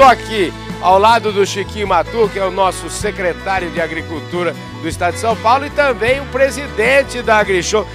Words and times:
tô 0.00 0.04
aqui 0.04 0.50
ao 0.80 0.98
lado 0.98 1.30
do 1.30 1.44
Chiquinho 1.44 1.86
Matu, 1.86 2.26
que 2.30 2.38
é 2.38 2.44
o 2.46 2.50
nosso 2.50 2.88
secretário 2.88 3.70
de 3.70 3.82
Agricultura 3.82 4.54
do 4.80 4.88
Estado 4.88 5.12
de 5.12 5.20
São 5.20 5.36
Paulo 5.36 5.66
e 5.66 5.70
também 5.70 6.22
o 6.22 6.26
presidente 6.30 7.20
da 7.20 7.36
AgriShow. 7.36 7.86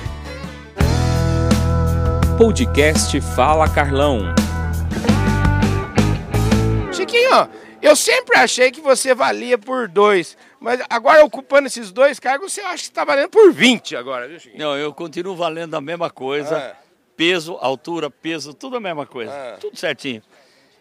Podcast 2.38 3.20
Fala 3.36 3.68
Carlão. 3.68 4.22
Chiquinho, 6.94 7.50
eu 7.82 7.96
sempre 7.96 8.38
achei 8.38 8.70
que 8.70 8.82
você 8.82 9.16
valia 9.16 9.58
por 9.58 9.88
dois, 9.88 10.38
mas 10.60 10.82
agora 10.88 11.26
ocupando 11.26 11.66
esses 11.66 11.92
dois 11.92 12.20
cargos, 12.20 12.54
você 12.54 12.62
acha 12.62 12.84
que 12.84 12.90
está 12.90 13.04
valendo 13.04 13.30
por 13.30 13.52
20 13.52 13.96
agora, 13.96 14.28
viu, 14.28 14.40
Chiquinho? 14.40 14.64
Não, 14.64 14.78
eu 14.78 14.94
continuo 14.94 15.36
valendo 15.36 15.74
a 15.74 15.82
mesma 15.82 16.12
coisa. 16.12 16.56
Ah. 16.56 16.76
Peso, 17.18 17.58
altura, 17.60 18.12
peso, 18.12 18.54
tudo 18.54 18.78
a 18.78 18.80
mesma 18.80 19.08
coisa. 19.08 19.32
Ah. 19.32 19.58
Tudo 19.60 19.76
certinho. 19.76 20.22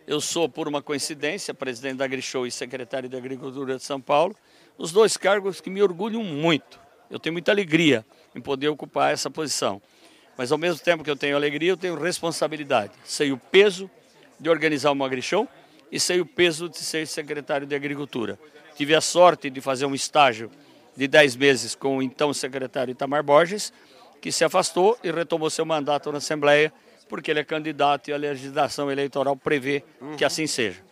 Eu 0.06 0.20
sou, 0.20 0.50
por 0.50 0.68
uma 0.68 0.82
coincidência, 0.82 1.54
presidente 1.54 1.96
da 1.96 2.04
AgriShow 2.04 2.46
e 2.46 2.50
secretário 2.50 3.08
de 3.08 3.16
Agricultura 3.16 3.78
de 3.78 3.82
São 3.82 3.98
Paulo. 3.98 4.36
Os 4.76 4.92
dois 4.92 5.16
cargos 5.16 5.62
que 5.62 5.70
me 5.70 5.82
orgulham 5.82 6.22
muito. 6.22 6.78
Eu 7.10 7.18
tenho 7.18 7.32
muita 7.32 7.50
alegria 7.50 8.04
em 8.34 8.40
poder 8.40 8.68
ocupar 8.68 9.14
essa 9.14 9.30
posição. 9.30 9.80
Mas 10.36 10.52
ao 10.52 10.58
mesmo 10.58 10.78
tempo 10.80 11.02
que 11.02 11.10
eu 11.10 11.16
tenho 11.16 11.34
alegria, 11.34 11.70
eu 11.70 11.76
tenho 11.76 11.94
responsabilidade. 11.94 12.92
Sei 13.02 13.32
o 13.32 13.38
peso 13.38 13.90
de 14.38 14.50
organizar 14.50 14.90
uma 14.90 15.06
AgriShow 15.06 15.48
e 15.90 15.98
sei 15.98 16.20
o 16.20 16.26
peso 16.26 16.68
de 16.68 16.78
ser 16.78 17.06
secretário 17.06 17.66
de 17.66 17.74
Agricultura. 17.74 18.38
Tive 18.76 18.94
a 18.94 19.00
sorte 19.00 19.48
de 19.48 19.62
fazer 19.62 19.86
um 19.86 19.94
estágio 19.94 20.50
de 20.94 21.08
10 21.08 21.36
meses 21.36 21.74
com 21.74 21.98
o 21.98 22.02
então 22.02 22.34
secretário 22.34 22.92
Itamar 22.92 23.22
Borges, 23.22 23.72
que 24.20 24.30
se 24.30 24.44
afastou 24.44 24.98
e 25.02 25.10
retomou 25.10 25.48
seu 25.48 25.64
mandato 25.64 26.12
na 26.12 26.18
Assembleia, 26.18 26.70
porque 27.08 27.30
ele 27.30 27.40
é 27.40 27.44
candidato 27.44 28.08
e 28.08 28.12
a 28.12 28.16
legislação 28.16 28.90
eleitoral 28.90 29.36
prevê 29.36 29.82
que 30.16 30.24
assim 30.24 30.46
seja. 30.46 30.82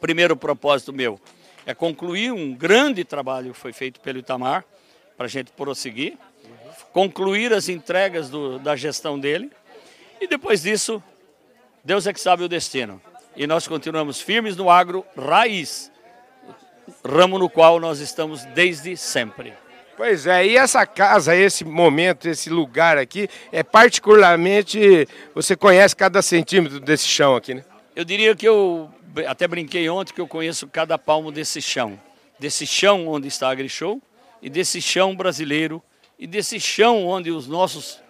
Primeiro 0.00 0.36
propósito 0.36 0.92
meu 0.92 1.20
é 1.66 1.74
concluir 1.74 2.30
um 2.30 2.54
grande 2.54 3.04
trabalho 3.04 3.52
que 3.52 3.58
foi 3.58 3.72
feito 3.72 4.00
pelo 4.00 4.18
Itamar, 4.18 4.64
para 5.16 5.26
a 5.26 5.28
gente 5.28 5.50
prosseguir, 5.52 6.18
concluir 6.92 7.52
as 7.52 7.68
entregas 7.68 8.28
do, 8.28 8.58
da 8.58 8.76
gestão 8.76 9.18
dele, 9.18 9.50
e 10.20 10.26
depois 10.26 10.62
disso, 10.62 11.02
Deus 11.82 12.06
é 12.06 12.12
que 12.12 12.20
sabe 12.20 12.42
o 12.42 12.48
destino. 12.48 13.00
E 13.36 13.46
nós 13.46 13.66
continuamos 13.66 14.20
firmes 14.20 14.56
no 14.56 14.70
agro 14.70 15.04
raiz, 15.16 15.90
ramo 17.04 17.38
no 17.38 17.48
qual 17.48 17.80
nós 17.80 18.00
estamos 18.00 18.44
desde 18.46 18.96
sempre. 18.96 19.54
Pois 19.96 20.26
é, 20.26 20.44
e 20.44 20.56
essa 20.56 20.84
casa, 20.84 21.36
esse 21.36 21.64
momento, 21.64 22.28
esse 22.28 22.50
lugar 22.50 22.98
aqui, 22.98 23.28
é 23.52 23.62
particularmente. 23.62 25.08
Você 25.34 25.54
conhece 25.54 25.94
cada 25.94 26.20
centímetro 26.20 26.80
desse 26.80 27.06
chão 27.06 27.36
aqui, 27.36 27.54
né? 27.54 27.64
Eu 27.94 28.04
diria 28.04 28.34
que 28.34 28.46
eu 28.46 28.90
até 29.26 29.46
brinquei 29.46 29.88
ontem 29.88 30.12
que 30.12 30.20
eu 30.20 30.26
conheço 30.26 30.66
cada 30.66 30.98
palmo 30.98 31.30
desse 31.30 31.62
chão. 31.62 31.98
Desse 32.40 32.66
chão 32.66 33.06
onde 33.06 33.28
está 33.28 33.48
a 33.48 33.52
AgriShow 33.52 34.02
e 34.42 34.50
desse 34.50 34.82
chão 34.82 35.14
brasileiro 35.14 35.80
e 36.18 36.26
desse 36.26 36.58
chão 36.58 37.06
onde 37.06 37.30
os 37.30 37.46
nossos 37.46 38.02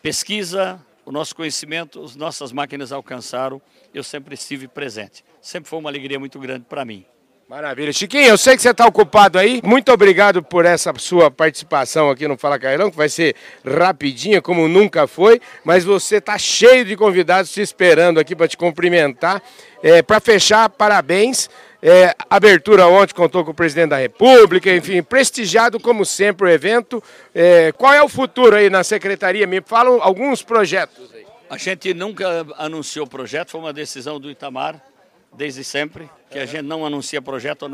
pesquisa, 0.00 0.80
o 1.04 1.10
nosso 1.10 1.34
conhecimento, 1.34 2.04
as 2.04 2.14
nossas 2.14 2.52
máquinas 2.52 2.92
alcançaram, 2.92 3.60
eu 3.92 4.04
sempre 4.04 4.34
estive 4.34 4.68
presente. 4.68 5.24
Sempre 5.40 5.68
foi 5.68 5.80
uma 5.80 5.90
alegria 5.90 6.20
muito 6.20 6.38
grande 6.38 6.64
para 6.68 6.84
mim. 6.84 7.04
Maravilha. 7.48 7.92
Chiquinho, 7.92 8.24
eu 8.26 8.38
sei 8.38 8.56
que 8.56 8.62
você 8.62 8.70
está 8.70 8.86
ocupado 8.86 9.38
aí. 9.38 9.60
Muito 9.62 9.92
obrigado 9.92 10.42
por 10.42 10.64
essa 10.64 10.92
sua 10.96 11.30
participação 11.30 12.08
aqui 12.08 12.26
no 12.26 12.38
Fala 12.38 12.58
Carlão, 12.58 12.90
que 12.90 12.96
vai 12.96 13.08
ser 13.08 13.36
rapidinha, 13.66 14.40
como 14.40 14.66
nunca 14.66 15.06
foi, 15.06 15.38
mas 15.62 15.84
você 15.84 16.16
está 16.16 16.38
cheio 16.38 16.86
de 16.86 16.96
convidados 16.96 17.52
te 17.52 17.60
esperando 17.60 18.18
aqui 18.18 18.34
para 18.34 18.48
te 18.48 18.56
cumprimentar. 18.56 19.42
É, 19.82 20.02
para 20.02 20.20
fechar, 20.20 20.70
parabéns. 20.70 21.50
É, 21.82 22.14
abertura 22.30 22.86
ontem 22.88 23.12
contou 23.12 23.44
com 23.44 23.50
o 23.50 23.54
presidente 23.54 23.90
da 23.90 23.98
República, 23.98 24.74
enfim, 24.74 25.02
prestigiado 25.02 25.78
como 25.78 26.02
sempre 26.06 26.46
o 26.46 26.50
evento. 26.50 27.02
É, 27.34 27.72
qual 27.72 27.92
é 27.92 28.02
o 28.02 28.08
futuro 28.08 28.56
aí 28.56 28.70
na 28.70 28.82
secretaria? 28.82 29.46
Me 29.46 29.60
falam 29.60 30.00
alguns 30.00 30.42
projetos 30.42 31.10
aí. 31.14 31.26
A 31.50 31.58
gente 31.58 31.92
nunca 31.92 32.46
anunciou 32.56 33.06
projeto, 33.06 33.50
foi 33.50 33.60
uma 33.60 33.72
decisão 33.72 34.18
do 34.18 34.30
Itamar, 34.30 34.82
desde 35.36 35.62
sempre, 35.62 36.08
que 36.34 36.40
a 36.40 36.46
gente 36.46 36.62
não 36.62 36.84
anuncia 36.84 37.22
projeto, 37.22 37.64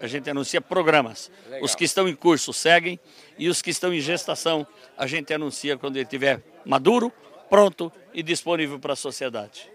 a 0.00 0.06
gente 0.06 0.30
anuncia 0.30 0.58
programas. 0.58 1.30
Os 1.60 1.74
que 1.74 1.84
estão 1.84 2.08
em 2.08 2.14
curso 2.14 2.50
seguem 2.50 2.98
e 3.38 3.46
os 3.46 3.60
que 3.60 3.68
estão 3.68 3.92
em 3.92 4.00
gestação 4.00 4.66
a 4.96 5.06
gente 5.06 5.34
anuncia 5.34 5.76
quando 5.76 5.96
ele 5.96 6.04
estiver 6.04 6.40
maduro, 6.64 7.12
pronto 7.50 7.92
e 8.14 8.22
disponível 8.22 8.78
para 8.78 8.94
a 8.94 8.96
sociedade. 8.96 9.70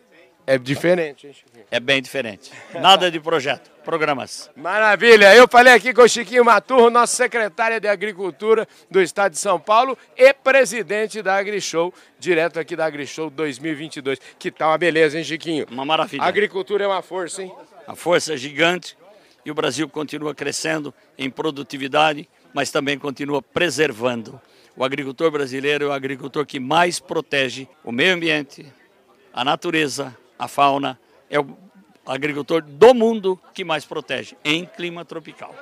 É 0.47 0.57
diferente, 0.57 1.27
hein, 1.27 1.33
Chiquinho? 1.33 1.65
É 1.69 1.79
bem 1.79 2.01
diferente. 2.01 2.51
Nada 2.73 3.11
de 3.11 3.19
projeto, 3.19 3.69
programas. 3.83 4.49
Maravilha! 4.55 5.35
Eu 5.35 5.47
falei 5.47 5.73
aqui 5.73 5.93
com 5.93 6.01
o 6.01 6.09
Chiquinho 6.09 6.45
Maturro, 6.45 6.89
nosso 6.89 7.15
secretário 7.15 7.79
de 7.79 7.87
Agricultura 7.87 8.67
do 8.89 9.01
Estado 9.01 9.33
de 9.33 9.39
São 9.39 9.59
Paulo 9.59 9.97
e 10.17 10.33
presidente 10.33 11.21
da 11.21 11.35
AgriShow, 11.35 11.93
direto 12.19 12.59
aqui 12.59 12.75
da 12.75 12.85
AgriShow 12.85 13.29
2022. 13.29 14.19
Que 14.37 14.51
tal 14.51 14.69
uma 14.69 14.77
beleza, 14.77 15.17
hein, 15.17 15.23
Chiquinho? 15.23 15.65
Uma 15.69 15.85
maravilha. 15.85 16.23
A 16.23 16.27
agricultura 16.27 16.83
é 16.83 16.87
uma 16.87 17.01
força, 17.01 17.43
hein? 17.43 17.51
A 17.87 17.95
força 17.95 18.33
é 18.33 18.37
gigante 18.37 18.97
e 19.45 19.51
o 19.51 19.53
Brasil 19.53 19.87
continua 19.87 20.33
crescendo 20.33 20.93
em 21.17 21.29
produtividade, 21.29 22.27
mas 22.53 22.71
também 22.71 22.97
continua 22.97 23.41
preservando. 23.41 24.39
O 24.75 24.83
agricultor 24.83 25.29
brasileiro 25.31 25.85
é 25.85 25.87
o 25.87 25.91
agricultor 25.91 26.45
que 26.45 26.59
mais 26.59 26.99
protege 26.99 27.67
o 27.83 27.91
meio 27.91 28.15
ambiente, 28.15 28.65
a 29.33 29.43
natureza, 29.43 30.17
a 30.37 30.47
fauna. 30.47 30.99
É 31.29 31.39
o 31.39 31.57
agricultor 32.05 32.61
do 32.61 32.93
mundo 32.93 33.39
que 33.53 33.63
mais 33.63 33.85
protege 33.85 34.35
em 34.43 34.65
clima 34.65 35.05
tropical. 35.05 35.53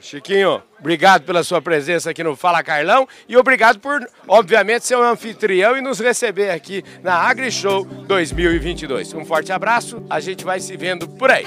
Chiquinho, 0.00 0.62
obrigado 0.78 1.24
pela 1.24 1.42
sua 1.42 1.60
presença 1.60 2.10
aqui 2.10 2.22
no 2.22 2.36
Fala 2.36 2.62
Carlão 2.62 3.06
e 3.28 3.36
obrigado 3.36 3.78
por, 3.78 4.06
obviamente, 4.26 4.86
ser 4.86 4.96
um 4.96 5.02
anfitrião 5.02 5.76
e 5.76 5.80
nos 5.80 5.98
receber 6.00 6.50
aqui 6.50 6.84
na 7.02 7.14
AgriShow 7.14 7.84
2022. 7.84 9.14
Um 9.14 9.24
forte 9.24 9.52
abraço, 9.52 10.02
a 10.08 10.20
gente 10.20 10.44
vai 10.44 10.60
se 10.60 10.76
vendo 10.76 11.08
por 11.08 11.30
aí. 11.30 11.44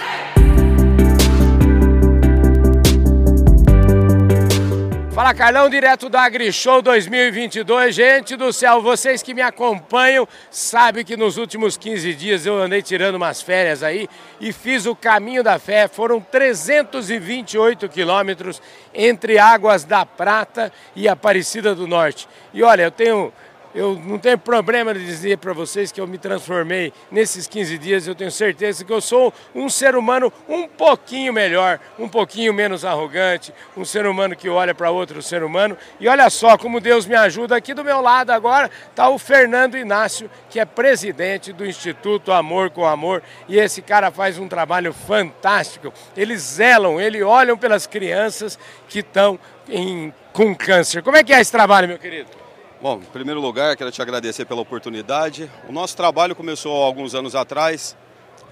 Fala 5.22 5.36
Carlão, 5.36 5.70
direto 5.70 6.10
da 6.10 6.24
AgriShow 6.24 6.82
2022. 6.82 7.94
Gente 7.94 8.36
do 8.36 8.52
céu, 8.52 8.82
vocês 8.82 9.22
que 9.22 9.36
me 9.36 9.42
acompanham 9.44 10.28
sabem 10.50 11.06
que 11.06 11.16
nos 11.16 11.38
últimos 11.38 11.78
15 11.78 12.16
dias 12.16 12.48
eu 12.48 12.60
andei 12.60 12.82
tirando 12.82 13.18
umas 13.18 13.40
férias 13.40 13.84
aí 13.84 14.10
e 14.40 14.52
fiz 14.52 14.88
o 14.88 14.96
caminho 14.96 15.44
da 15.44 15.60
fé. 15.60 15.88
Foram 15.88 16.20
328 16.20 17.88
quilômetros 17.88 18.60
entre 18.96 19.38
Águas 19.38 19.84
da 19.84 20.08
Prata 20.08 20.74
e 20.96 21.08
Aparecida 21.08 21.76
do 21.76 21.86
Norte. 21.86 22.28
E 22.52 22.64
olha, 22.64 22.82
eu 22.82 22.92
tenho 22.92 23.32
eu 23.74 23.96
não 24.06 24.18
tenho 24.18 24.38
problema 24.38 24.94
de 24.94 25.06
dizer 25.06 25.38
para 25.38 25.54
vocês 25.54 25.92
que 25.92 26.02
eu 26.02 26.08
me 26.08 26.18
transformei 26.18 26.92
nesses 27.10 27.48
15 27.48 27.78
dias. 27.78 28.08
Eu 28.08 28.16
tenho 28.16 28.32
certeza 28.32 28.84
que 28.84 28.92
eu 28.92 29.00
sou 29.00 29.34
um 29.56 29.70
ser 29.70 29.96
humano 29.96 30.32
um 30.48 30.68
pouquinho 30.68 31.32
melhor, 31.32 31.80
um 31.98 32.08
pouquinho 32.08 32.54
menos 32.54 32.84
arrogante, 32.84 33.54
um 33.78 33.86
ser 33.86 34.06
humano 34.06 34.36
que 34.36 34.50
olha 34.50 34.76
para 34.76 34.92
outro 34.92 35.22
ser 35.22 35.44
humano. 35.44 35.78
E 36.00 36.08
olha 36.08 36.30
só 36.30 36.58
como 36.58 36.82
Deus 36.82 37.06
me 37.06 37.16
ajuda. 37.16 37.56
Aqui 37.56 37.74
do 37.74 37.84
meu 37.84 38.02
lado 38.02 38.32
agora 38.32 38.70
está 38.90 39.10
o 39.10 39.18
Fernando 39.18 39.78
Inácio, 39.78 40.30
que 40.50 40.60
é 40.60 40.66
presidente 40.66 41.54
do 41.54 41.66
Instituto 41.66 42.32
Amor 42.32 42.72
com 42.72 42.86
Amor. 42.86 43.24
E 43.48 43.58
esse 43.58 43.82
cara 43.82 44.12
faz 44.12 44.38
um 44.38 44.48
trabalho 44.48 44.92
fantástico. 44.94 45.94
Eles 46.16 46.42
zelam, 46.42 47.00
eles 47.00 47.22
olham 47.22 47.58
pelas 47.58 47.88
crianças 47.88 48.60
que 48.90 49.00
estão 49.00 49.40
com 50.34 50.54
câncer. 50.56 51.02
Como 51.02 51.16
é 51.16 51.24
que 51.24 51.34
é 51.34 51.40
esse 51.40 51.52
trabalho, 51.52 51.88
meu 51.88 51.98
querido? 51.98 52.41
Bom, 52.82 52.96
em 52.96 53.12
primeiro 53.12 53.40
lugar, 53.40 53.78
quero 53.78 53.92
te 53.92 54.02
agradecer 54.02 54.44
pela 54.46 54.62
oportunidade. 54.62 55.48
O 55.70 55.72
nosso 55.72 55.96
trabalho 55.96 56.36
começou 56.36 56.82
alguns 56.82 57.14
anos 57.14 57.36
atrás, 57.36 57.96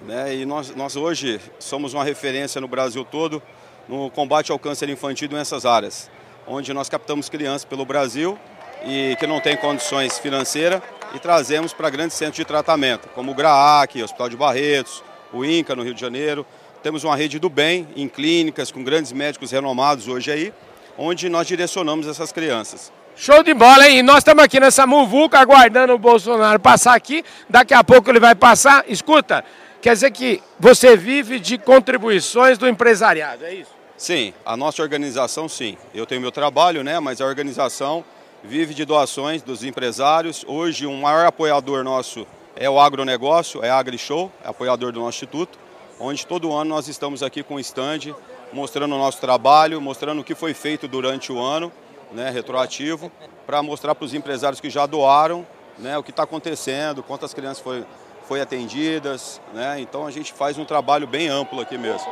né, 0.02 0.32
e 0.32 0.46
nós, 0.46 0.72
nós 0.76 0.94
hoje 0.94 1.40
somos 1.58 1.94
uma 1.94 2.04
referência 2.04 2.60
no 2.60 2.68
Brasil 2.68 3.04
todo 3.04 3.42
no 3.88 4.08
combate 4.08 4.52
ao 4.52 4.58
câncer 4.58 4.88
infantil 4.88 5.28
nessas 5.32 5.66
áreas, 5.66 6.08
onde 6.46 6.72
nós 6.72 6.88
captamos 6.88 7.28
crianças 7.28 7.64
pelo 7.64 7.84
Brasil 7.84 8.38
e 8.86 9.16
que 9.18 9.26
não 9.26 9.40
têm 9.40 9.56
condições 9.56 10.16
financeiras 10.16 10.80
e 11.12 11.18
trazemos 11.18 11.72
para 11.72 11.90
grandes 11.90 12.16
centros 12.16 12.36
de 12.36 12.44
tratamento, 12.44 13.08
como 13.08 13.32
o 13.32 13.34
GRAAC, 13.34 14.00
Hospital 14.00 14.28
de 14.28 14.36
Barretos, 14.36 15.02
o 15.32 15.44
INCA 15.44 15.74
no 15.74 15.82
Rio 15.82 15.92
de 15.92 16.00
Janeiro. 16.00 16.46
Temos 16.84 17.02
uma 17.02 17.16
rede 17.16 17.40
do 17.40 17.50
bem 17.50 17.88
em 17.96 18.08
clínicas 18.08 18.70
com 18.70 18.84
grandes 18.84 19.10
médicos 19.10 19.50
renomados 19.50 20.06
hoje 20.06 20.30
aí, 20.30 20.54
onde 20.96 21.28
nós 21.28 21.48
direcionamos 21.48 22.06
essas 22.06 22.30
crianças. 22.30 22.92
Show 23.16 23.42
de 23.42 23.52
bola, 23.52 23.88
hein? 23.88 23.98
E 23.98 24.02
nós 24.02 24.18
estamos 24.18 24.42
aqui 24.42 24.58
nessa 24.58 24.86
muvuca 24.86 25.38
aguardando 25.38 25.92
o 25.92 25.98
Bolsonaro 25.98 26.58
passar 26.58 26.94
aqui. 26.94 27.22
Daqui 27.48 27.74
a 27.74 27.84
pouco 27.84 28.10
ele 28.10 28.20
vai 28.20 28.34
passar. 28.34 28.84
Escuta, 28.88 29.44
quer 29.82 29.92
dizer 29.92 30.10
que 30.10 30.42
você 30.58 30.96
vive 30.96 31.38
de 31.38 31.58
contribuições 31.58 32.56
do 32.56 32.66
empresariado, 32.66 33.44
é 33.44 33.54
isso? 33.54 33.70
Sim, 33.96 34.32
a 34.46 34.56
nossa 34.56 34.80
organização 34.80 35.48
sim. 35.48 35.76
Eu 35.94 36.06
tenho 36.06 36.20
meu 36.20 36.32
trabalho, 36.32 36.82
né? 36.82 36.98
Mas 36.98 37.20
a 37.20 37.26
organização 37.26 38.02
vive 38.42 38.72
de 38.72 38.86
doações 38.86 39.42
dos 39.42 39.62
empresários. 39.62 40.42
Hoje, 40.48 40.86
o 40.86 40.92
maior 40.92 41.26
apoiador 41.26 41.84
nosso 41.84 42.26
é 42.56 42.70
o 42.70 42.80
agronegócio, 42.80 43.62
é 43.62 43.68
a 43.68 43.76
AgriShow, 43.76 44.32
é 44.42 44.48
apoiador 44.48 44.92
do 44.92 45.00
nosso 45.00 45.16
instituto. 45.16 45.58
onde 46.02 46.26
todo 46.26 46.50
ano 46.54 46.70
nós 46.70 46.88
estamos 46.88 47.22
aqui 47.22 47.42
com 47.42 47.56
o 47.56 47.60
stand, 47.60 48.14
mostrando 48.54 48.94
o 48.94 48.98
nosso 48.98 49.20
trabalho, 49.20 49.78
mostrando 49.82 50.22
o 50.22 50.24
que 50.24 50.34
foi 50.34 50.54
feito 50.54 50.88
durante 50.88 51.30
o 51.30 51.38
ano, 51.38 51.70
né, 52.12 52.30
retroativo, 52.30 53.10
para 53.46 53.62
mostrar 53.62 53.94
para 53.94 54.04
os 54.04 54.14
empresários 54.14 54.60
que 54.60 54.70
já 54.70 54.86
doaram 54.86 55.46
né, 55.78 55.96
o 55.96 56.02
que 56.02 56.10
está 56.10 56.22
acontecendo, 56.22 57.02
quantas 57.02 57.32
crianças 57.34 57.60
foi, 57.60 57.84
foi 58.26 58.40
atendidas. 58.40 59.40
Né, 59.52 59.80
então 59.80 60.06
a 60.06 60.10
gente 60.10 60.32
faz 60.32 60.58
um 60.58 60.64
trabalho 60.64 61.06
bem 61.06 61.28
amplo 61.28 61.60
aqui 61.60 61.78
mesmo. 61.78 62.06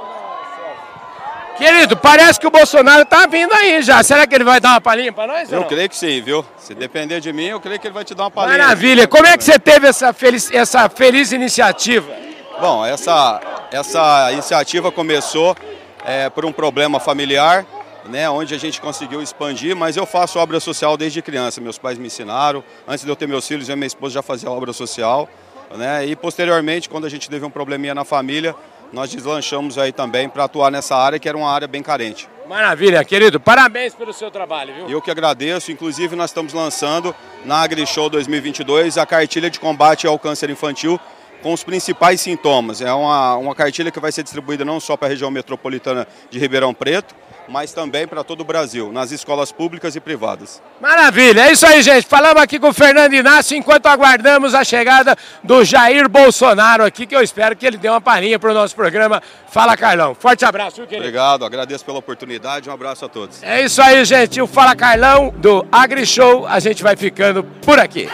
Querido, 1.56 1.96
parece 1.96 2.38
que 2.38 2.46
o 2.46 2.50
Bolsonaro 2.52 3.02
está 3.02 3.26
vindo 3.26 3.52
aí 3.52 3.82
já. 3.82 4.00
Será 4.04 4.28
que 4.28 4.34
ele 4.34 4.44
vai 4.44 4.60
dar 4.60 4.70
uma 4.70 4.80
palhinha 4.80 5.12
para 5.12 5.26
nós? 5.26 5.50
Eu 5.50 5.64
creio 5.64 5.88
que 5.88 5.96
sim, 5.96 6.22
viu? 6.22 6.46
Se 6.56 6.72
depender 6.72 7.18
de 7.18 7.32
mim, 7.32 7.46
eu 7.46 7.60
creio 7.60 7.80
que 7.80 7.88
ele 7.88 7.94
vai 7.94 8.04
te 8.04 8.14
dar 8.14 8.24
uma 8.24 8.30
palhinha. 8.30 8.56
Maravilha. 8.56 9.08
Como 9.08 9.26
é 9.26 9.36
que 9.36 9.42
você 9.42 9.58
teve 9.58 9.88
essa 9.88 10.12
feliz, 10.12 10.52
essa 10.52 10.88
feliz 10.88 11.32
iniciativa? 11.32 12.12
Bom, 12.60 12.86
essa, 12.86 13.40
essa 13.72 14.30
iniciativa 14.30 14.92
começou 14.92 15.56
é, 16.04 16.30
por 16.30 16.44
um 16.44 16.52
problema 16.52 17.00
familiar, 17.00 17.66
né, 18.08 18.28
onde 18.28 18.54
a 18.54 18.58
gente 18.58 18.80
conseguiu 18.80 19.22
expandir, 19.22 19.76
mas 19.76 19.96
eu 19.96 20.06
faço 20.06 20.38
obra 20.38 20.58
social 20.60 20.96
desde 20.96 21.22
criança. 21.22 21.60
Meus 21.60 21.78
pais 21.78 21.98
me 21.98 22.06
ensinaram. 22.06 22.64
Antes 22.86 23.04
de 23.04 23.10
eu 23.10 23.16
ter 23.16 23.28
meus 23.28 23.46
filhos, 23.46 23.68
eu 23.68 23.74
e 23.74 23.76
minha 23.76 23.86
esposa 23.86 24.14
já 24.14 24.22
fazia 24.22 24.50
obra 24.50 24.72
social. 24.72 25.28
Né, 25.76 26.06
e 26.06 26.16
posteriormente, 26.16 26.88
quando 26.88 27.04
a 27.04 27.10
gente 27.10 27.28
teve 27.28 27.44
um 27.44 27.50
probleminha 27.50 27.94
na 27.94 28.04
família, 28.04 28.54
nós 28.92 29.10
deslanchamos 29.10 29.76
aí 29.76 29.92
também 29.92 30.28
para 30.28 30.44
atuar 30.44 30.70
nessa 30.70 30.96
área, 30.96 31.18
que 31.18 31.28
era 31.28 31.36
uma 31.36 31.50
área 31.50 31.68
bem 31.68 31.82
carente. 31.82 32.26
Maravilha, 32.48 33.04
querido. 33.04 33.38
Parabéns 33.38 33.94
pelo 33.94 34.14
seu 34.14 34.30
trabalho, 34.30 34.74
viu? 34.74 34.88
Eu 34.88 35.02
que 35.02 35.10
agradeço. 35.10 35.70
Inclusive, 35.70 36.16
nós 36.16 36.30
estamos 36.30 36.54
lançando 36.54 37.14
na 37.44 37.60
AgriShow 37.60 38.08
2022 38.08 38.96
a 38.96 39.04
cartilha 39.04 39.50
de 39.50 39.60
combate 39.60 40.06
ao 40.06 40.18
câncer 40.18 40.48
infantil 40.48 40.98
com 41.42 41.52
os 41.52 41.62
principais 41.62 42.20
sintomas. 42.22 42.80
É 42.80 42.92
uma, 42.92 43.36
uma 43.36 43.54
cartilha 43.54 43.90
que 43.90 44.00
vai 44.00 44.10
ser 44.10 44.22
distribuída 44.22 44.64
não 44.64 44.80
só 44.80 44.96
para 44.96 45.08
a 45.08 45.10
região 45.10 45.30
metropolitana 45.30 46.08
de 46.30 46.38
Ribeirão 46.38 46.72
Preto, 46.72 47.14
mas 47.48 47.72
também 47.72 48.06
para 48.06 48.22
todo 48.22 48.40
o 48.40 48.44
Brasil, 48.44 48.92
nas 48.92 49.10
escolas 49.10 49.50
públicas 49.50 49.96
e 49.96 50.00
privadas. 50.00 50.62
Maravilha, 50.80 51.48
é 51.48 51.52
isso 51.52 51.66
aí, 51.66 51.82
gente. 51.82 52.06
Falamos 52.06 52.42
aqui 52.42 52.58
com 52.58 52.68
o 52.68 52.72
Fernando 52.72 53.14
Inácio 53.14 53.56
enquanto 53.56 53.86
aguardamos 53.86 54.54
a 54.54 54.62
chegada 54.64 55.16
do 55.42 55.64
Jair 55.64 56.08
Bolsonaro 56.08 56.84
aqui, 56.84 57.06
que 57.06 57.16
eu 57.16 57.22
espero 57.22 57.56
que 57.56 57.66
ele 57.66 57.76
dê 57.76 57.88
uma 57.88 58.00
palhinha 58.00 58.38
para 58.38 58.50
o 58.50 58.54
nosso 58.54 58.74
programa 58.74 59.22
Fala 59.48 59.76
Carlão. 59.76 60.14
Forte 60.14 60.44
abraço, 60.44 60.82
querido. 60.82 60.98
Obrigado, 60.98 61.44
agradeço 61.44 61.84
pela 61.84 61.98
oportunidade, 61.98 62.68
um 62.68 62.72
abraço 62.72 63.04
a 63.04 63.08
todos. 63.08 63.42
É 63.42 63.62
isso 63.62 63.80
aí, 63.80 64.04
gente. 64.04 64.40
O 64.40 64.46
Fala 64.46 64.76
Carlão 64.76 65.32
do 65.36 65.66
AgriShow, 65.72 66.46
a 66.46 66.60
gente 66.60 66.82
vai 66.82 66.96
ficando 66.96 67.42
por 67.42 67.78
aqui. 67.78 68.08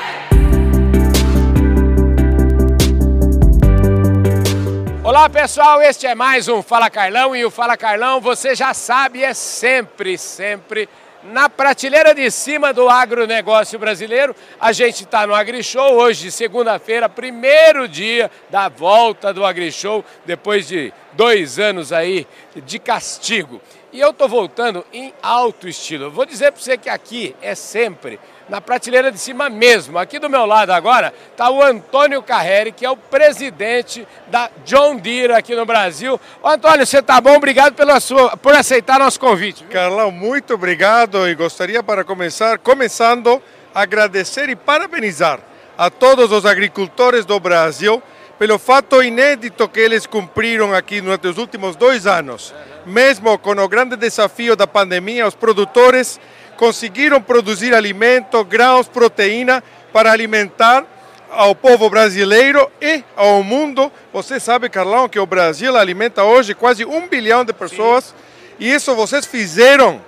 Olá 5.04 5.28
pessoal, 5.28 5.82
este 5.82 6.06
é 6.06 6.14
mais 6.14 6.48
um 6.48 6.62
Fala 6.62 6.88
Carlão 6.88 7.36
e 7.36 7.44
o 7.44 7.50
Fala 7.50 7.76
Carlão, 7.76 8.22
você 8.22 8.54
já 8.54 8.72
sabe, 8.72 9.22
é 9.22 9.34
sempre, 9.34 10.16
sempre 10.16 10.88
na 11.24 11.46
prateleira 11.46 12.14
de 12.14 12.30
cima 12.30 12.72
do 12.72 12.88
agronegócio 12.88 13.78
brasileiro. 13.78 14.34
A 14.58 14.72
gente 14.72 15.04
está 15.04 15.26
no 15.26 15.34
AgriShow 15.34 15.92
hoje, 15.92 16.30
segunda-feira, 16.30 17.06
primeiro 17.06 17.86
dia 17.86 18.30
da 18.48 18.70
volta 18.70 19.30
do 19.30 19.44
AgriShow, 19.44 20.02
depois 20.24 20.66
de 20.66 20.90
dois 21.12 21.58
anos 21.58 21.92
aí 21.92 22.26
de 22.56 22.78
castigo. 22.78 23.60
E 23.92 24.00
eu 24.00 24.08
estou 24.08 24.26
voltando 24.26 24.86
em 24.90 25.12
alto 25.22 25.68
estilo. 25.68 26.04
Eu 26.04 26.10
vou 26.10 26.24
dizer 26.24 26.50
para 26.50 26.62
você 26.62 26.78
que 26.78 26.88
aqui 26.88 27.36
é 27.42 27.54
sempre 27.54 28.18
na 28.49 28.61
prateleira 28.61 29.11
de 29.11 29.19
cima 29.19 29.49
mesmo. 29.49 29.99
Aqui 29.99 30.19
do 30.19 30.29
meu 30.29 30.44
lado 30.46 30.70
agora 30.70 31.12
está 31.31 31.50
o 31.50 31.62
Antônio 31.62 32.23
Carreri, 32.23 32.73
que 32.73 32.85
é 32.85 32.91
o 32.91 32.96
presidente 32.96 34.06
da 34.29 34.50
John 34.64 34.96
Deere 34.96 35.32
aqui 35.32 35.55
no 35.55 35.64
Brasil. 35.64 36.20
Ô, 36.43 36.49
Antônio, 36.49 36.87
você 36.87 36.99
está 36.99 37.20
bom? 37.20 37.37
Obrigado 37.37 37.75
pela 37.75 38.00
sua, 38.00 38.37
por 38.37 38.55
aceitar 38.55 38.99
nosso 38.99 39.19
convite. 39.19 39.64
Viu? 39.64 39.73
Carlão, 39.73 40.11
muito 40.11 40.55
obrigado 40.55 41.29
e 41.29 41.35
gostaria 41.35 41.82
para 41.82 42.05
começar, 42.05 42.58
começando, 42.58 43.43
agradecer 43.75 44.49
e 44.49 44.56
parabenizar 44.56 45.41
a 45.76 45.91
todos 45.91 46.31
os 46.31 46.46
agricultores 46.46 47.25
do 47.25 47.38
Brasil 47.41 48.02
pelo 48.38 48.58
fato 48.58 49.02
inédito 49.02 49.69
que 49.69 49.81
eles 49.81 50.06
cumpriram 50.06 50.75
aqui 50.75 51.00
durante 51.00 51.26
os 51.29 51.38
últimos 51.38 51.76
dois 51.76 52.06
anos. 52.06 52.55
Mesmo 52.85 53.38
com 53.38 53.52
o 53.52 53.69
grande 53.69 53.96
desafio 53.96 54.56
da 54.56 54.67
pandemia, 54.67 55.26
os 55.26 55.35
produtores 55.35 56.20
conseguiram 56.56 57.20
produzir 57.20 57.74
alimento, 57.74 58.42
grãos, 58.44 58.88
proteína 58.88 59.62
para 59.92 60.10
alimentar 60.10 60.84
ao 61.30 61.54
povo 61.54 61.90
brasileiro 61.90 62.70
e 62.80 63.04
ao 63.16 63.42
mundo. 63.42 63.90
Você 64.12 64.38
sabe, 64.40 64.68
Carlão, 64.68 65.08
que 65.08 65.18
o 65.18 65.26
Brasil 65.26 65.76
alimenta 65.76 66.24
hoje 66.24 66.54
quase 66.54 66.84
um 66.84 67.08
bilhão 67.08 67.44
de 67.44 67.52
pessoas 67.52 68.04
Sim. 68.04 68.14
e 68.60 68.72
isso 68.72 68.94
vocês 68.94 69.26
fizeram 69.26 70.00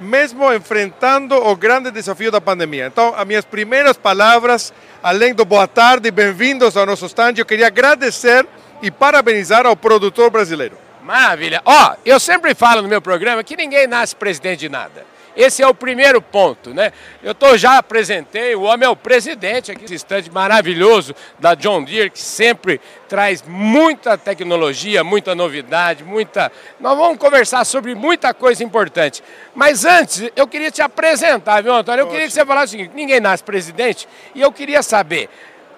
mesmo 0.00 0.52
enfrentando 0.52 1.36
o 1.36 1.54
grande 1.54 1.90
desafio 1.90 2.30
da 2.30 2.40
pandemia. 2.40 2.86
Então, 2.86 3.14
as 3.16 3.24
minhas 3.24 3.44
primeiras 3.44 3.96
palavras, 3.96 4.72
além 5.02 5.32
do 5.32 5.44
boa 5.44 5.68
tarde 5.68 6.10
bem-vindos 6.10 6.76
ao 6.76 6.84
nosso 6.84 7.06
stand, 7.06 7.34
eu 7.36 7.46
queria 7.46 7.68
agradecer 7.68 8.46
e 8.82 8.90
parabenizar 8.90 9.64
ao 9.64 9.76
produtor 9.76 10.30
brasileiro. 10.30 10.76
Maravilha. 11.02 11.62
Ó, 11.64 11.92
oh, 11.92 11.96
eu 12.04 12.18
sempre 12.20 12.54
falo 12.54 12.82
no 12.82 12.88
meu 12.88 13.00
programa 13.00 13.42
que 13.42 13.56
ninguém 13.56 13.86
nasce 13.86 14.14
presidente 14.14 14.60
de 14.60 14.68
nada. 14.68 15.11
Esse 15.36 15.62
é 15.62 15.66
o 15.66 15.74
primeiro 15.74 16.20
ponto, 16.20 16.74
né? 16.74 16.92
Eu 17.22 17.34
tô, 17.34 17.56
já 17.56 17.78
apresentei, 17.78 18.54
o 18.54 18.62
homem 18.62 18.86
é 18.86 18.90
o 18.90 18.96
presidente 18.96 19.72
aqui, 19.72 19.84
esse 19.84 19.94
estande 19.94 20.30
maravilhoso 20.30 21.14
da 21.38 21.54
John 21.54 21.82
Deere, 21.82 22.10
que 22.10 22.20
sempre 22.20 22.80
traz 23.08 23.42
muita 23.46 24.18
tecnologia, 24.18 25.02
muita 25.02 25.34
novidade, 25.34 26.04
muita... 26.04 26.52
Nós 26.78 26.96
vamos 26.96 27.18
conversar 27.18 27.64
sobre 27.64 27.94
muita 27.94 28.34
coisa 28.34 28.62
importante. 28.62 29.22
Mas 29.54 29.84
antes, 29.84 30.30
eu 30.36 30.46
queria 30.46 30.70
te 30.70 30.82
apresentar, 30.82 31.62
viu, 31.62 31.74
Antônio? 31.74 32.02
Eu 32.02 32.08
queria 32.08 32.26
que 32.26 32.32
você 32.32 32.44
falasse 32.44 32.74
o 32.74 32.78
seguinte, 32.78 32.92
ninguém 32.94 33.20
nasce 33.20 33.42
presidente, 33.42 34.08
e 34.34 34.40
eu 34.40 34.52
queria 34.52 34.82
saber, 34.82 35.28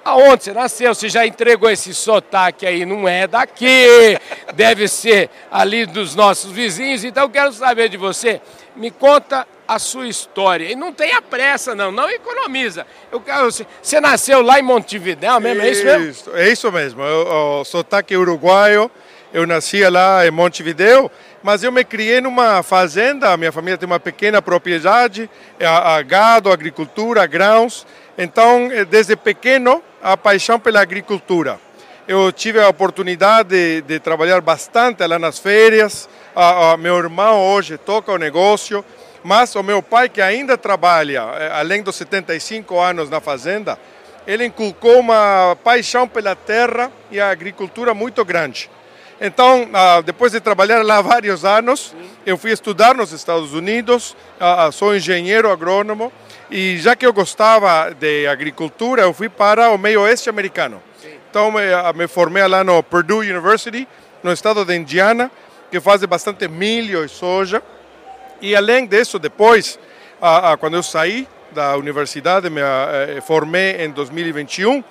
Aonde 0.04 0.44
você 0.44 0.52
nasceu? 0.52 0.94
Você 0.94 1.08
já 1.08 1.26
entregou 1.26 1.70
esse 1.70 1.94
sotaque 1.94 2.66
aí, 2.66 2.84
não 2.84 3.08
é 3.08 3.26
daqui, 3.26 4.18
deve 4.54 4.86
ser 4.86 5.30
ali 5.50 5.86
dos 5.86 6.14
nossos 6.14 6.52
vizinhos. 6.52 7.04
Então 7.04 7.22
eu 7.22 7.30
quero 7.30 7.50
saber 7.54 7.88
de 7.88 7.96
você, 7.96 8.38
me 8.76 8.90
conta 8.90 9.46
a 9.66 9.78
sua 9.78 10.06
história. 10.06 10.70
E 10.70 10.76
não 10.76 10.92
tenha 10.92 11.20
pressa, 11.22 11.74
não, 11.74 11.90
não 11.90 12.08
economiza. 12.10 12.86
Eu 13.10 13.22
você 13.82 14.00
nasceu 14.00 14.42
lá 14.42 14.58
em 14.58 14.62
Montevidéu 14.62 15.40
mesmo, 15.40 15.62
é 15.62 15.70
isso 15.70 15.84
mesmo? 15.84 16.36
É 16.36 16.48
isso 16.48 16.72
mesmo, 16.72 17.02
o, 17.02 17.60
o 17.60 17.64
sotaque 17.64 18.16
uruguaio. 18.16 18.90
Eu 19.32 19.48
nasci 19.48 19.84
lá 19.88 20.24
em 20.24 20.30
Montevidéu, 20.30 21.10
mas 21.42 21.64
eu 21.64 21.72
me 21.72 21.84
criei 21.84 22.20
numa 22.20 22.62
fazenda. 22.62 23.36
Minha 23.36 23.50
família 23.50 23.76
tem 23.76 23.84
uma 23.84 23.98
pequena 23.98 24.40
propriedade, 24.40 25.28
a, 25.60 25.96
a 25.96 26.02
gado, 26.02 26.52
agricultura, 26.52 27.26
grãos. 27.26 27.84
Então, 28.16 28.70
eh, 28.70 28.84
desde 28.84 29.16
pequeno, 29.16 29.82
a 30.00 30.16
paixão 30.16 30.60
pela 30.60 30.80
agricultura. 30.80 31.58
Eu 32.06 32.30
tive 32.30 32.60
a 32.60 32.68
oportunidade 32.68 33.48
de, 33.48 33.82
de 33.82 33.98
trabalhar 33.98 34.40
bastante 34.40 35.04
lá 35.04 35.18
nas 35.18 35.40
férias. 35.40 36.08
A, 36.34 36.72
a, 36.72 36.76
meu 36.76 36.96
irmão 36.98 37.40
hoje 37.40 37.78
toca 37.78 38.10
o 38.10 38.18
negócio, 38.18 38.84
mas 39.22 39.54
o 39.54 39.62
meu 39.62 39.80
pai, 39.80 40.08
que 40.08 40.20
ainda 40.20 40.58
trabalha, 40.58 41.22
eh, 41.36 41.50
além 41.52 41.80
dos 41.80 41.94
75 41.94 42.78
anos 42.78 43.08
na 43.08 43.20
fazenda, 43.20 43.78
ele 44.26 44.44
inculcou 44.44 44.98
uma 44.98 45.56
paixão 45.62 46.08
pela 46.08 46.34
terra 46.34 46.90
e 47.10 47.20
a 47.20 47.30
agricultura 47.30 47.94
muito 47.94 48.24
grande. 48.24 48.68
Então, 49.20 49.68
ah, 49.72 50.00
depois 50.00 50.32
de 50.32 50.40
trabalhar 50.40 50.84
lá 50.84 51.00
vários 51.02 51.44
anos, 51.44 51.94
eu 52.26 52.36
fui 52.36 52.50
estudar 52.50 52.94
nos 52.94 53.12
Estados 53.12 53.54
Unidos, 53.54 54.16
ah, 54.40 54.70
sou 54.72 54.94
engenheiro 54.94 55.50
agrônomo, 55.50 56.12
e 56.50 56.78
já 56.78 56.96
que 56.96 57.06
eu 57.06 57.12
gostava 57.12 57.94
de 57.94 58.26
agricultura, 58.26 59.02
eu 59.02 59.14
fui 59.14 59.28
para 59.28 59.70
o 59.70 59.78
meio 59.78 60.02
oeste 60.02 60.28
americano. 60.28 60.82
Então, 61.30 61.52
me, 61.52 61.72
ah, 61.72 61.92
me 61.94 62.08
formei 62.08 62.46
lá 62.46 62.64
no 62.64 62.82
Purdue 62.82 63.30
University, 63.30 63.86
no 64.22 64.32
estado 64.32 64.64
de 64.64 64.74
Indiana, 64.74 65.30
que 65.74 65.80
faz 65.80 66.04
bastante 66.04 66.46
milho 66.46 67.04
e 67.04 67.08
soja. 67.08 67.60
E 68.40 68.54
além 68.54 68.86
disso, 68.86 69.18
depois, 69.18 69.76
quando 70.60 70.74
eu 70.76 70.84
saí 70.84 71.26
da 71.50 71.76
universidade, 71.76 72.48
me 72.48 72.60
eh, 72.60 73.20
formei 73.20 73.84
em 73.84 73.90
2021, 73.90 74.84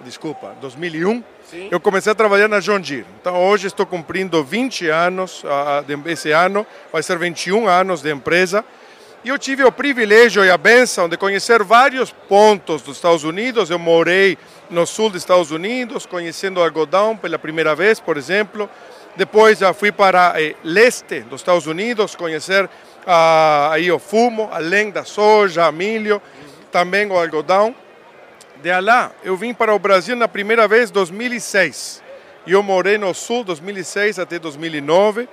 desculpa, 0.00 0.56
2001, 0.58 1.22
Sim. 1.44 1.68
eu 1.70 1.78
comecei 1.78 2.12
a 2.12 2.14
trabalhar 2.14 2.48
na 2.48 2.60
John 2.60 2.80
Deere. 2.80 3.04
Então 3.20 3.36
hoje 3.44 3.66
estou 3.66 3.84
cumprindo 3.84 4.42
20 4.42 4.88
anos, 4.88 5.44
esse 6.06 6.30
ano 6.30 6.66
vai 6.90 7.02
ser 7.02 7.18
21 7.18 7.68
anos 7.68 8.00
de 8.00 8.10
empresa. 8.10 8.64
E 9.24 9.28
eu 9.28 9.38
tive 9.38 9.62
o 9.62 9.70
privilégio 9.70 10.44
e 10.44 10.50
a 10.50 10.58
benção 10.58 11.08
de 11.08 11.16
conhecer 11.16 11.62
vários 11.62 12.10
pontos 12.10 12.82
dos 12.82 12.96
Estados 12.96 13.22
Unidos. 13.22 13.70
Eu 13.70 13.78
morei 13.78 14.36
no 14.68 14.84
sul 14.84 15.10
dos 15.10 15.22
Estados 15.22 15.52
Unidos, 15.52 16.04
conhecendo 16.04 16.58
o 16.58 16.62
algodão 16.62 17.16
pela 17.16 17.38
primeira 17.38 17.72
vez, 17.72 18.00
por 18.00 18.16
exemplo. 18.16 18.68
Depois 19.14 19.60
já 19.60 19.72
fui 19.72 19.92
para 19.92 20.34
eh, 20.42 20.56
leste 20.64 21.20
dos 21.20 21.40
Estados 21.40 21.68
Unidos, 21.68 22.16
conhecer 22.16 22.68
ah, 23.06 23.68
aí 23.70 23.92
o 23.92 24.00
fumo, 24.00 24.48
além 24.50 24.90
da 24.90 25.04
soja, 25.04 25.70
milho, 25.70 26.20
também 26.72 27.06
o 27.06 27.16
algodão. 27.16 27.72
De 28.60 28.80
lá, 28.80 29.12
eu 29.22 29.36
vim 29.36 29.54
para 29.54 29.72
o 29.72 29.78
Brasil 29.78 30.16
na 30.16 30.26
primeira 30.26 30.66
vez 30.66 30.90
em 30.90 30.94
2006. 30.94 32.02
Eu 32.44 32.60
morei 32.60 32.98
no 32.98 33.14
Sul 33.14 33.44
2006 33.44 34.18
até 34.18 34.36
2009. 34.40 35.28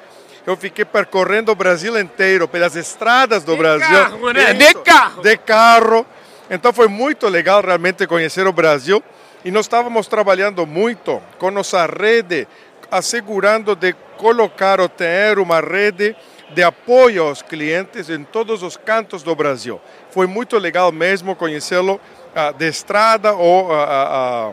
Eu 0.46 0.58
fiquei 0.58 0.86
percorrendo 0.86 1.52
o 1.52 1.56
Brasil 1.56 2.00
inteiro, 2.00 2.48
pelas 2.48 2.76
estradas 2.76 3.44
do 3.44 3.54
De 3.54 3.58
Brasil. 3.58 3.88
carro, 3.88 4.32
né? 4.32 4.54
De 4.54 4.74
carro. 4.76 5.22
De 5.22 5.38
carro. 5.38 6.06
Então 6.50 6.74
foi 6.74 6.88
muito 6.88 7.28
legal 7.28 7.62
realmente 7.62 8.08
conhecer 8.08 8.48
o 8.48 8.54
Brasil. 8.54 9.04
E 9.44 9.52
nós 9.52 9.66
estávamos 9.66 10.08
trabalhando 10.08 10.66
muito 10.66 11.22
com 11.38 11.52
nossa 11.52 11.86
rede, 11.86 12.48
assegurando 12.92 13.76
de 13.76 13.94
colocar 14.18 14.82
ou 14.82 14.90
ter 14.90 15.40
uma 15.40 15.62
rede 15.62 16.16
de 16.50 16.64
apoio 16.64 17.24
aos 17.24 17.42
clientes 17.42 18.10
em 18.10 18.24
todos 18.24 18.64
os 18.64 18.76
cantos 18.76 19.24
do 19.24 19.36
Brasil. 19.36 19.80
Foi 20.10 20.28
muito 20.28 20.58
legal 20.58 20.92
mesmo 20.92 21.36
conhecê-lo 21.36 22.02
ah, 22.36 22.52
de 22.52 22.68
estrada 22.68 23.34
ou 23.34 23.72
ah, 23.72 23.86
ah, 23.90 24.52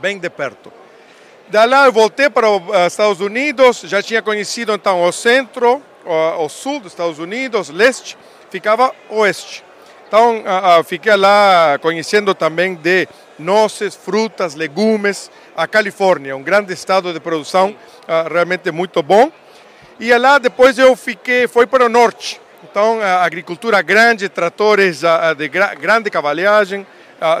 bem 0.00 0.18
de 0.18 0.30
perto. 0.30 0.72
Da 1.52 1.66
lá 1.66 1.84
eu 1.84 1.92
voltei 1.92 2.30
para 2.30 2.48
os 2.48 2.86
Estados 2.86 3.20
Unidos, 3.20 3.82
já 3.84 4.02
tinha 4.02 4.22
conhecido 4.22 4.72
então 4.72 5.02
o 5.02 5.12
centro, 5.12 5.82
o, 6.02 6.44
o 6.44 6.48
sul 6.48 6.80
dos 6.80 6.92
Estados 6.92 7.18
Unidos, 7.18 7.68
leste, 7.68 8.16
ficava 8.50 8.90
oeste. 9.10 9.62
Então 10.08 10.42
ah, 10.46 10.78
ah, 10.78 10.82
fiquei 10.82 11.14
lá 11.14 11.78
conhecendo 11.82 12.34
também 12.34 12.74
de 12.74 13.06
nozes, 13.38 13.94
frutas, 13.94 14.54
legumes, 14.54 15.30
a 15.54 15.66
Califórnia, 15.66 16.34
um 16.34 16.42
grande 16.42 16.72
estado 16.72 17.12
de 17.12 17.20
produção 17.20 17.76
ah, 18.08 18.24
realmente 18.32 18.70
muito 18.70 19.02
bom. 19.02 19.30
E 20.00 20.10
lá 20.16 20.38
depois 20.38 20.78
eu 20.78 20.96
fiquei, 20.96 21.46
foi 21.46 21.66
para 21.66 21.84
o 21.84 21.88
norte. 21.90 22.40
Então, 22.64 22.98
a 22.98 23.24
agricultura 23.24 23.82
grande, 23.82 24.30
tratores 24.30 25.04
ah, 25.04 25.28
ah, 25.28 25.34
de 25.34 25.48
gra 25.48 25.74
grande 25.74 26.08
cavalhagem, 26.08 26.86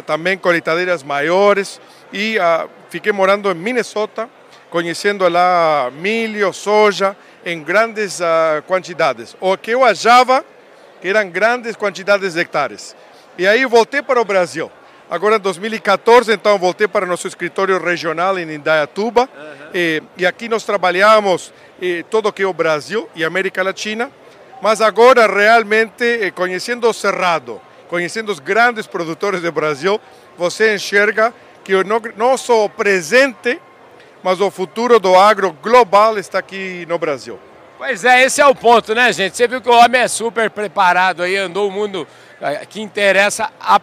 também 0.06 0.36
colheitadeiras 0.36 1.02
maiores. 1.02 1.80
E 2.12 2.38
ah, 2.38 2.68
fiquei 2.90 3.12
morando 3.12 3.50
em 3.50 3.54
Minnesota, 3.54 4.28
conhecendo 4.70 5.28
lá 5.28 5.90
milho, 5.94 6.52
soja, 6.52 7.16
em 7.44 7.62
grandes 7.62 8.20
ah, 8.20 8.62
quantidades. 8.66 9.36
O 9.40 9.56
que 9.56 9.70
eu 9.70 9.84
achava 9.84 10.44
que 11.00 11.08
eram 11.08 11.28
grandes 11.28 11.74
quantidades 11.74 12.34
de 12.34 12.40
hectares. 12.40 12.94
E 13.36 13.46
aí 13.46 13.66
voltei 13.66 14.02
para 14.02 14.20
o 14.20 14.24
Brasil. 14.24 14.70
Agora, 15.10 15.36
em 15.36 15.40
2014, 15.40 16.32
então, 16.32 16.56
voltei 16.58 16.86
para 16.86 17.04
nosso 17.04 17.26
escritório 17.26 17.76
regional 17.82 18.38
em 18.38 18.50
Indaiatuba. 18.50 19.28
E, 19.74 20.02
e 20.16 20.24
aqui 20.24 20.48
nós 20.48 20.64
trabalhamos 20.64 21.52
eh, 21.82 22.04
todo 22.08 22.28
o 22.28 22.32
que 22.32 22.42
é 22.42 22.46
o 22.46 22.52
Brasil 22.52 23.10
e 23.14 23.24
América 23.24 23.62
Latina. 23.62 24.10
Mas 24.62 24.80
agora, 24.80 25.26
realmente, 25.26 26.04
eh, 26.04 26.30
conhecendo 26.30 26.88
o 26.88 26.94
Cerrado, 26.94 27.60
conhecendo 27.88 28.30
os 28.30 28.38
grandes 28.38 28.86
produtores 28.86 29.42
do 29.42 29.50
Brasil, 29.50 30.00
você 30.38 30.74
enxerga 30.74 31.34
que 31.64 31.74
o 31.74 32.68
presente, 32.68 33.60
mas 34.22 34.40
o 34.40 34.50
futuro 34.50 34.98
do 34.98 35.14
agro 35.16 35.52
global 35.62 36.18
está 36.18 36.38
aqui 36.38 36.86
no 36.88 36.98
Brasil. 36.98 37.38
Pois 37.78 38.04
é, 38.04 38.22
esse 38.22 38.40
é 38.40 38.46
o 38.46 38.54
ponto, 38.54 38.94
né, 38.94 39.12
gente? 39.12 39.36
Você 39.36 39.48
viu 39.48 39.60
que 39.60 39.68
o 39.68 39.72
homem 39.72 40.02
é 40.02 40.08
super 40.08 40.48
preparado 40.50 41.22
aí, 41.22 41.36
andou 41.36 41.68
o 41.68 41.72
mundo 41.72 42.06
eh, 42.40 42.64
que 42.66 42.80
interessa. 42.80 43.50
A... 43.60 43.80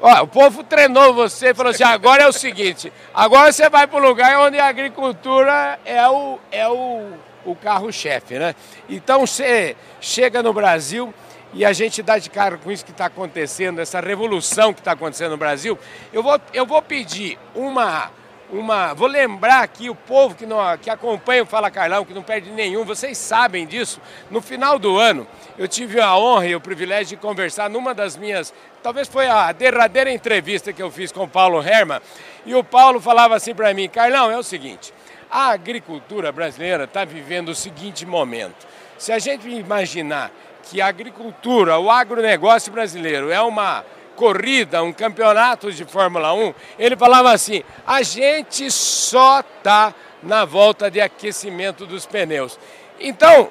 Ó, 0.00 0.22
o 0.22 0.26
povo 0.26 0.62
treinou 0.62 1.14
você 1.14 1.48
e 1.48 1.54
falou 1.54 1.70
assim: 1.70 1.82
agora 1.82 2.24
é 2.24 2.28
o 2.28 2.32
seguinte, 2.32 2.92
agora 3.14 3.50
você 3.50 3.70
vai 3.70 3.86
para 3.86 3.98
o 3.98 4.06
lugar 4.06 4.38
onde 4.40 4.58
a 4.58 4.66
agricultura 4.66 5.78
é 5.84 6.06
o, 6.06 6.38
é 6.52 6.68
o, 6.68 7.12
o 7.46 7.56
carro-chefe, 7.56 8.38
né? 8.38 8.54
Então 8.88 9.26
você 9.26 9.74
chega 9.98 10.42
no 10.42 10.52
Brasil 10.52 11.12
e 11.54 11.64
a 11.64 11.72
gente 11.72 12.02
dá 12.02 12.18
de 12.18 12.28
cara 12.28 12.58
com 12.58 12.70
isso 12.70 12.84
que 12.84 12.90
está 12.90 13.06
acontecendo, 13.06 13.80
essa 13.80 14.00
revolução 14.00 14.72
que 14.72 14.80
está 14.80 14.92
acontecendo 14.92 15.30
no 15.30 15.36
Brasil. 15.36 15.78
Eu 16.12 16.22
vou, 16.22 16.40
eu 16.52 16.66
vou 16.66 16.82
pedir 16.82 17.38
uma 17.54 18.10
uma. 18.50 18.94
Vou 18.94 19.08
lembrar 19.08 19.62
aqui 19.62 19.90
o 19.90 19.94
povo 19.94 20.34
que, 20.34 20.46
não, 20.46 20.58
que 20.78 20.90
acompanha 20.90 21.42
o 21.42 21.46
Fala 21.46 21.70
Carlão, 21.70 22.04
que 22.04 22.14
não 22.14 22.22
perde 22.22 22.50
nenhum, 22.50 22.84
vocês 22.84 23.18
sabem 23.18 23.66
disso. 23.66 24.00
No 24.30 24.40
final 24.40 24.78
do 24.78 24.98
ano, 24.98 25.26
eu 25.56 25.68
tive 25.68 26.00
a 26.00 26.16
honra 26.16 26.46
e 26.46 26.56
o 26.56 26.60
privilégio 26.60 27.16
de 27.16 27.16
conversar 27.16 27.68
numa 27.68 27.94
das 27.94 28.16
minhas. 28.16 28.52
Talvez 28.82 29.08
foi 29.08 29.26
a 29.26 29.52
derradeira 29.52 30.10
entrevista 30.10 30.72
que 30.72 30.82
eu 30.82 30.90
fiz 30.90 31.12
com 31.12 31.24
o 31.24 31.28
Paulo 31.28 31.62
Herman. 31.62 32.00
E 32.46 32.54
o 32.54 32.64
Paulo 32.64 33.00
falava 33.00 33.36
assim 33.36 33.54
para 33.54 33.72
mim: 33.74 33.88
Carlão, 33.88 34.30
é 34.30 34.38
o 34.38 34.42
seguinte, 34.42 34.92
a 35.30 35.50
agricultura 35.50 36.32
brasileira 36.32 36.84
está 36.84 37.04
vivendo 37.04 37.50
o 37.50 37.54
seguinte 37.54 38.06
momento. 38.06 38.66
Se 38.96 39.12
a 39.12 39.18
gente 39.18 39.48
imaginar 39.48 40.32
que 40.68 40.80
a 40.80 40.86
agricultura, 40.86 41.78
o 41.78 41.90
agronegócio 41.90 42.70
brasileiro 42.70 43.30
é 43.30 43.40
uma 43.40 43.84
corrida, 44.14 44.82
um 44.82 44.92
campeonato 44.92 45.72
de 45.72 45.84
Fórmula 45.84 46.34
1, 46.34 46.54
ele 46.78 46.96
falava 46.96 47.32
assim: 47.32 47.62
a 47.86 48.02
gente 48.02 48.70
só 48.70 49.40
está 49.40 49.94
na 50.22 50.44
volta 50.44 50.90
de 50.90 51.00
aquecimento 51.00 51.86
dos 51.86 52.04
pneus. 52.04 52.58
Então, 53.00 53.50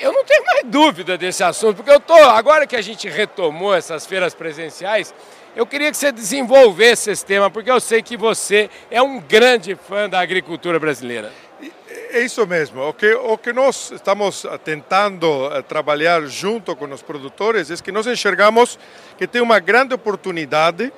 eu 0.00 0.12
não 0.12 0.24
tenho 0.24 0.44
mais 0.44 0.62
dúvida 0.64 1.18
desse 1.18 1.42
assunto, 1.42 1.76
porque 1.76 1.90
eu 1.90 2.00
tô 2.00 2.14
agora 2.14 2.66
que 2.66 2.76
a 2.76 2.82
gente 2.82 3.08
retomou 3.08 3.74
essas 3.74 4.06
feiras 4.06 4.34
presenciais, 4.34 5.12
eu 5.56 5.66
queria 5.66 5.90
que 5.90 5.96
você 5.96 6.12
desenvolvesse 6.12 7.10
esse 7.10 7.26
tema, 7.26 7.50
porque 7.50 7.70
eu 7.70 7.80
sei 7.80 8.00
que 8.00 8.16
você 8.16 8.70
é 8.90 9.02
um 9.02 9.18
grande 9.18 9.74
fã 9.74 10.08
da 10.08 10.20
agricultura 10.20 10.78
brasileira. 10.78 11.32
É 12.10 12.20
isso 12.20 12.46
mesmo. 12.46 12.88
O 12.88 12.94
que, 12.94 13.12
o 13.12 13.36
que 13.36 13.52
nós 13.52 13.90
estamos 13.90 14.46
tentando 14.64 15.50
eh, 15.52 15.60
trabalhar 15.60 16.24
junto 16.26 16.74
com 16.74 16.86
os 16.86 17.02
produtores 17.02 17.70
é 17.70 17.76
que 17.76 17.92
nós 17.92 18.06
enxergamos 18.06 18.78
que 19.18 19.26
tem 19.26 19.42
uma 19.42 19.58
grande 19.58 19.94
oportunidade 19.94 20.90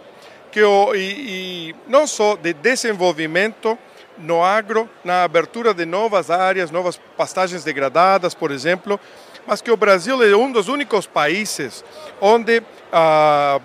que 0.52 0.62
o, 0.62 0.94
e, 0.94 1.70
e 1.70 1.76
não 1.88 2.06
só 2.06 2.36
de 2.36 2.52
desenvolvimento 2.52 3.76
no 4.18 4.42
agro, 4.42 4.88
na 5.04 5.24
abertura 5.24 5.74
de 5.74 5.84
novas 5.84 6.30
áreas, 6.30 6.70
novas 6.70 7.00
pastagens 7.16 7.64
degradadas, 7.64 8.32
por 8.32 8.52
exemplo, 8.52 8.98
mas 9.46 9.60
que 9.60 9.70
o 9.70 9.76
Brasil 9.76 10.22
é 10.22 10.36
um 10.36 10.52
dos 10.52 10.68
únicos 10.68 11.06
países 11.06 11.84
onde 12.20 12.62
ah, 12.92 13.60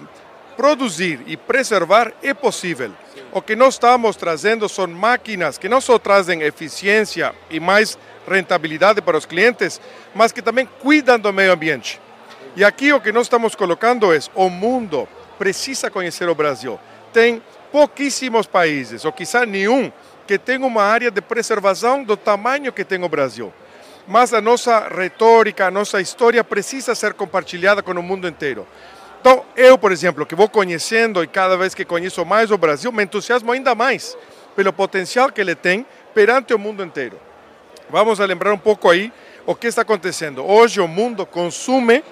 produzir 0.57 1.21
e 1.27 1.37
preservar 1.37 2.11
é 2.23 2.33
possível. 2.33 2.91
O 3.35 3.41
que 3.41 3.53
nós 3.53 3.73
estamos 3.73 4.15
trazendo 4.15 4.69
são 4.69 4.87
máquinas 4.87 5.57
que 5.57 5.67
não 5.67 5.81
só 5.81 5.99
trazem 5.99 6.41
eficiência 6.41 7.35
e 7.49 7.59
mais 7.59 7.97
rentabilidade 8.25 9.01
para 9.01 9.17
os 9.17 9.25
clientes, 9.25 9.81
mas 10.13 10.31
que 10.31 10.41
também 10.41 10.65
cuidam 10.79 11.19
do 11.19 11.33
meio 11.33 11.51
ambiente. 11.51 11.99
E 12.55 12.63
aqui 12.63 12.93
o 12.93 13.01
que 13.01 13.11
nós 13.11 13.25
estamos 13.25 13.53
colocando 13.53 14.13
é 14.13 14.19
o 14.33 14.49
mundo 14.49 15.05
precisa 15.37 15.91
conhecer 15.91 16.29
o 16.29 16.33
Brasil. 16.33 16.79
Tem 17.11 17.43
pouquíssimos 17.73 18.47
países, 18.47 19.03
ou 19.03 19.11
quizá 19.11 19.45
nenhum, 19.45 19.91
que 20.25 20.37
tem 20.37 20.63
uma 20.63 20.83
área 20.83 21.11
de 21.11 21.19
preservação 21.19 22.05
do 22.05 22.15
tamanho 22.15 22.71
que 22.71 22.85
tem 22.85 23.03
o 23.03 23.09
Brasil. 23.09 23.51
Mas 24.07 24.33
a 24.33 24.39
nossa 24.39 24.87
retórica, 24.87 25.67
a 25.67 25.71
nossa 25.71 25.99
história 25.99 26.41
precisa 26.41 26.95
ser 26.95 27.13
compartilhada 27.13 27.83
com 27.83 27.91
o 27.91 28.01
mundo 28.01 28.29
inteiro. 28.29 28.65
Então, 29.25 29.43
eu, 29.57 29.75
por 29.75 29.91
exemplo, 29.91 30.23
que 30.23 30.35
vou 30.35 30.47
conhecendo 30.47 31.23
e 31.23 31.25
cada 31.25 31.57
vez 31.57 31.73
que 31.73 31.83
conheço 31.83 32.23
mais 32.23 32.51
o 32.51 32.59
Brasil, 32.59 32.91
me 32.91 33.03
entusiasmo 33.03 33.51
ainda 33.51 33.73
mais 33.73 34.15
pelo 34.55 34.71
potencial 34.71 35.31
que 35.31 35.41
ele 35.41 35.55
tem 35.55 35.83
perante 36.13 36.53
o 36.53 36.59
mundo 36.59 36.83
inteiro. 36.83 37.19
Vamos 37.89 38.21
a 38.21 38.25
lembrar 38.25 38.53
um 38.53 38.57
pouco 38.59 38.87
aí 38.87 39.11
o 39.43 39.55
que 39.55 39.65
está 39.65 39.81
acontecendo. 39.81 40.45
Hoje 40.45 40.79
o 40.79 40.87
mundo 40.87 41.25
consome 41.25 42.03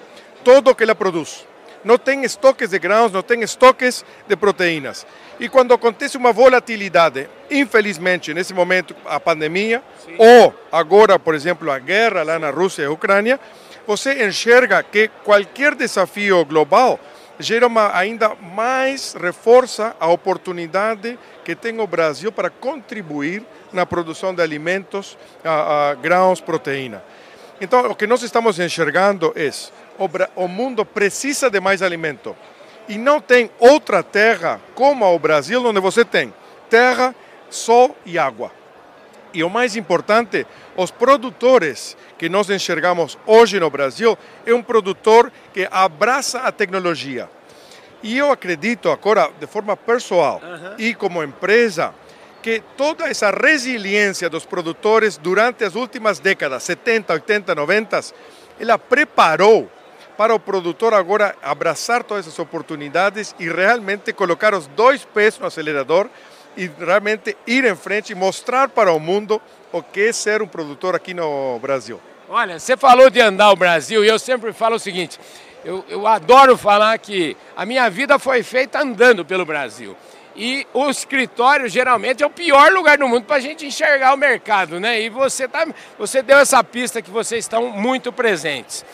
todo 0.42 0.72
o 0.72 0.74
que 0.74 0.82
ele 0.82 0.92
produz. 0.92 1.46
Não 1.84 1.96
tem 1.96 2.24
estoques 2.24 2.70
de 2.70 2.80
grãos, 2.80 3.12
não 3.12 3.22
tem 3.22 3.42
estoques 3.42 4.04
de 4.26 4.34
proteínas. 4.34 5.06
E 5.38 5.48
quando 5.48 5.72
acontece 5.72 6.16
uma 6.16 6.32
volatilidade, 6.32 7.28
infelizmente, 7.48 8.34
nesse 8.34 8.52
momento, 8.52 8.92
a 9.04 9.20
pandemia, 9.20 9.84
ou 10.18 10.52
agora, 10.72 11.16
por 11.16 11.36
exemplo, 11.36 11.70
a 11.70 11.78
guerra 11.78 12.24
lá 12.24 12.40
na 12.40 12.50
Rússia 12.50 12.82
e 12.82 12.88
Ucrânia, 12.88 13.38
você 13.86 14.26
enxerga 14.26 14.82
que 14.82 15.08
qualquer 15.24 15.74
desafio 15.74 16.44
global 16.44 16.98
gera 17.38 17.66
uma, 17.66 17.96
ainda 17.96 18.34
mais, 18.34 19.14
reforça 19.14 19.94
a 19.98 20.08
oportunidade 20.08 21.18
que 21.44 21.54
tem 21.54 21.80
o 21.80 21.86
Brasil 21.86 22.30
para 22.30 22.48
contribuir 22.48 23.42
na 23.72 23.84
produção 23.84 24.34
de 24.34 24.40
alimentos, 24.40 25.18
a, 25.44 25.90
a 25.90 25.94
grãos, 25.94 26.40
proteína. 26.40 27.02
Então, 27.60 27.90
o 27.90 27.94
que 27.94 28.06
nós 28.06 28.22
estamos 28.22 28.58
enxergando 28.58 29.32
é 29.36 29.50
o, 29.98 30.44
o 30.44 30.48
mundo 30.48 30.84
precisa 30.84 31.50
de 31.50 31.60
mais 31.60 31.82
alimento. 31.82 32.36
E 32.88 32.98
não 32.98 33.20
tem 33.20 33.50
outra 33.58 34.02
terra 34.02 34.60
como 34.74 35.06
o 35.06 35.18
Brasil, 35.18 35.64
onde 35.64 35.80
você 35.80 36.04
tem 36.04 36.32
terra, 36.68 37.14
sol 37.50 37.96
e 38.04 38.18
água. 38.18 38.50
E 39.34 39.42
o 39.42 39.50
mais 39.50 39.74
importante, 39.74 40.46
os 40.76 40.92
produtores 40.92 41.96
que 42.16 42.28
nós 42.28 42.48
enxergamos 42.48 43.18
hoje 43.26 43.58
no 43.58 43.68
Brasil 43.68 44.16
é 44.46 44.54
um 44.54 44.62
produtor 44.62 45.30
que 45.52 45.66
abraça 45.70 46.38
a 46.38 46.52
tecnologia. 46.52 47.28
E 48.00 48.16
eu 48.16 48.30
acredito 48.30 48.88
agora, 48.90 49.30
de 49.40 49.46
forma 49.48 49.76
pessoal 49.76 50.40
e 50.78 50.94
como 50.94 51.22
empresa, 51.22 51.92
que 52.40 52.62
toda 52.76 53.08
essa 53.08 53.30
resiliência 53.30 54.30
dos 54.30 54.44
produtores 54.44 55.16
durante 55.16 55.64
as 55.64 55.74
últimas 55.74 56.20
décadas, 56.20 56.62
70, 56.62 57.12
80, 57.14 57.54
90, 57.56 58.00
ela 58.60 58.78
preparou 58.78 59.68
para 60.16 60.34
o 60.34 60.38
produtor 60.38 60.94
agora 60.94 61.34
abraçar 61.42 62.04
todas 62.04 62.26
essas 62.26 62.38
oportunidades 62.38 63.34
e 63.38 63.48
realmente 63.48 64.12
colocar 64.12 64.54
os 64.54 64.68
dois 64.68 65.04
pés 65.04 65.38
no 65.40 65.46
acelerador 65.46 66.08
e 66.56 66.70
realmente 66.78 67.36
ir 67.46 67.64
em 67.64 67.76
frente 67.76 68.12
e 68.12 68.14
mostrar 68.14 68.68
para 68.68 68.92
o 68.92 69.00
mundo 69.00 69.40
o 69.72 69.82
que 69.82 70.08
é 70.08 70.12
ser 70.12 70.42
um 70.42 70.46
produtor 70.46 70.94
aqui 70.94 71.12
no 71.14 71.58
Brasil. 71.58 72.00
Olha, 72.28 72.58
você 72.58 72.76
falou 72.76 73.10
de 73.10 73.20
andar 73.20 73.50
o 73.50 73.56
Brasil 73.56 74.04
e 74.04 74.08
eu 74.08 74.18
sempre 74.18 74.52
falo 74.52 74.76
o 74.76 74.78
seguinte: 74.78 75.18
eu, 75.64 75.84
eu 75.88 76.06
adoro 76.06 76.56
falar 76.56 76.98
que 76.98 77.36
a 77.56 77.64
minha 77.64 77.88
vida 77.90 78.18
foi 78.18 78.42
feita 78.42 78.80
andando 78.80 79.24
pelo 79.24 79.44
Brasil. 79.44 79.96
E 80.36 80.66
o 80.74 80.90
escritório 80.90 81.68
geralmente 81.68 82.22
é 82.22 82.26
o 82.26 82.30
pior 82.30 82.72
lugar 82.72 82.98
do 82.98 83.06
mundo 83.06 83.24
para 83.24 83.36
a 83.36 83.40
gente 83.40 83.64
enxergar 83.64 84.12
o 84.14 84.16
mercado, 84.16 84.80
né? 84.80 85.00
E 85.00 85.08
você, 85.08 85.46
tá, 85.46 85.66
você 85.96 86.22
deu 86.22 86.38
essa 86.38 86.62
pista 86.64 87.00
que 87.00 87.10
vocês 87.10 87.44
estão 87.44 87.70
muito 87.70 88.12
presentes. 88.12 88.84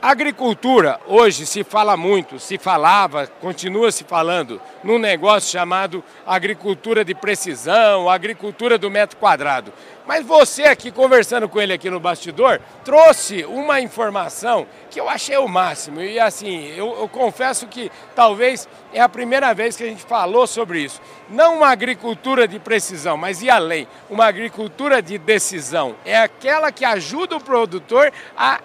Agricultura, 0.00 1.00
hoje 1.06 1.46
se 1.46 1.64
fala 1.64 1.96
muito, 1.96 2.38
se 2.38 2.58
falava, 2.58 3.26
continua 3.40 3.90
se 3.90 4.04
falando, 4.04 4.60
num 4.84 4.98
negócio 4.98 5.50
chamado 5.50 6.04
agricultura 6.26 7.02
de 7.02 7.14
precisão, 7.14 8.08
agricultura 8.08 8.76
do 8.76 8.90
metro 8.90 9.16
quadrado. 9.16 9.72
Mas 10.06 10.24
você 10.24 10.64
aqui, 10.64 10.92
conversando 10.92 11.48
com 11.48 11.60
ele 11.60 11.72
aqui 11.72 11.88
no 11.88 11.98
bastidor, 11.98 12.60
trouxe 12.84 13.44
uma 13.46 13.80
informação 13.80 14.66
que 14.90 15.00
eu 15.00 15.08
achei 15.08 15.36
o 15.38 15.48
máximo. 15.48 16.00
E 16.00 16.20
assim, 16.20 16.68
eu, 16.76 16.96
eu 17.00 17.08
confesso 17.08 17.66
que 17.66 17.90
talvez 18.14 18.68
é 18.92 19.00
a 19.00 19.08
primeira 19.08 19.52
vez 19.54 19.76
que 19.76 19.82
a 19.82 19.88
gente 19.88 20.04
falou 20.04 20.46
sobre 20.46 20.80
isso. 20.80 21.00
Não 21.28 21.56
uma 21.56 21.70
agricultura 21.70 22.46
de 22.46 22.60
precisão, 22.60 23.16
mas 23.16 23.42
e 23.42 23.50
além? 23.50 23.88
Uma 24.08 24.26
agricultura 24.26 25.02
de 25.02 25.18
decisão. 25.18 25.96
É 26.04 26.16
aquela 26.16 26.70
que 26.70 26.84
ajuda 26.84 27.36
o 27.36 27.40
produtor 27.40 28.12
a 28.36 28.60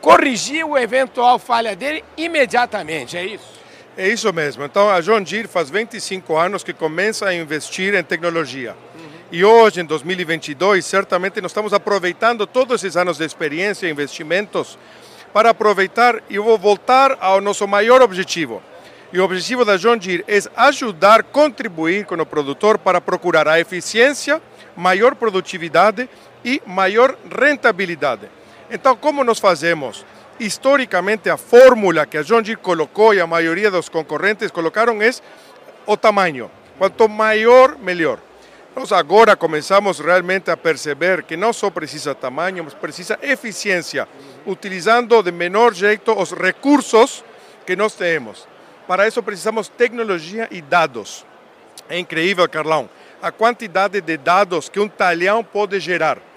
corrigir 0.00 0.64
o 0.64 0.76
eventual 0.76 1.38
falha 1.38 1.74
dele 1.74 2.04
imediatamente, 2.16 3.16
é 3.16 3.24
isso? 3.24 3.58
É 3.96 4.08
isso 4.08 4.32
mesmo. 4.32 4.64
Então 4.64 4.88
a 4.88 5.00
John 5.00 5.22
Deere 5.22 5.48
faz 5.48 5.70
25 5.70 6.36
anos 6.36 6.62
que 6.62 6.72
começa 6.72 7.26
a 7.26 7.34
investir 7.34 7.94
em 7.94 8.02
tecnologia. 8.02 8.76
Uhum. 8.94 9.08
E 9.32 9.44
hoje, 9.44 9.80
em 9.80 9.84
2022, 9.84 10.86
certamente 10.86 11.40
nós 11.40 11.50
estamos 11.50 11.72
aproveitando 11.72 12.46
todos 12.46 12.82
esses 12.82 12.96
anos 12.96 13.18
de 13.18 13.24
experiência 13.24 13.88
e 13.88 13.90
investimentos 13.90 14.78
para 15.32 15.50
aproveitar 15.50 16.22
e 16.30 16.36
eu 16.36 16.44
vou 16.44 16.56
voltar 16.56 17.18
ao 17.20 17.40
nosso 17.40 17.66
maior 17.66 18.00
objetivo. 18.00 18.62
E 19.12 19.18
o 19.18 19.24
objetivo 19.24 19.64
da 19.64 19.76
John 19.76 19.96
Deere 19.96 20.24
é 20.28 20.38
ajudar, 20.54 21.22
contribuir 21.24 22.04
com 22.04 22.14
o 22.14 22.26
produtor 22.26 22.78
para 22.78 23.00
procurar 23.00 23.48
a 23.48 23.58
eficiência, 23.58 24.40
maior 24.76 25.14
produtividade 25.14 26.08
e 26.44 26.62
maior 26.66 27.16
rentabilidade. 27.36 28.28
Então, 28.70 28.94
como 28.96 29.24
nós 29.24 29.38
fazemos? 29.38 30.04
Historicamente, 30.38 31.30
a 31.30 31.36
fórmula 31.36 32.06
que 32.06 32.18
a 32.18 32.22
Deere 32.22 32.54
colocou 32.56 33.14
e 33.14 33.20
a 33.20 33.26
maioria 33.26 33.70
dos 33.70 33.88
concorrentes 33.88 34.50
colocaram 34.50 35.00
é 35.02 35.10
o 35.86 35.96
tamanho. 35.96 36.50
Quanto 36.76 37.08
maior, 37.08 37.78
melhor. 37.78 38.18
Nós 38.76 38.92
agora 38.92 39.34
começamos 39.34 39.98
realmente 39.98 40.50
a 40.50 40.56
perceber 40.56 41.24
que 41.24 41.36
não 41.36 41.52
só 41.52 41.70
precisa 41.70 42.14
tamanho, 42.14 42.62
mas 42.62 42.74
precisa 42.74 43.18
eficiência, 43.22 44.06
utilizando 44.46 45.20
de 45.22 45.32
menor 45.32 45.72
jeito 45.72 46.12
os 46.12 46.32
recursos 46.32 47.24
que 47.66 47.74
nós 47.74 47.94
temos. 47.94 48.46
Para 48.86 49.08
isso 49.08 49.22
precisamos 49.22 49.68
tecnologia 49.68 50.46
e 50.50 50.60
dados. 50.60 51.26
É 51.88 51.98
incrível, 51.98 52.48
Carlão, 52.48 52.88
a 53.20 53.32
quantidade 53.32 54.00
de 54.00 54.16
dados 54.16 54.68
que 54.68 54.78
um 54.78 54.88
talhão 54.88 55.42
pode 55.42 55.80
gerar 55.80 56.27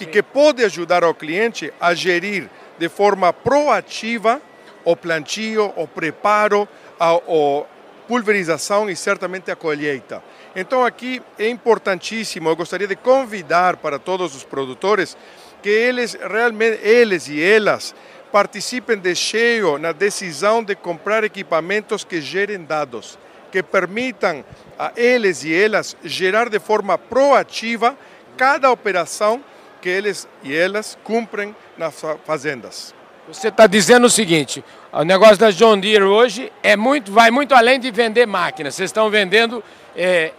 e 0.00 0.06
que 0.06 0.22
pode 0.22 0.64
ajudar 0.64 1.04
o 1.04 1.14
cliente 1.14 1.72
a 1.80 1.94
gerir 1.94 2.48
de 2.78 2.88
forma 2.88 3.32
proativa 3.32 4.40
o 4.84 4.96
plantio, 4.96 5.72
o 5.76 5.86
preparo, 5.86 6.68
a, 6.98 7.12
a 7.12 7.64
pulverização 8.08 8.90
e 8.90 8.96
certamente 8.96 9.50
a 9.50 9.56
colheita. 9.56 10.22
Então 10.56 10.84
aqui 10.84 11.22
é 11.38 11.48
importantíssimo, 11.48 12.48
eu 12.48 12.56
gostaria 12.56 12.88
de 12.88 12.96
convidar 12.96 13.76
para 13.76 13.98
todos 13.98 14.34
os 14.34 14.42
produtores 14.42 15.16
que 15.62 15.68
eles 15.68 16.14
realmente, 16.14 16.80
eles 16.82 17.28
e 17.28 17.40
elas, 17.40 17.94
participem 18.32 18.96
de 18.96 19.14
cheio 19.14 19.78
na 19.78 19.92
decisão 19.92 20.62
de 20.62 20.74
comprar 20.74 21.24
equipamentos 21.24 22.04
que 22.04 22.20
gerem 22.20 22.64
dados, 22.64 23.18
que 23.52 23.62
permitam 23.62 24.44
a 24.78 24.92
eles 24.96 25.44
e 25.44 25.54
elas 25.54 25.96
gerar 26.02 26.48
de 26.48 26.58
forma 26.58 26.96
proativa 26.96 27.96
cada 28.36 28.70
operação 28.70 29.42
que 29.80 29.88
eles 29.88 30.28
e 30.42 30.54
elas 30.54 30.98
cumprem 31.04 31.54
nas 31.76 32.02
fazendas. 32.24 32.94
Você 33.28 33.48
está 33.48 33.66
dizendo 33.66 34.06
o 34.06 34.10
seguinte: 34.10 34.64
o 34.92 35.04
negócio 35.04 35.38
da 35.38 35.50
John 35.50 35.78
Deere 35.78 36.04
hoje 36.04 36.52
é 36.62 36.76
muito, 36.76 37.12
vai 37.12 37.30
muito 37.30 37.54
além 37.54 37.78
de 37.78 37.90
vender 37.90 38.26
máquinas. 38.26 38.74
Vocês 38.74 38.88
estão 38.88 39.08
vendendo 39.08 39.62
é, 39.96 40.32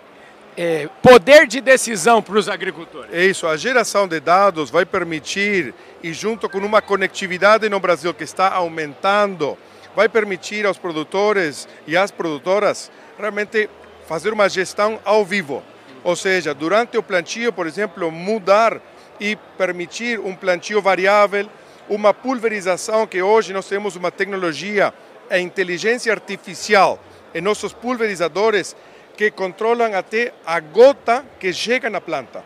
é, 0.57 0.89
poder 1.01 1.47
de 1.47 1.61
decisão 1.61 2.21
para 2.21 2.37
os 2.37 2.49
agricultores. 2.49 3.13
É 3.13 3.23
isso. 3.25 3.47
A 3.47 3.55
geração 3.55 4.07
de 4.07 4.19
dados 4.19 4.69
vai 4.69 4.85
permitir, 4.85 5.73
e 6.03 6.13
junto 6.13 6.49
com 6.49 6.57
uma 6.59 6.81
conectividade 6.81 7.69
no 7.69 7.79
Brasil 7.79 8.13
que 8.13 8.23
está 8.23 8.53
aumentando, 8.53 9.57
vai 9.95 10.09
permitir 10.09 10.65
aos 10.65 10.77
produtores 10.77 11.67
e 11.87 11.95
às 11.95 12.11
produtoras 12.11 12.91
realmente 13.17 13.69
fazer 14.07 14.33
uma 14.33 14.49
gestão 14.49 14.99
ao 15.05 15.23
vivo. 15.23 15.63
Ou 16.03 16.15
seja, 16.15 16.53
durante 16.53 16.97
o 16.97 17.03
plantio, 17.03 17.53
por 17.53 17.67
exemplo, 17.67 18.11
mudar 18.11 18.81
e 19.21 19.35
permitir 19.55 20.19
um 20.19 20.35
plantio 20.35 20.81
variável, 20.81 21.47
uma 21.87 22.11
pulverização 22.11 23.05
que 23.05 23.21
hoje 23.21 23.53
nós 23.53 23.67
temos 23.67 23.95
uma 23.95 24.09
tecnologia, 24.09 24.91
a 25.29 25.37
inteligência 25.37 26.11
artificial 26.11 26.99
em 27.31 27.39
nossos 27.39 27.71
pulverizadores 27.71 28.75
que 29.15 29.29
controlam 29.29 29.93
até 29.93 30.33
a 30.43 30.59
gota 30.59 31.23
que 31.39 31.53
chega 31.53 31.87
na 31.87 32.01
planta. 32.01 32.43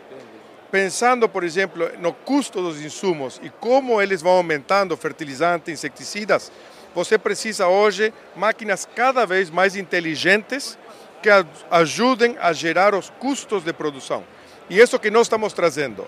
Pensando, 0.70 1.26
por 1.26 1.44
exemplo, 1.44 1.90
no 1.98 2.12
custo 2.12 2.60
dos 2.60 2.82
insumos 2.82 3.40
e 3.42 3.48
como 3.48 4.02
eles 4.02 4.20
vão 4.20 4.32
aumentando 4.32 4.94
fertilizantes, 4.98 5.72
inseticidas, 5.72 6.52
você 6.94 7.16
precisa 7.16 7.68
hoje 7.68 8.12
máquinas 8.36 8.86
cada 8.94 9.24
vez 9.24 9.48
mais 9.48 9.76
inteligentes 9.76 10.78
que 11.22 11.30
ajudem 11.70 12.36
a 12.38 12.52
gerar 12.52 12.94
os 12.94 13.08
custos 13.18 13.64
de 13.64 13.72
produção. 13.72 14.22
E 14.68 14.78
isso 14.78 14.98
que 14.98 15.10
nós 15.10 15.22
estamos 15.22 15.54
trazendo. 15.54 16.06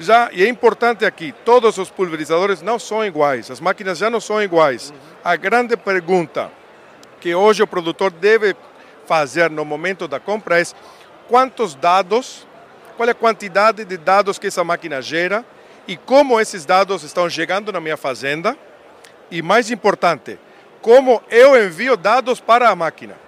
Já, 0.00 0.30
e 0.32 0.44
é 0.44 0.48
importante 0.48 1.04
aqui, 1.04 1.34
todos 1.44 1.76
os 1.76 1.90
pulverizadores 1.90 2.62
não 2.62 2.78
são 2.78 3.04
iguais, 3.04 3.50
as 3.50 3.60
máquinas 3.60 3.98
já 3.98 4.08
não 4.08 4.20
são 4.20 4.40
iguais. 4.40 4.92
A 5.24 5.34
grande 5.34 5.76
pergunta 5.76 6.50
que 7.20 7.34
hoje 7.34 7.62
o 7.64 7.66
produtor 7.66 8.12
deve 8.12 8.54
fazer 9.06 9.50
no 9.50 9.64
momento 9.64 10.06
da 10.06 10.20
compra 10.20 10.60
é 10.60 10.64
quantos 11.26 11.74
dados, 11.74 12.46
qual 12.96 13.08
é 13.08 13.12
a 13.12 13.14
quantidade 13.14 13.84
de 13.84 13.96
dados 13.96 14.38
que 14.38 14.46
essa 14.46 14.62
máquina 14.62 15.02
gera 15.02 15.44
e 15.86 15.96
como 15.96 16.40
esses 16.40 16.64
dados 16.64 17.02
estão 17.02 17.28
chegando 17.28 17.72
na 17.72 17.80
minha 17.80 17.96
fazenda 17.96 18.56
e 19.30 19.42
mais 19.42 19.70
importante, 19.70 20.38
como 20.80 21.20
eu 21.28 21.60
envio 21.60 21.96
dados 21.96 22.40
para 22.40 22.68
a 22.68 22.76
máquina. 22.76 23.27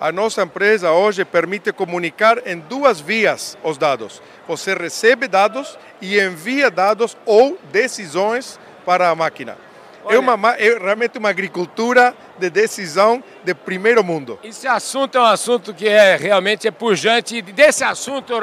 A 0.00 0.12
nossa 0.12 0.42
empresa 0.42 0.92
hoje 0.92 1.24
permite 1.24 1.72
comunicar 1.72 2.46
em 2.46 2.60
duas 2.60 3.00
vias 3.00 3.58
os 3.64 3.76
dados. 3.76 4.22
Você 4.46 4.72
recebe 4.72 5.26
dados 5.26 5.76
e 6.00 6.20
envia 6.20 6.70
dados 6.70 7.16
ou 7.26 7.58
decisões 7.72 8.60
para 8.86 9.08
a 9.08 9.14
máquina. 9.16 9.58
É 10.04 10.06
Olha, 10.06 10.14
é, 10.14 10.18
uma, 10.20 10.50
é 10.56 10.78
realmente 10.78 11.18
uma 11.18 11.28
agricultura 11.28 12.14
de 12.38 12.48
decisão 12.48 13.22
de 13.42 13.52
primeiro 13.54 14.04
mundo. 14.04 14.38
Esse 14.44 14.68
assunto 14.68 15.18
é 15.18 15.20
um 15.20 15.24
assunto 15.26 15.74
que 15.74 15.88
é 15.88 16.14
realmente 16.14 16.68
é 16.68 16.70
pujante. 16.70 17.38
E 17.38 17.42
desse 17.42 17.82
assunto, 17.82 18.34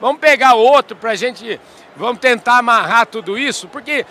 vamos 0.00 0.18
pegar 0.18 0.54
outro 0.54 0.96
para 0.96 1.10
a 1.10 1.14
gente, 1.14 1.60
vamos 1.94 2.18
tentar 2.18 2.56
amarrar 2.56 3.06
tudo 3.06 3.36
isso, 3.36 3.68
porque 3.68 4.06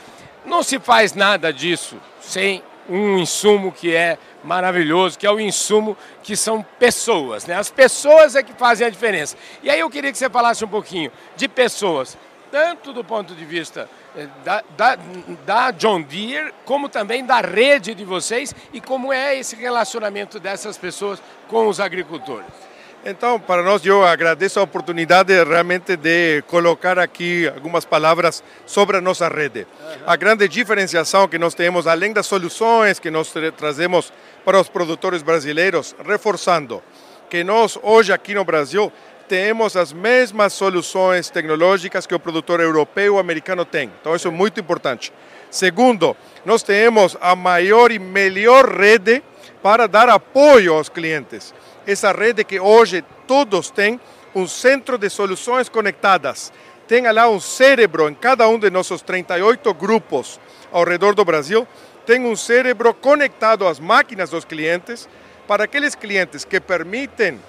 não 0.46 0.62
se 0.62 0.78
faz 0.78 1.16
nada 1.16 1.52
disso 1.52 1.98
sem 2.22 2.64
um 2.88 3.18
insumo 3.18 3.72
que 3.72 3.96
é 3.96 4.18
maravilhoso, 4.44 5.18
que 5.18 5.26
é 5.26 5.32
o 5.32 5.40
insumo 5.40 5.98
que 6.22 6.36
são 6.36 6.64
pessoas. 6.78 7.46
Né? 7.46 7.56
As 7.56 7.70
pessoas 7.70 8.36
é 8.36 8.44
que 8.44 8.54
fazem 8.54 8.86
a 8.86 8.90
diferença. 8.90 9.38
E 9.62 9.70
aí 9.70 9.80
eu 9.80 9.90
queria 9.90 10.12
que 10.12 10.18
você 10.18 10.30
falasse 10.30 10.64
um 10.64 10.68
pouquinho 10.68 11.12
de 11.36 11.48
pessoas, 11.48 12.18
tanto 12.52 12.94
do 12.94 13.04
ponto 13.04 13.34
de 13.34 13.46
vista 13.46 13.90
eh, 14.16 14.28
da, 14.44 14.64
da, 14.78 14.98
da, 15.46 15.72
John 15.72 16.02
Deere, 16.02 16.54
como 16.66 16.88
também 16.88 17.26
da 17.26 17.42
rede 17.42 17.96
de 17.96 18.04
vocês 18.04 18.54
e 18.72 18.80
como 18.80 19.12
é 19.12 19.36
esse 19.38 19.56
relacionamento 19.56 20.40
dessas 20.40 20.78
pessoas 20.78 21.22
com 21.48 21.68
os 21.68 21.80
agricultores. 21.80 22.73
Então, 23.06 23.38
para 23.38 23.62
nós, 23.62 23.86
eu 23.86 24.02
agradeço 24.06 24.62
a 24.62 24.64
oportunidade 24.64 25.34
realmente 25.44 25.98
de 25.98 26.42
colocar 26.48 26.98
aqui 26.98 27.46
algumas 27.54 27.84
palavras 27.84 28.42
sobre 28.66 28.96
a 28.96 29.02
nossa 29.02 29.28
rede. 29.28 29.68
A 30.08 30.16
grande 30.16 30.48
diferenciação 30.48 31.28
que 31.28 31.38
nós 31.38 31.54
temos, 31.54 31.86
além 31.86 32.14
das 32.14 32.26
soluções 32.26 33.00
que 33.00 33.12
nós 33.12 33.34
trazemos 33.58 34.14
para 34.46 34.58
os 34.58 34.70
produtores 34.70 35.22
brasileiros, 35.22 35.94
reforçando 36.08 36.82
que 37.30 37.44
nós, 37.44 37.78
hoje 37.84 38.14
aqui 38.14 38.34
no 38.34 38.46
Brasil, 38.46 38.90
temos 39.28 39.76
as 39.76 39.92
mesmas 39.92 40.54
soluções 40.54 41.30
tecnológicas 41.30 42.08
que 42.08 42.16
o 42.16 42.20
produtor 42.20 42.62
europeu 42.62 43.16
ou 43.16 43.20
americano 43.20 43.66
tem. 43.66 43.92
Então, 44.00 44.16
isso 44.16 44.30
é 44.30 44.32
muito 44.32 44.62
importante. 44.62 45.12
Segundo, 45.52 46.16
nós 46.46 46.64
temos 46.64 47.18
a 47.20 47.36
maior 47.36 47.92
e 47.92 48.00
melhor 48.00 48.66
rede 48.66 49.22
para 49.62 49.90
dar 49.90 50.08
apoio 50.08 50.74
aos 50.74 50.88
clientes 50.88 51.54
essa 51.86 52.12
rede 52.12 52.44
que 52.44 52.60
hoje 52.60 53.04
todos 53.28 53.70
têm 53.70 54.00
um 54.36 54.48
centro 54.48 54.98
de 54.98 55.10
soluções 55.10 55.70
conectadas. 55.70 56.52
Tenha 56.88 57.12
lá 57.12 57.30
um 57.30 57.40
cérebro 57.40 58.10
em 58.10 58.14
cada 58.14 58.48
um 58.48 58.60
de 58.60 58.70
nossos 58.70 59.02
38 59.02 59.74
grupos 59.74 60.40
ao 60.72 60.84
redor 60.84 61.14
do 61.14 61.24
Brasil, 61.24 61.68
tem 62.06 62.26
um 62.26 62.36
cérebro 62.36 62.94
conectado 62.94 63.68
às 63.68 63.80
máquinas 63.80 64.30
dos 64.30 64.44
clientes. 64.44 65.08
Para 65.48 65.66
aqueles 65.66 65.96
clientes 65.96 66.44
que 66.44 66.60
permitem, 66.60 67.40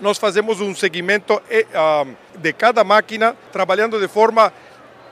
nós 0.00 0.18
fazemos 0.18 0.60
um 0.60 0.74
segmento 0.74 1.40
eh, 1.50 1.66
de 2.36 2.52
cada 2.52 2.84
máquina, 2.84 3.36
trabalhando 3.52 4.00
de 4.00 4.08
forma 4.08 4.52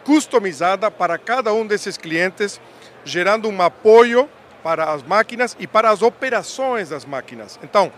customizada 0.05 0.91
para 0.91 1.19
cada 1.19 1.53
um 1.53 1.67
desses 1.67 1.97
clientes, 1.97 2.61
gerando 3.05 3.49
um 3.49 3.63
apoio 3.63 4.29
para 4.63 4.93
as 4.93 5.03
máquinas 5.03 5.57
e 5.59 5.67
para 5.67 5.91
as 5.91 6.03
operações 6.03 6.91
das 6.91 7.05
máquinas. 7.05 7.59
Então, 7.63 7.93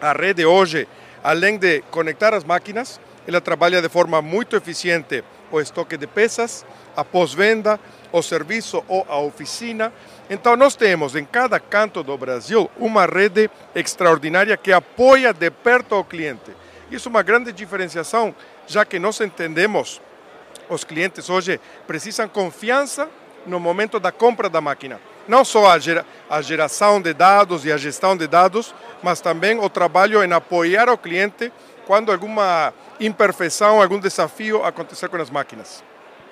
a 0.00 0.12
rede 0.12 0.44
hoje, 0.44 0.88
além 1.22 1.58
de 1.58 1.82
conectar 1.90 2.34
as 2.34 2.44
máquinas, 2.44 3.00
ela 3.26 3.40
trabalha 3.40 3.80
de 3.80 3.88
forma 3.88 4.20
muito 4.20 4.56
eficiente 4.56 5.24
o 5.50 5.60
estoque 5.60 5.96
de 5.96 6.06
peças, 6.06 6.66
a 6.96 7.04
pós-venda, 7.04 7.78
o 8.12 8.22
serviço 8.22 8.84
ou 8.88 9.06
a 9.08 9.18
oficina. 9.18 9.92
Então, 10.28 10.56
nós 10.56 10.74
temos 10.74 11.14
em 11.14 11.24
cada 11.24 11.58
canto 11.60 12.02
do 12.02 12.16
Brasil 12.18 12.70
uma 12.76 13.06
rede 13.06 13.50
extraordinária 13.74 14.56
que 14.56 14.72
apoia 14.72 15.32
de 15.32 15.50
perto 15.50 15.94
ao 15.94 16.04
cliente. 16.04 16.50
Isso 16.90 17.08
é 17.08 17.10
uma 17.10 17.22
grande 17.22 17.52
diferenciação, 17.52 18.34
já 18.66 18.84
que 18.84 18.98
nós 18.98 19.20
entendemos 19.20 20.00
os 20.68 20.84
clientes 20.84 21.28
hoje 21.28 21.60
precisam 21.86 22.28
confiança 22.28 23.08
no 23.46 23.60
momento 23.60 24.00
da 24.00 24.10
compra 24.10 24.48
da 24.48 24.60
máquina. 24.60 25.00
Não 25.26 25.44
só 25.44 25.70
a, 25.70 25.78
gera, 25.78 26.04
a 26.28 26.42
geração 26.42 27.00
de 27.00 27.12
dados 27.12 27.64
e 27.64 27.72
a 27.72 27.76
gestão 27.76 28.16
de 28.16 28.26
dados, 28.26 28.74
mas 29.02 29.20
também 29.20 29.58
o 29.58 29.68
trabalho 29.68 30.22
em 30.22 30.32
apoiar 30.32 30.88
o 30.88 30.98
cliente 30.98 31.52
quando 31.86 32.10
alguma 32.10 32.72
imperfeição, 33.00 33.82
algum 33.82 33.98
desafio 33.98 34.64
acontecer 34.64 35.08
com 35.08 35.16
as 35.16 35.30
máquinas. 35.30 35.82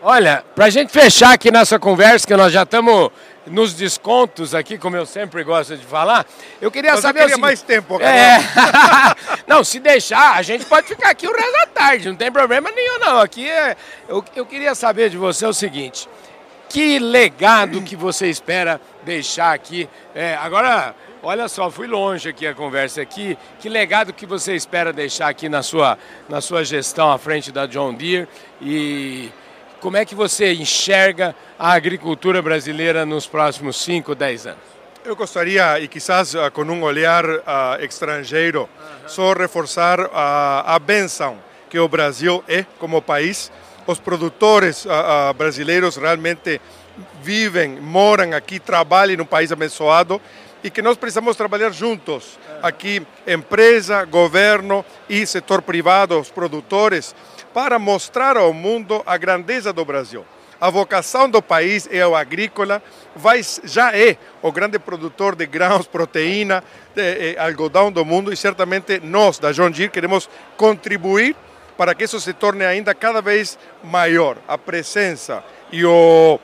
Olha, 0.04 0.42
para 0.54 0.64
a 0.64 0.70
gente 0.70 0.90
fechar 0.90 1.32
aqui 1.32 1.48
nessa 1.50 1.78
conversa, 1.78 2.26
que 2.26 2.34
nós 2.34 2.52
já 2.52 2.64
estamos 2.64 3.10
nos 3.46 3.72
descontos 3.72 4.52
aqui, 4.52 4.76
como 4.76 4.96
eu 4.96 5.06
sempre 5.06 5.44
gosto 5.44 5.76
de 5.76 5.86
falar, 5.86 6.26
eu 6.60 6.72
queria 6.72 6.92
Mas 6.92 7.00
saber. 7.00 7.20
Eu 7.20 7.26
queria 7.26 7.38
mais 7.38 7.62
tempo, 7.62 8.00
cara. 8.00 8.10
É... 8.12 8.40
não, 9.46 9.62
se 9.62 9.78
deixar, 9.78 10.36
a 10.36 10.42
gente 10.42 10.64
pode 10.64 10.88
ficar 10.88 11.10
aqui 11.10 11.28
o 11.28 11.32
resto 11.32 11.52
da 11.52 11.66
tarde, 11.66 12.08
não 12.08 12.16
tem 12.16 12.32
problema 12.32 12.68
nenhum, 12.72 12.98
não. 12.98 13.20
Aqui 13.20 13.48
é... 13.48 13.76
eu, 14.08 14.24
eu 14.34 14.44
queria 14.44 14.74
saber 14.74 15.08
de 15.08 15.16
você 15.16 15.46
o 15.46 15.52
seguinte: 15.52 16.08
que 16.72 16.98
legado 16.98 17.82
que 17.82 17.94
você 17.94 18.28
espera 18.28 18.80
deixar 19.04 19.52
aqui? 19.52 19.86
É, 20.14 20.34
agora, 20.36 20.94
olha 21.22 21.46
só, 21.46 21.70
fui 21.70 21.86
longe 21.86 22.30
aqui 22.30 22.46
a 22.46 22.54
conversa 22.54 23.02
aqui. 23.02 23.36
Que 23.60 23.68
legado 23.68 24.10
que 24.10 24.24
você 24.24 24.54
espera 24.54 24.90
deixar 24.90 25.28
aqui 25.28 25.50
na 25.50 25.62
sua, 25.62 25.98
na 26.30 26.40
sua 26.40 26.64
gestão 26.64 27.12
à 27.12 27.18
frente 27.18 27.52
da 27.52 27.66
John 27.66 27.92
Deere 27.92 28.26
e 28.58 29.30
como 29.82 29.98
é 29.98 30.06
que 30.06 30.14
você 30.14 30.54
enxerga 30.54 31.36
a 31.58 31.72
agricultura 31.72 32.40
brasileira 32.40 33.04
nos 33.04 33.26
próximos 33.26 33.76
5, 33.82 34.14
10 34.14 34.46
anos? 34.46 34.62
Eu 35.04 35.14
gostaria, 35.14 35.78
e 35.78 35.86
quizás 35.86 36.32
uh, 36.32 36.50
com 36.52 36.62
um 36.62 36.82
olhar 36.84 37.26
uh, 37.28 37.40
estrangeiro, 37.80 38.62
uhum. 38.62 39.08
só 39.08 39.34
reforçar 39.34 40.00
uh, 40.00 40.08
a 40.12 40.78
benção 40.78 41.36
que 41.68 41.78
o 41.78 41.86
Brasil 41.86 42.42
é 42.48 42.64
como 42.78 43.02
país. 43.02 43.52
Os 43.86 43.98
produtores 43.98 44.86
brasileiros 45.36 45.96
realmente 45.96 46.60
vivem, 47.22 47.80
moram 47.80 48.32
aqui, 48.32 48.60
trabalham 48.60 49.16
num 49.16 49.24
país 49.24 49.50
abençoado 49.50 50.20
e 50.62 50.70
que 50.70 50.82
nós 50.82 50.96
precisamos 50.96 51.36
trabalhar 51.36 51.70
juntos. 51.70 52.38
Aqui, 52.62 53.04
empresa, 53.26 54.04
governo 54.04 54.84
e 55.08 55.26
setor 55.26 55.62
privado, 55.62 56.18
os 56.18 56.30
produtores, 56.30 57.14
para 57.52 57.78
mostrar 57.78 58.36
ao 58.36 58.52
mundo 58.52 59.02
a 59.04 59.16
grandeza 59.16 59.72
do 59.72 59.84
Brasil. 59.84 60.24
A 60.60 60.70
vocação 60.70 61.28
do 61.28 61.42
país 61.42 61.88
é 61.90 62.06
o 62.06 62.14
agrícola, 62.14 62.80
vai, 63.16 63.40
já 63.64 63.96
é 63.96 64.16
o 64.40 64.52
grande 64.52 64.78
produtor 64.78 65.34
de 65.34 65.44
grãos, 65.44 65.88
proteína, 65.88 66.62
de, 66.94 67.32
de, 67.32 67.38
algodão 67.38 67.90
do 67.90 68.04
mundo 68.04 68.32
e 68.32 68.36
certamente 68.36 69.00
nós, 69.00 69.40
da 69.40 69.50
John 69.50 69.72
Deere, 69.72 69.90
queremos 69.90 70.30
contribuir 70.56 71.34
para 71.76 71.94
que 71.94 72.04
isso 72.04 72.20
se 72.20 72.32
torne 72.32 72.64
ainda 72.64 72.94
cada 72.94 73.20
vez 73.20 73.58
maior. 73.82 74.36
A 74.46 74.56
presença 74.58 75.42
e 75.70 75.84
o 75.84 76.38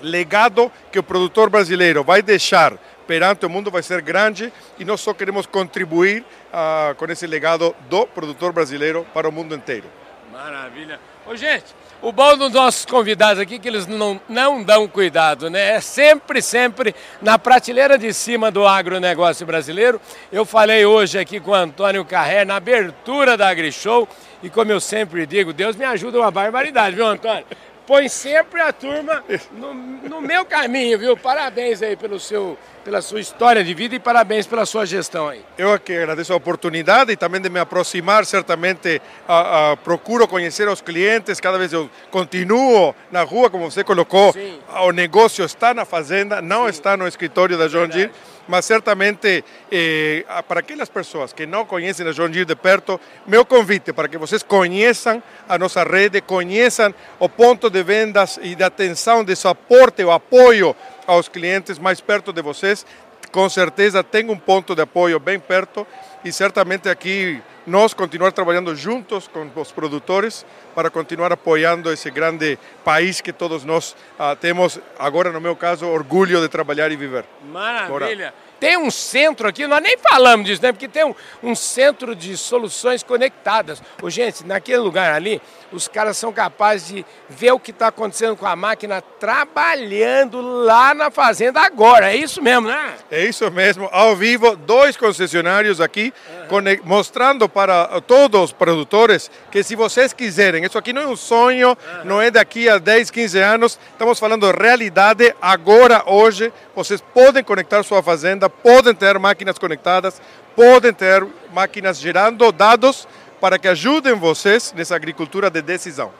legado 0.00 0.70
que 0.92 0.98
o 0.98 1.02
produtor 1.02 1.50
brasileiro 1.50 2.04
vai 2.04 2.22
deixar 2.22 2.74
perante 3.08 3.46
o 3.46 3.50
mundo 3.50 3.70
vai 3.70 3.82
ser 3.82 4.02
grande 4.02 4.52
e 4.78 4.84
nós 4.84 5.00
só 5.00 5.14
queremos 5.14 5.46
contribuir 5.46 6.22
uh, 6.52 6.94
com 6.96 7.06
esse 7.06 7.26
legado 7.26 7.74
do 7.88 8.06
produtor 8.06 8.52
brasileiro 8.52 9.06
para 9.14 9.26
o 9.26 9.32
mundo 9.32 9.54
inteiro. 9.54 9.86
Maravilha. 10.30 11.00
Ô, 11.26 11.34
gente, 11.34 11.74
o 12.02 12.12
bom 12.12 12.36
dos 12.36 12.52
nossos 12.52 12.84
convidados 12.84 13.40
aqui 13.40 13.54
é 13.54 13.58
que 13.58 13.66
eles 13.66 13.86
não, 13.86 14.20
não 14.28 14.62
dão 14.62 14.86
cuidado, 14.86 15.48
né? 15.50 15.76
É 15.76 15.80
sempre, 15.80 16.40
sempre 16.42 16.94
na 17.20 17.38
prateleira 17.38 17.98
de 17.98 18.12
cima 18.12 18.50
do 18.50 18.66
agronegócio 18.66 19.44
brasileiro. 19.46 20.00
Eu 20.30 20.44
falei 20.44 20.84
hoje 20.84 21.18
aqui 21.18 21.40
com 21.40 21.50
o 21.50 21.54
Antônio 21.54 22.04
Carré 22.04 22.44
na 22.44 22.56
abertura 22.56 23.36
da 23.36 23.48
AgriShow 23.48 24.06
e 24.42 24.50
como 24.50 24.70
eu 24.70 24.80
sempre 24.80 25.26
digo, 25.26 25.52
Deus 25.52 25.76
me 25.76 25.84
ajuda 25.84 26.18
uma 26.18 26.30
barbaridade, 26.30 26.96
viu, 26.96 27.06
Antônio? 27.06 27.44
põe 27.88 28.06
sempre 28.06 28.60
a 28.60 28.70
turma 28.70 29.24
no, 29.50 29.72
no, 29.72 30.20
meu 30.20 30.44
caminho, 30.44 30.98
viu? 30.98 31.16
Parabéns 31.16 31.80
aí 31.80 31.96
pelo 31.96 32.20
seu, 32.20 32.58
pela 32.84 33.00
sua 33.00 33.18
história 33.18 33.64
de 33.64 33.72
vida 33.72 33.94
e 33.94 33.98
parabéns 33.98 34.46
pela 34.46 34.66
sua 34.66 34.84
gestão 34.84 35.26
aí. 35.26 35.42
Eu 35.56 35.72
aqui 35.72 35.96
agradeço 35.96 36.34
a 36.34 36.36
oportunidade 36.36 37.12
e 37.12 37.16
também 37.16 37.40
de 37.40 37.48
me 37.48 37.58
aproximar, 37.58 38.26
certamente 38.26 39.00
a, 39.26 39.70
a, 39.70 39.76
procuro 39.78 40.28
conhecer 40.28 40.68
os 40.68 40.82
clientes, 40.82 41.40
cada 41.40 41.56
vez 41.56 41.72
eu 41.72 41.88
continuo 42.10 42.94
na 43.10 43.22
rua, 43.22 43.48
como 43.48 43.70
você 43.70 43.82
colocou, 43.82 44.34
Sim. 44.34 44.58
o 44.82 44.92
negócio 44.92 45.42
está 45.42 45.72
na 45.72 45.86
fazenda, 45.86 46.42
não 46.42 46.64
Sim. 46.64 46.68
está 46.68 46.94
no 46.94 47.08
escritório 47.08 47.56
da 47.56 47.68
John 47.68 47.88
Deere 47.88 48.12
mas 48.48 48.64
certamente 48.64 49.44
eh, 49.70 50.24
para 50.48 50.60
aquelas 50.60 50.88
pessoas 50.88 51.32
que 51.32 51.46
não 51.46 51.66
conhecem 51.66 52.08
a 52.08 52.12
John 52.12 52.30
Deere 52.30 52.46
de 52.46 52.56
perto, 52.56 52.98
meu 53.26 53.44
convite 53.44 53.92
para 53.92 54.08
que 54.08 54.16
vocês 54.16 54.42
conheçam 54.42 55.22
a 55.48 55.58
nossa 55.58 55.84
rede, 55.84 56.20
conheçam 56.22 56.92
o 57.18 57.28
ponto 57.28 57.68
de 57.68 57.82
vendas 57.82 58.40
e 58.42 58.54
de 58.54 58.64
atenção, 58.64 59.22
de 59.22 59.36
suporte, 59.36 60.02
o 60.02 60.10
apoio 60.10 60.74
aos 61.06 61.28
clientes 61.28 61.78
mais 61.78 62.00
perto 62.00 62.32
de 62.32 62.42
vocês. 62.42 62.84
Com 63.30 63.48
certeza 63.50 64.02
tem 64.02 64.30
um 64.30 64.38
ponto 64.38 64.74
de 64.74 64.80
apoio 64.82 65.20
bem 65.20 65.38
perto 65.38 65.86
e 66.24 66.32
certamente 66.32 66.88
aqui 66.88 67.42
nós 67.68 67.94
continuar 67.94 68.32
trabalhando 68.32 68.74
juntos 68.74 69.28
com 69.28 69.48
os 69.54 69.70
produtores 69.70 70.44
para 70.74 70.90
continuar 70.90 71.32
apoiando 71.32 71.92
esse 71.92 72.10
grande 72.10 72.58
país 72.82 73.20
que 73.20 73.32
todos 73.32 73.64
nós 73.64 73.94
uh, 74.18 74.34
temos, 74.40 74.80
agora 74.98 75.30
no 75.30 75.40
meu 75.40 75.54
caso, 75.54 75.86
orgulho 75.86 76.40
de 76.40 76.48
trabalhar 76.48 76.90
e 76.90 76.96
viver. 76.96 77.24
Maravilha! 77.52 78.32
Tem 78.60 78.76
um 78.76 78.90
centro 78.90 79.48
aqui, 79.48 79.66
nós 79.66 79.82
nem 79.82 79.96
falamos 79.98 80.46
disso, 80.46 80.62
né? 80.62 80.72
Porque 80.72 80.88
tem 80.88 81.04
um, 81.04 81.14
um 81.42 81.54
centro 81.54 82.14
de 82.14 82.36
soluções 82.36 83.02
conectadas. 83.02 83.82
Ô, 84.02 84.10
gente, 84.10 84.44
naquele 84.44 84.78
lugar 84.78 85.14
ali, 85.14 85.40
os 85.70 85.86
caras 85.86 86.16
são 86.16 86.32
capazes 86.32 86.88
de 86.88 87.06
ver 87.28 87.52
o 87.52 87.60
que 87.60 87.70
está 87.70 87.88
acontecendo 87.88 88.36
com 88.36 88.46
a 88.46 88.56
máquina 88.56 89.02
trabalhando 89.02 90.40
lá 90.40 90.94
na 90.94 91.10
fazenda 91.10 91.60
agora. 91.60 92.12
É 92.12 92.16
isso 92.16 92.42
mesmo, 92.42 92.68
né? 92.68 92.94
É 93.10 93.24
isso 93.24 93.50
mesmo. 93.50 93.88
Ao 93.92 94.16
vivo, 94.16 94.56
dois 94.56 94.96
concessionários 94.96 95.80
aqui 95.80 96.12
uhum. 96.50 96.78
mostrando 96.84 97.48
para 97.48 98.00
todos 98.00 98.40
os 98.40 98.52
produtores 98.52 99.30
que 99.50 99.62
se 99.62 99.76
vocês 99.76 100.12
quiserem, 100.12 100.64
isso 100.64 100.78
aqui 100.78 100.92
não 100.92 101.02
é 101.02 101.06
um 101.06 101.16
sonho, 101.16 101.68
uhum. 101.68 102.04
não 102.04 102.22
é 102.22 102.30
daqui 102.30 102.68
a 102.68 102.78
10, 102.78 103.10
15 103.10 103.38
anos, 103.38 103.78
estamos 103.92 104.18
falando 104.18 104.50
realidade 104.50 105.34
agora, 105.40 106.02
hoje. 106.06 106.52
Vocês 106.74 107.00
podem 107.00 107.42
conectar 107.42 107.82
sua 107.82 108.02
fazenda, 108.02 108.47
podem 108.48 108.94
ter 108.94 109.18
máquinas 109.18 109.58
conectadas, 109.58 110.20
podem 110.54 110.92
ter 110.92 111.26
máquinas 111.52 111.98
gerando 111.98 112.50
dados 112.50 113.06
para 113.40 113.58
que 113.58 113.68
ajudem 113.68 114.14
vocês 114.14 114.72
nessa 114.76 114.96
agricultura 114.96 115.50
de 115.50 115.62
decisão. 115.62 116.10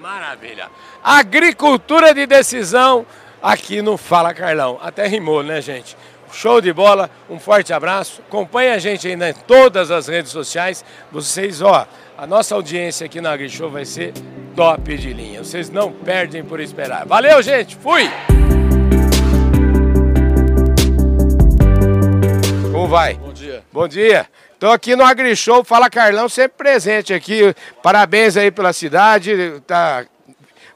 Maravilha. 0.00 0.68
Agricultura 1.02 2.14
de 2.14 2.26
decisão 2.26 3.04
aqui 3.42 3.82
no 3.82 3.96
Fala 3.96 4.32
Carlão. 4.32 4.78
Até 4.80 5.06
rimou, 5.06 5.42
né, 5.42 5.60
gente? 5.60 5.96
Show 6.32 6.60
de 6.60 6.72
bola, 6.72 7.10
um 7.28 7.38
forte 7.38 7.72
abraço. 7.72 8.22
Acompanhe 8.28 8.70
a 8.70 8.78
gente 8.78 9.08
ainda 9.08 9.30
em 9.30 9.34
todas 9.34 9.90
as 9.90 10.06
redes 10.06 10.30
sociais. 10.30 10.84
Vocês, 11.10 11.62
ó, 11.62 11.86
a 12.16 12.26
nossa 12.26 12.54
audiência 12.54 13.06
aqui 13.06 13.20
na 13.20 13.32
AgriShow 13.32 13.70
vai 13.70 13.84
ser 13.84 14.12
top 14.54 14.96
de 14.96 15.12
linha. 15.12 15.42
Vocês 15.42 15.70
não 15.70 15.90
perdem 15.90 16.44
por 16.44 16.60
esperar. 16.60 17.06
Valeu, 17.06 17.40
gente. 17.42 17.76
Fui! 17.76 18.08
Como 22.78 22.86
vai? 22.86 23.14
Bom 23.14 23.32
dia. 23.32 23.64
Bom 23.72 23.88
dia. 23.88 24.30
Estou 24.54 24.70
aqui 24.70 24.94
no 24.94 25.02
AgriShow, 25.02 25.64
Fala 25.64 25.90
Carlão, 25.90 26.28
sempre 26.28 26.58
presente 26.58 27.12
aqui. 27.12 27.52
Parabéns 27.82 28.36
aí 28.36 28.52
pela 28.52 28.72
cidade. 28.72 29.60
Tá... 29.66 30.06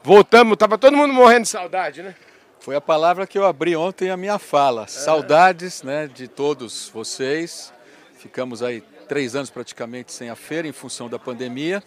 Voltamos, 0.03 0.57
tava 0.57 0.77
todo 0.77 0.97
mundo 0.97 1.13
morrendo 1.13 1.43
de 1.43 1.47
saudade, 1.47 2.03
né? 2.03 2.13
Foi 2.59 2.75
a 2.75 2.81
palavra 2.81 3.25
que 3.25 3.37
eu 3.37 3.45
abri 3.45 3.73
ontem 3.73 4.09
a 4.09 4.17
minha 4.17 4.37
fala. 4.37 4.83
É. 4.83 4.87
Saudades 4.87 5.81
né, 5.81 6.05
de 6.13 6.27
todos 6.27 6.91
vocês. 6.93 7.71
Ficamos 8.17 8.61
aí 8.61 8.81
três 9.07 9.33
anos 9.33 9.49
praticamente 9.49 10.11
sem 10.11 10.29
a 10.29 10.35
feira 10.35 10.67
em 10.67 10.73
função 10.73 11.07
da 11.07 11.17
pandemia. 11.17 11.81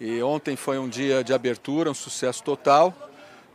E 0.00 0.22
ontem 0.22 0.56
foi 0.56 0.78
um 0.78 0.88
dia 0.88 1.22
de 1.22 1.34
abertura, 1.34 1.90
um 1.90 1.94
sucesso 1.94 2.42
total. 2.42 2.94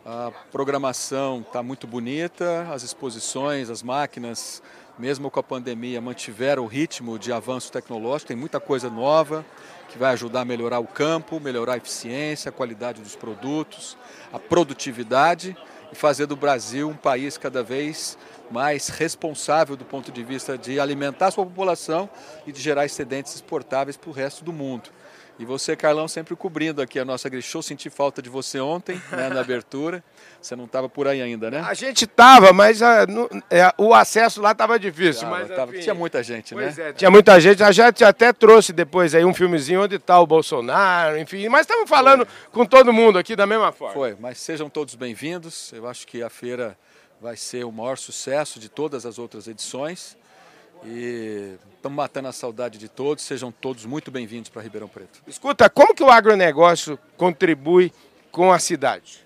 A 0.06 0.32
programação 0.52 1.40
está 1.40 1.64
muito 1.64 1.88
bonita, 1.88 2.68
as 2.72 2.84
exposições, 2.84 3.72
as 3.72 3.82
máquinas, 3.82 4.62
mesmo 4.98 5.30
com 5.30 5.40
a 5.40 5.44
pandemia, 5.44 6.00
mantiveram 6.00 6.64
o 6.64 6.68
ritmo 6.68 7.20
de 7.20 7.32
avanço 7.32 7.72
tecnológico. 7.72 8.30
Tem 8.30 8.38
muita 8.38 8.60
coisa 8.60 8.90
nova 8.90 9.46
que 9.90 9.98
vai 9.98 10.14
ajudar 10.14 10.42
a 10.42 10.46
melhorar 10.46 10.80
o 10.80 10.88
campo, 10.88 11.40
melhorar 11.40 11.74
a 11.74 11.78
eficiência, 11.78 12.50
a 12.50 12.52
qualidade 12.52 13.02
dos 13.02 13.16
produtos, 13.16 13.98
a 14.32 14.40
produtividade 14.40 15.56
e 15.92 15.96
fazer 15.96 16.26
do 16.26 16.36
Brasil 16.36 16.90
um 16.90 16.96
país 16.96 17.38
cada 17.38 17.62
vez 17.62 18.18
mais 18.50 18.90
responsável 18.90 19.76
do 19.76 19.86
ponto 19.86 20.12
de 20.12 20.24
vista 20.24 20.58
de 20.58 20.80
alimentar 20.80 21.32
sua 21.32 21.46
população 21.46 22.10
e 22.46 22.52
de 22.52 22.62
gerar 22.62 22.86
excedentes 22.86 23.36
exportáveis 23.36 23.98
para 23.98 24.10
o 24.10 24.14
resto 24.14 24.44
do 24.44 24.54
mundo. 24.54 24.90
E 25.38 25.44
você, 25.44 25.76
Carlão, 25.76 26.08
sempre 26.08 26.34
cobrindo 26.34 26.82
aqui 26.82 26.98
a 26.98 27.04
nossa 27.04 27.28
Grishow. 27.28 27.62
Senti 27.62 27.90
falta 27.90 28.22
de 28.22 28.30
você 28.30 28.58
ontem, 28.60 29.02
né, 29.12 29.28
na 29.28 29.42
abertura. 29.42 30.02
Você 30.42 30.56
não 30.56 30.64
estava 30.64 30.88
por 30.88 31.10
aí 31.10 31.22
ainda, 31.22 31.52
né? 31.52 31.60
A 31.60 31.74
gente 31.74 32.06
estava, 32.06 32.54
mas 32.54 32.82
a, 32.82 33.02
ah, 33.02 33.06
no, 33.06 33.30
é, 33.50 33.70
o 33.78 33.94
acesso 33.94 34.42
lá 34.42 34.54
estava 34.54 34.80
difícil. 34.80 35.24
Tava, 35.24 35.40
mas, 35.40 35.50
tava, 35.50 35.74
tinha 35.74 35.94
muita 35.94 36.24
gente, 36.24 36.56
né? 36.56 36.74
É, 36.78 36.94
tinha 36.94 37.12
muita 37.12 37.38
gente. 37.42 37.62
A 37.62 37.72
gente 37.72 38.06
até 38.06 38.32
trouxe 38.32 38.72
depois 38.72 39.14
aí 39.14 39.26
um 39.26 39.34
filmezinho 39.34 39.84
onde 39.84 39.98
está 39.98 40.18
o 40.22 40.26
Bolsonaro, 40.26 41.18
enfim. 41.18 41.50
Mas 41.50 41.62
estamos 41.62 41.90
falando 41.90 42.26
Foi. 42.26 42.52
com 42.54 42.66
todo 42.66 42.94
mundo 42.94 43.20
aqui 43.20 43.36
da 43.36 43.46
mesma 43.46 43.74
forma. 43.74 43.94
Foi, 43.94 44.16
mas 44.18 44.38
sejam 44.38 44.70
todos 44.70 44.96
bem-vindos. 44.96 45.74
Eu 45.74 45.86
acho 45.86 46.08
que 46.08 46.24
a 46.24 46.30
feira 46.30 46.78
vai 47.20 47.36
ser 47.36 47.66
o 47.66 47.72
maior 47.74 47.98
sucesso 47.98 48.58
de 48.58 48.70
todas 48.70 49.06
as 49.06 49.20
outras 49.20 49.48
edições. 49.48 50.16
E 50.88 51.58
estamos 51.76 51.98
matando 51.98 52.28
a 52.28 52.32
saudade 52.32 52.78
de 52.78 52.88
todos, 52.88 53.24
sejam 53.24 53.52
todos 53.52 53.86
muito 53.86 54.12
bem-vindos 54.12 54.50
para 54.50 54.62
Ribeirão 54.62 54.88
Preto. 54.88 55.20
Escuta, 55.26 55.68
como 55.68 55.96
que 55.96 56.04
o 56.04 56.12
agronegócio 56.12 57.00
contribui 57.18 57.92
com 58.32 58.52
a 58.52 58.60
cidade? 58.60 59.26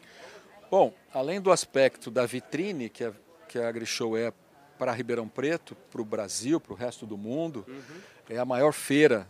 Bom, 0.72 0.94
além 1.14 1.42
do 1.42 1.52
aspecto 1.52 2.10
da 2.10 2.26
vitrine 2.26 2.88
que 2.88 3.04
a, 3.04 3.12
que 3.48 3.60
a 3.60 3.68
AgriShow 3.68 4.16
é 4.16 4.32
para 4.78 4.94
Ribeirão 4.94 5.28
Preto, 5.28 5.76
para 5.92 6.02
o 6.02 6.06
Brasil, 6.06 6.62
para 6.62 6.72
o 6.72 6.76
resto 6.76 7.06
do 7.06 7.18
mundo, 7.18 7.66
uhum. 7.68 8.00
é 8.30 8.38
a 8.38 8.46
maior 8.46 8.72
feira 8.72 9.28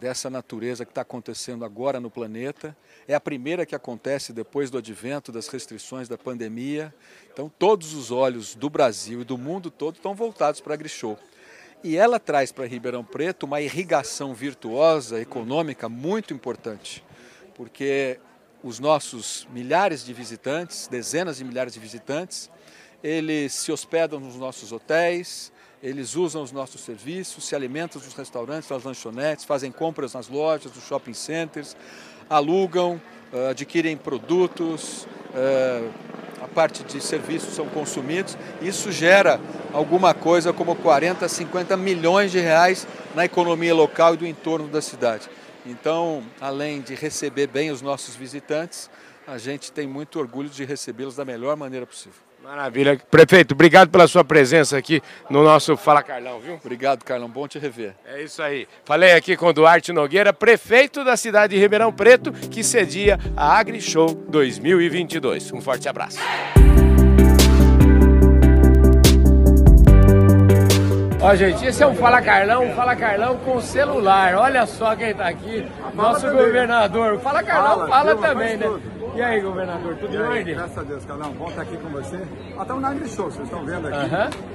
dessa 0.00 0.28
natureza 0.28 0.84
que 0.84 0.90
está 0.90 1.02
acontecendo 1.02 1.64
agora 1.64 2.00
no 2.00 2.10
planeta. 2.10 2.76
É 3.06 3.14
a 3.14 3.20
primeira 3.20 3.64
que 3.64 3.74
acontece 3.76 4.32
depois 4.32 4.70
do 4.70 4.78
advento 4.78 5.30
das 5.30 5.46
restrições 5.46 6.08
da 6.08 6.18
pandemia. 6.18 6.92
Então, 7.32 7.52
todos 7.58 7.94
os 7.94 8.10
olhos 8.10 8.54
do 8.56 8.68
Brasil 8.68 9.20
e 9.20 9.24
do 9.24 9.38
mundo 9.38 9.70
todo 9.70 9.96
estão 9.96 10.14
voltados 10.14 10.60
para 10.60 10.72
a 10.72 10.74
AgriShow. 10.74 11.18
E 11.82 11.96
ela 11.96 12.20
traz 12.20 12.52
para 12.52 12.66
Ribeirão 12.66 13.02
Preto 13.02 13.44
uma 13.44 13.58
irrigação 13.58 14.34
virtuosa, 14.34 15.18
econômica, 15.18 15.88
muito 15.88 16.34
importante, 16.34 17.02
porque 17.54 18.20
os 18.62 18.78
nossos 18.78 19.48
milhares 19.50 20.04
de 20.04 20.12
visitantes, 20.12 20.86
dezenas 20.88 21.38
de 21.38 21.44
milhares 21.44 21.72
de 21.72 21.80
visitantes, 21.80 22.50
eles 23.02 23.54
se 23.54 23.72
hospedam 23.72 24.20
nos 24.20 24.36
nossos 24.36 24.72
hotéis, 24.72 25.50
eles 25.82 26.16
usam 26.16 26.42
os 26.42 26.52
nossos 26.52 26.82
serviços, 26.82 27.46
se 27.48 27.56
alimentam 27.56 27.98
nos 27.98 28.12
restaurantes, 28.12 28.68
nas 28.68 28.84
lanchonetes, 28.84 29.46
fazem 29.46 29.72
compras 29.72 30.12
nas 30.12 30.28
lojas, 30.28 30.70
nos 30.74 30.84
shopping 30.84 31.14
centers, 31.14 31.74
alugam, 32.28 33.00
ah, 33.32 33.50
adquirem 33.52 33.96
produtos, 33.96 35.08
a 35.34 36.29
parte 36.50 36.82
de 36.84 37.00
serviços 37.00 37.54
são 37.54 37.66
consumidos. 37.66 38.36
Isso 38.60 38.92
gera 38.92 39.40
alguma 39.72 40.12
coisa 40.12 40.52
como 40.52 40.74
40, 40.76 41.28
50 41.28 41.76
milhões 41.76 42.30
de 42.30 42.38
reais 42.38 42.86
na 43.14 43.24
economia 43.24 43.74
local 43.74 44.14
e 44.14 44.18
do 44.18 44.26
entorno 44.26 44.68
da 44.68 44.82
cidade. 44.82 45.28
Então, 45.64 46.22
além 46.40 46.80
de 46.80 46.94
receber 46.94 47.46
bem 47.46 47.70
os 47.70 47.82
nossos 47.82 48.14
visitantes, 48.14 48.90
a 49.26 49.38
gente 49.38 49.70
tem 49.70 49.86
muito 49.86 50.18
orgulho 50.18 50.48
de 50.48 50.64
recebê-los 50.64 51.16
da 51.16 51.24
melhor 51.24 51.56
maneira 51.56 51.86
possível. 51.86 52.29
Maravilha. 52.42 53.00
Prefeito, 53.10 53.52
obrigado 53.52 53.90
pela 53.90 54.08
sua 54.08 54.24
presença 54.24 54.76
aqui 54.76 55.02
no 55.28 55.44
nosso 55.44 55.76
Fala 55.76 56.02
Carlão, 56.02 56.40
viu? 56.40 56.54
Obrigado, 56.54 57.04
Carlão. 57.04 57.28
Bom 57.28 57.46
te 57.46 57.58
rever. 57.58 57.94
É 58.04 58.22
isso 58.22 58.42
aí. 58.42 58.66
Falei 58.84 59.12
aqui 59.12 59.36
com 59.36 59.46
o 59.46 59.52
Duarte 59.52 59.92
Nogueira, 59.92 60.32
prefeito 60.32 61.04
da 61.04 61.16
cidade 61.16 61.54
de 61.54 61.60
Ribeirão 61.60 61.92
Preto, 61.92 62.32
que 62.32 62.64
cedia 62.64 63.18
a 63.36 63.58
AgriShow 63.58 64.14
2022. 64.14 65.52
Um 65.52 65.60
forte 65.60 65.88
abraço. 65.88 66.18
Ó, 71.22 71.34
gente, 71.34 71.66
esse 71.66 71.82
é 71.82 71.86
um 71.86 71.94
Fala 71.94 72.22
Carlão, 72.22 72.70
Fala 72.74 72.96
Carlão 72.96 73.36
com 73.44 73.60
celular. 73.60 74.34
Olha 74.36 74.64
só 74.64 74.96
quem 74.96 75.14
tá 75.14 75.28
aqui, 75.28 75.66
nosso 75.94 76.30
governador. 76.30 77.18
Fala 77.18 77.42
Carlão, 77.42 77.86
fala, 77.86 77.88
fala 77.88 78.16
também, 78.16 78.56
né? 78.56 78.66
E 79.14 79.20
aí, 79.20 79.40
governador, 79.40 79.96
tudo 79.96 80.14
em 80.14 80.18
ordem? 80.18 80.54
Graças 80.54 80.78
a 80.78 80.82
Deus, 80.82 81.04
Carlão. 81.04 81.32
Bom 81.32 81.48
estar 81.48 81.62
aqui 81.62 81.76
com 81.76 81.90
você. 81.90 82.16
Nós 82.16 82.62
estamos 82.62 82.82
na 82.82 82.88
AgriShow, 82.88 83.30
vocês 83.30 83.44
estão 83.44 83.64
vendo 83.66 83.88
aqui. 83.88 84.10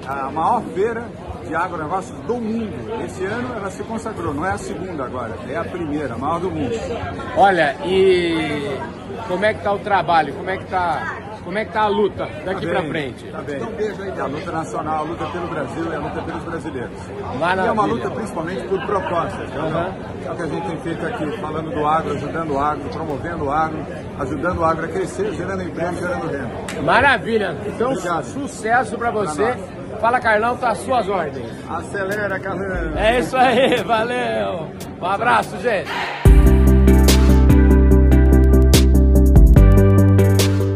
A 0.08 0.32
maior 0.32 0.64
feira 0.74 1.04
de 1.46 1.54
agronegócios 1.54 2.18
do 2.22 2.36
mundo. 2.36 3.04
Esse 3.06 3.26
ano 3.26 3.56
ela 3.56 3.70
se 3.70 3.84
consagrou, 3.84 4.34
não 4.34 4.46
é 4.46 4.52
a 4.52 4.58
segunda 4.58 5.06
agora, 5.06 5.36
é 5.48 5.58
a 5.58 5.64
primeira, 5.64 6.16
a 6.16 6.18
maior 6.18 6.40
do 6.40 6.50
mundo. 6.50 6.74
Olha, 7.38 7.76
e 7.86 8.80
como 9.28 9.46
é 9.46 9.54
que 9.54 9.60
está 9.60 9.72
o 9.72 9.80
trabalho? 9.80 10.34
Como 10.34 10.50
é 10.50 10.58
que 10.58 10.64
está 10.64 11.18
como 11.46 11.60
é 11.60 11.64
que 11.64 11.72
tá 11.72 11.82
a 11.82 11.88
luta 11.88 12.28
daqui 12.44 12.66
tá 12.66 12.72
para 12.74 12.84
frente? 12.90 13.26
Tá 13.26 13.42
bem. 13.42 13.56
Então 13.58 13.72
beijo 13.74 14.02
aí, 14.02 14.20
a 14.20 14.26
luta 14.26 14.52
nacional, 14.52 14.98
a 14.98 15.02
luta 15.04 15.26
pelo 15.28 15.48
Brasil 15.48 15.92
e 15.92 15.96
a 15.96 16.00
luta 16.00 16.22
pelos 16.24 16.44
brasileiros. 16.44 17.00
Maravilha. 17.40 17.66
E 17.66 17.68
é 17.68 17.72
uma 17.72 17.86
luta 17.86 18.10
principalmente 18.10 18.68
por 18.68 18.86
propostas. 18.86 19.50
Uhum. 19.52 20.26
É 20.26 20.32
o 20.32 20.36
que 20.36 20.42
a 20.42 20.48
gente 20.48 20.68
tem 20.68 20.78
feito 20.80 21.06
aqui, 21.06 21.38
falando 21.38 21.70
do 21.70 21.86
agro, 21.86 22.14
ajudando 22.14 22.52
o 22.52 22.60
agro, 22.60 22.90
promovendo 22.90 23.46
o 23.46 23.52
agro, 23.52 23.86
ajudando 24.20 24.58
o 24.58 24.66
agro 24.66 24.86
a 24.86 24.88
crescer, 24.88 25.32
gerando 25.34 25.64
emprego, 25.64 25.96
gerando 25.98 26.28
renda. 26.28 26.82
Maravilha. 26.82 27.56
Então, 27.68 27.92
Obrigado. 27.92 28.24
sucesso 28.24 28.98
para 28.98 29.12
você. 29.12 29.56
Fala 30.02 30.20
Carlão, 30.20 30.58
tá 30.58 30.70
às 30.70 30.80
suas 30.80 31.08
ordens. 31.08 31.48
Acelera, 31.70 32.40
Carlão. 32.40 32.98
É 32.98 33.20
isso 33.20 33.38
aí, 33.38 33.84
valeu. 33.84 34.72
Um 35.00 35.06
abraço, 35.06 35.58
gente. 35.60 36.25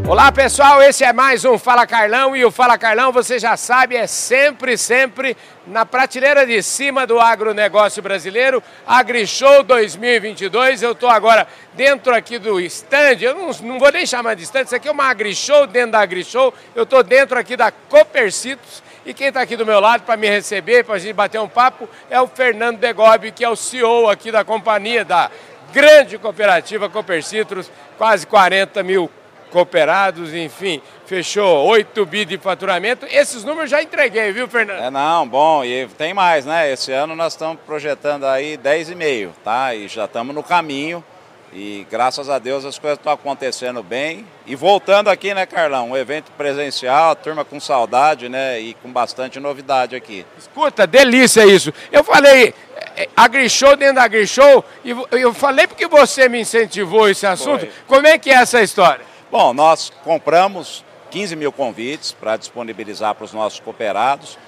Olá 0.10 0.32
pessoal, 0.32 0.82
esse 0.82 1.04
é 1.04 1.14
mais 1.14 1.46
um 1.46 1.56
Fala 1.56 1.86
Carlão 1.86 2.36
e 2.36 2.44
o 2.44 2.50
Fala 2.50 2.80
Carlão, 2.80 3.12
você 3.12 3.38
já 3.38 3.56
sabe, 3.56 3.96
é 3.96 4.08
sempre, 4.08 4.76
sempre 4.76 5.38
na 5.68 5.86
prateleira 5.86 6.48
de 6.48 6.64
cima 6.64 7.06
do 7.06 7.20
agronegócio 7.20 8.02
brasileiro, 8.02 8.64
AgriShow 8.88 9.62
2022. 9.62 10.82
Eu 10.82 10.94
estou 10.94 11.10
agora 11.10 11.48
dentro 11.76 12.12
aqui 12.12 12.40
do 12.40 12.60
stand, 12.62 13.22
eu 13.22 13.36
não, 13.36 13.52
não, 13.62 13.78
vou 13.78 13.92
nem 13.92 14.04
chamar 14.04 14.34
de 14.34 14.42
stand, 14.42 14.64
isso 14.64 14.76
aqui 14.76 14.88
é 14.88 14.92
uma 14.92 15.04
AgriShow 15.04 15.68
dentro 15.68 15.92
da 15.92 16.00
AgriShow. 16.00 16.56
Eu 16.74 16.86
estou 16.86 17.04
dentro 17.04 17.38
aqui 17.38 17.56
da 17.56 17.72
Copercitos 17.72 18.82
e 19.06 19.14
quem 19.14 19.28
está 19.28 19.42
aqui 19.42 19.56
do 19.56 19.64
meu 19.64 19.80
lado 19.80 20.06
para 20.06 20.18
me 20.18 20.28
receber, 20.28 20.86
para 20.86 20.96
a 20.96 21.00
gente 21.00 21.14
bater 21.14 21.40
um 21.40 21.48
papo, 21.48 21.88
é 22.10 22.20
o 22.20 22.26
Fernando 22.26 22.80
Degobi, 22.80 23.32
que 23.32 23.46
é 23.46 23.50
o 23.50 23.56
CEO 23.56 24.10
aqui 24.10 24.32
da 24.32 24.44
companhia, 24.44 25.06
da 25.06 25.30
grande 25.72 26.18
cooperativa 26.18 26.90
Copercitos, 26.90 27.70
quase 27.96 28.26
40 28.26 28.82
mil 28.82 29.08
cooperados, 29.50 30.34
enfim, 30.34 30.82
fechou 31.06 31.66
8 31.68 32.06
bi 32.06 32.26
de 32.26 32.38
faturamento. 32.38 33.06
Esses 33.10 33.44
números 33.44 33.70
já 33.70 33.82
entreguei, 33.82 34.32
viu, 34.32 34.48
Fernando? 34.48 34.84
É, 34.84 34.90
não, 34.90 35.28
bom, 35.28 35.64
e 35.64 35.88
tem 35.98 36.14
mais, 36.14 36.46
né? 36.46 36.72
Esse 36.72 36.92
ano 36.92 37.16
nós 37.16 37.34
estamos 37.34 37.60
projetando 37.66 38.26
aí 38.26 38.58
10,5, 38.58 39.32
tá? 39.44 39.74
E 39.76 39.88
já 39.88 40.06
estamos 40.06 40.34
no 40.34 40.44
caminho. 40.44 41.04
E 41.52 41.88
graças 41.90 42.30
a 42.30 42.38
Deus 42.38 42.64
as 42.64 42.78
coisas 42.78 43.00
estão 43.00 43.12
acontecendo 43.12 43.82
bem. 43.82 44.26
E 44.46 44.56
voltando 44.56 45.10
aqui, 45.10 45.34
né, 45.34 45.46
Carlão? 45.46 45.90
Um 45.90 45.98
evento 45.98 46.32
presencial, 46.38 47.12
a 47.12 47.16
turma 47.16 47.44
com 47.44 47.60
saudade, 47.60 48.30
né? 48.30 48.60
E 48.60 48.76
com 48.76 48.92
bastante 48.92 49.40
novidade 49.40 49.96
aqui. 49.96 50.26
Escuta, 50.38 50.86
delícia 50.86 51.46
isso. 51.46 51.74
Eu 51.92 52.04
falei, 52.04 52.54
é, 52.96 53.10
AgriShow 53.18 53.76
dentro 53.76 53.96
da 53.96 54.04
AgriShow, 54.04 54.64
e 54.84 54.96
eu 55.12 55.34
falei 55.34 55.66
porque 55.66 55.88
você 55.88 56.30
me 56.30 56.42
incentivou 56.42 57.10
esse 57.10 57.26
assunto. 57.26 57.62
Foi. 57.62 57.72
Como 57.88 58.06
é 58.06 58.18
que 58.18 58.30
é 58.30 58.34
essa 58.36 58.62
história? 58.62 59.04
Bom, 59.32 59.54
nós 59.54 59.92
compramos 60.04 60.84
15 61.12 61.36
mil 61.36 61.52
convites 61.52 62.12
para 62.12 62.36
disponibilizar 62.36 63.14
para 63.14 63.26
os 63.26 63.32
nossos 63.32 63.60
cooperados. 63.60 64.40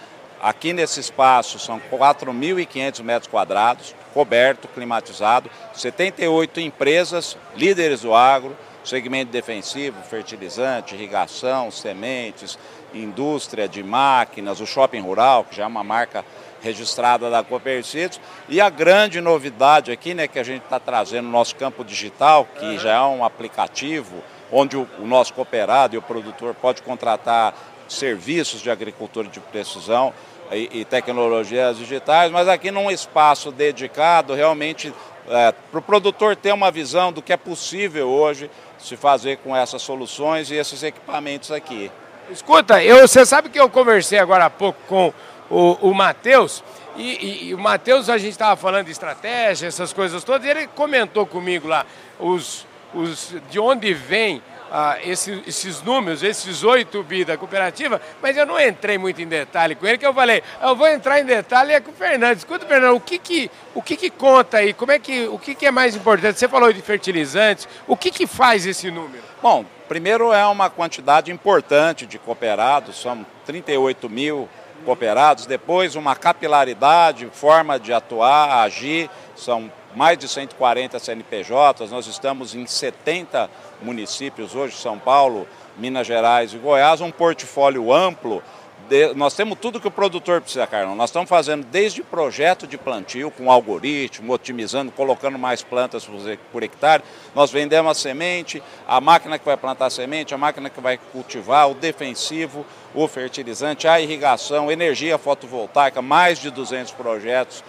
Aqui 0.41 0.73
nesse 0.73 0.99
espaço 0.99 1.59
são 1.59 1.79
4.500 1.79 3.03
metros 3.03 3.27
quadrados, 3.27 3.93
coberto, 4.11 4.67
climatizado, 4.67 5.51
78 5.71 6.59
empresas, 6.61 7.37
líderes 7.55 8.01
do 8.01 8.15
agro, 8.15 8.57
segmento 8.83 9.31
defensivo, 9.31 10.01
fertilizante, 10.01 10.95
irrigação, 10.95 11.69
sementes, 11.69 12.57
indústria 12.91 13.67
de 13.67 13.83
máquinas, 13.83 14.59
o 14.61 14.65
shopping 14.65 15.01
rural, 15.01 15.43
que 15.43 15.57
já 15.57 15.65
é 15.65 15.67
uma 15.67 15.83
marca 15.83 16.25
registrada 16.59 17.29
da 17.29 17.43
Copercitos, 17.43 18.19
e 18.49 18.59
a 18.59 18.69
grande 18.69 19.21
novidade 19.21 19.91
aqui, 19.91 20.15
né, 20.15 20.27
que 20.27 20.39
a 20.39 20.43
gente 20.43 20.63
está 20.63 20.79
trazendo 20.79 21.25
no 21.25 21.31
nosso 21.31 21.55
campo 21.55 21.85
digital, 21.85 22.47
que 22.59 22.79
já 22.79 22.93
é 22.93 23.01
um 23.01 23.23
aplicativo 23.23 24.23
onde 24.51 24.75
o, 24.75 24.87
o 24.99 25.07
nosso 25.07 25.33
cooperado 25.33 25.95
e 25.95 25.97
o 25.97 26.01
produtor 26.01 26.53
pode 26.53 26.81
contratar 26.81 27.53
serviços 27.87 28.61
de 28.61 28.69
agricultura 28.69 29.27
de 29.27 29.39
precisão, 29.39 30.13
e, 30.51 30.81
e 30.81 30.85
tecnologias 30.85 31.77
digitais, 31.77 32.31
mas 32.31 32.47
aqui 32.47 32.71
num 32.71 32.91
espaço 32.91 33.51
dedicado 33.51 34.33
realmente 34.33 34.93
é, 35.27 35.53
para 35.71 35.79
o 35.79 35.81
produtor 35.81 36.35
ter 36.35 36.53
uma 36.53 36.71
visão 36.71 37.11
do 37.11 37.21
que 37.21 37.31
é 37.31 37.37
possível 37.37 38.09
hoje 38.09 38.49
se 38.77 38.97
fazer 38.97 39.37
com 39.37 39.55
essas 39.55 39.81
soluções 39.81 40.49
e 40.51 40.55
esses 40.55 40.83
equipamentos 40.83 41.51
aqui. 41.51 41.91
Escuta, 42.29 42.83
eu, 42.83 43.07
você 43.07 43.25
sabe 43.25 43.49
que 43.49 43.59
eu 43.59 43.69
conversei 43.69 44.19
agora 44.19 44.45
há 44.45 44.49
pouco 44.49 44.79
com 44.87 45.13
o, 45.49 45.89
o 45.89 45.93
Matheus, 45.93 46.63
e, 46.97 47.03
e, 47.03 47.47
e, 47.49 47.53
o 47.53 47.57
Matheus, 47.57 48.09
a 48.09 48.17
gente 48.17 48.31
estava 48.31 48.55
falando 48.57 48.85
de 48.85 48.91
estratégia, 48.91 49.67
essas 49.67 49.93
coisas 49.93 50.23
todas, 50.23 50.45
e 50.45 50.49
ele 50.49 50.67
comentou 50.67 51.25
comigo 51.25 51.67
lá 51.67 51.85
os, 52.19 52.65
os, 52.93 53.35
de 53.49 53.59
onde 53.59 53.93
vem 53.93 54.41
ah, 54.71 54.97
esse, 55.03 55.43
esses 55.45 55.81
números, 55.81 56.23
esses 56.23 56.63
8 56.63 57.03
bi 57.03 57.25
da 57.25 57.35
cooperativa, 57.37 57.99
mas 58.21 58.37
eu 58.37 58.45
não 58.45 58.59
entrei 58.59 58.97
muito 58.97 59.21
em 59.21 59.27
detalhe 59.27 59.75
com 59.75 59.85
ele, 59.85 59.97
que 59.97 60.05
eu 60.05 60.13
falei, 60.13 60.41
eu 60.61 60.75
vou 60.75 60.87
entrar 60.87 61.19
em 61.19 61.25
detalhe 61.25 61.73
é 61.73 61.81
com 61.81 61.91
o 61.91 61.93
Fernando. 61.93 62.37
Escuta, 62.37 62.65
Fernando, 62.65 62.95
o 62.95 62.99
que 63.01 63.17
que, 63.17 63.51
o 63.75 63.81
que, 63.81 63.97
que 63.97 64.09
conta 64.09 64.59
aí? 64.59 64.73
Como 64.73 64.93
é 64.93 64.97
que, 64.97 65.27
o 65.27 65.37
que, 65.37 65.53
que 65.55 65.65
é 65.65 65.71
mais 65.71 65.93
importante? 65.93 66.39
Você 66.39 66.47
falou 66.47 66.71
de 66.71 66.81
fertilizantes, 66.81 67.67
o 67.85 67.97
que, 67.97 68.09
que 68.09 68.25
faz 68.25 68.65
esse 68.65 68.89
número? 68.89 69.23
Bom, 69.41 69.65
primeiro 69.89 70.31
é 70.31 70.45
uma 70.45 70.69
quantidade 70.69 71.31
importante 71.31 72.05
de 72.05 72.17
cooperados, 72.17 73.01
são 73.01 73.25
38 73.45 74.09
mil 74.09 74.47
cooperados, 74.85 75.45
depois 75.45 75.95
uma 75.95 76.15
capilaridade, 76.15 77.29
forma 77.33 77.77
de 77.77 77.91
atuar, 77.91 78.63
agir, 78.63 79.09
são 79.35 79.69
mais 79.95 80.17
de 80.17 80.27
140 80.27 80.99
CNPJs, 80.99 81.91
nós 81.91 82.07
estamos 82.07 82.55
em 82.55 82.65
70 82.65 83.49
municípios 83.81 84.55
hoje, 84.55 84.77
São 84.77 84.97
Paulo, 84.97 85.47
Minas 85.77 86.07
Gerais 86.07 86.53
e 86.53 86.57
Goiás, 86.57 87.01
um 87.01 87.11
portfólio 87.11 87.91
amplo. 87.91 88.41
De, 88.89 89.13
nós 89.13 89.33
temos 89.33 89.57
tudo 89.59 89.79
que 89.79 89.87
o 89.87 89.91
produtor 89.91 90.41
precisa, 90.41 90.67
Carlão. 90.67 90.95
Nós 90.95 91.09
estamos 91.09 91.29
fazendo 91.29 91.65
desde 91.65 92.03
projeto 92.03 92.67
de 92.67 92.77
plantio, 92.77 93.31
com 93.31 93.49
algoritmo, 93.49 94.33
otimizando, 94.33 94.91
colocando 94.91 95.37
mais 95.37 95.63
plantas 95.63 96.07
por 96.51 96.63
hectare. 96.63 97.03
Nós 97.33 97.51
vendemos 97.51 97.91
a 97.91 97.93
semente, 97.93 98.61
a 98.85 98.99
máquina 98.99 99.39
que 99.39 99.45
vai 99.45 99.55
plantar 99.55 99.85
a 99.85 99.89
semente, 99.89 100.33
a 100.33 100.37
máquina 100.37 100.69
que 100.69 100.81
vai 100.81 100.97
cultivar, 100.97 101.69
o 101.69 101.73
defensivo, 101.73 102.65
o 102.93 103.07
fertilizante, 103.07 103.87
a 103.87 104.01
irrigação, 104.01 104.69
energia 104.69 105.17
fotovoltaica, 105.17 106.01
mais 106.01 106.39
de 106.39 106.49
200 106.49 106.91
projetos 106.91 107.63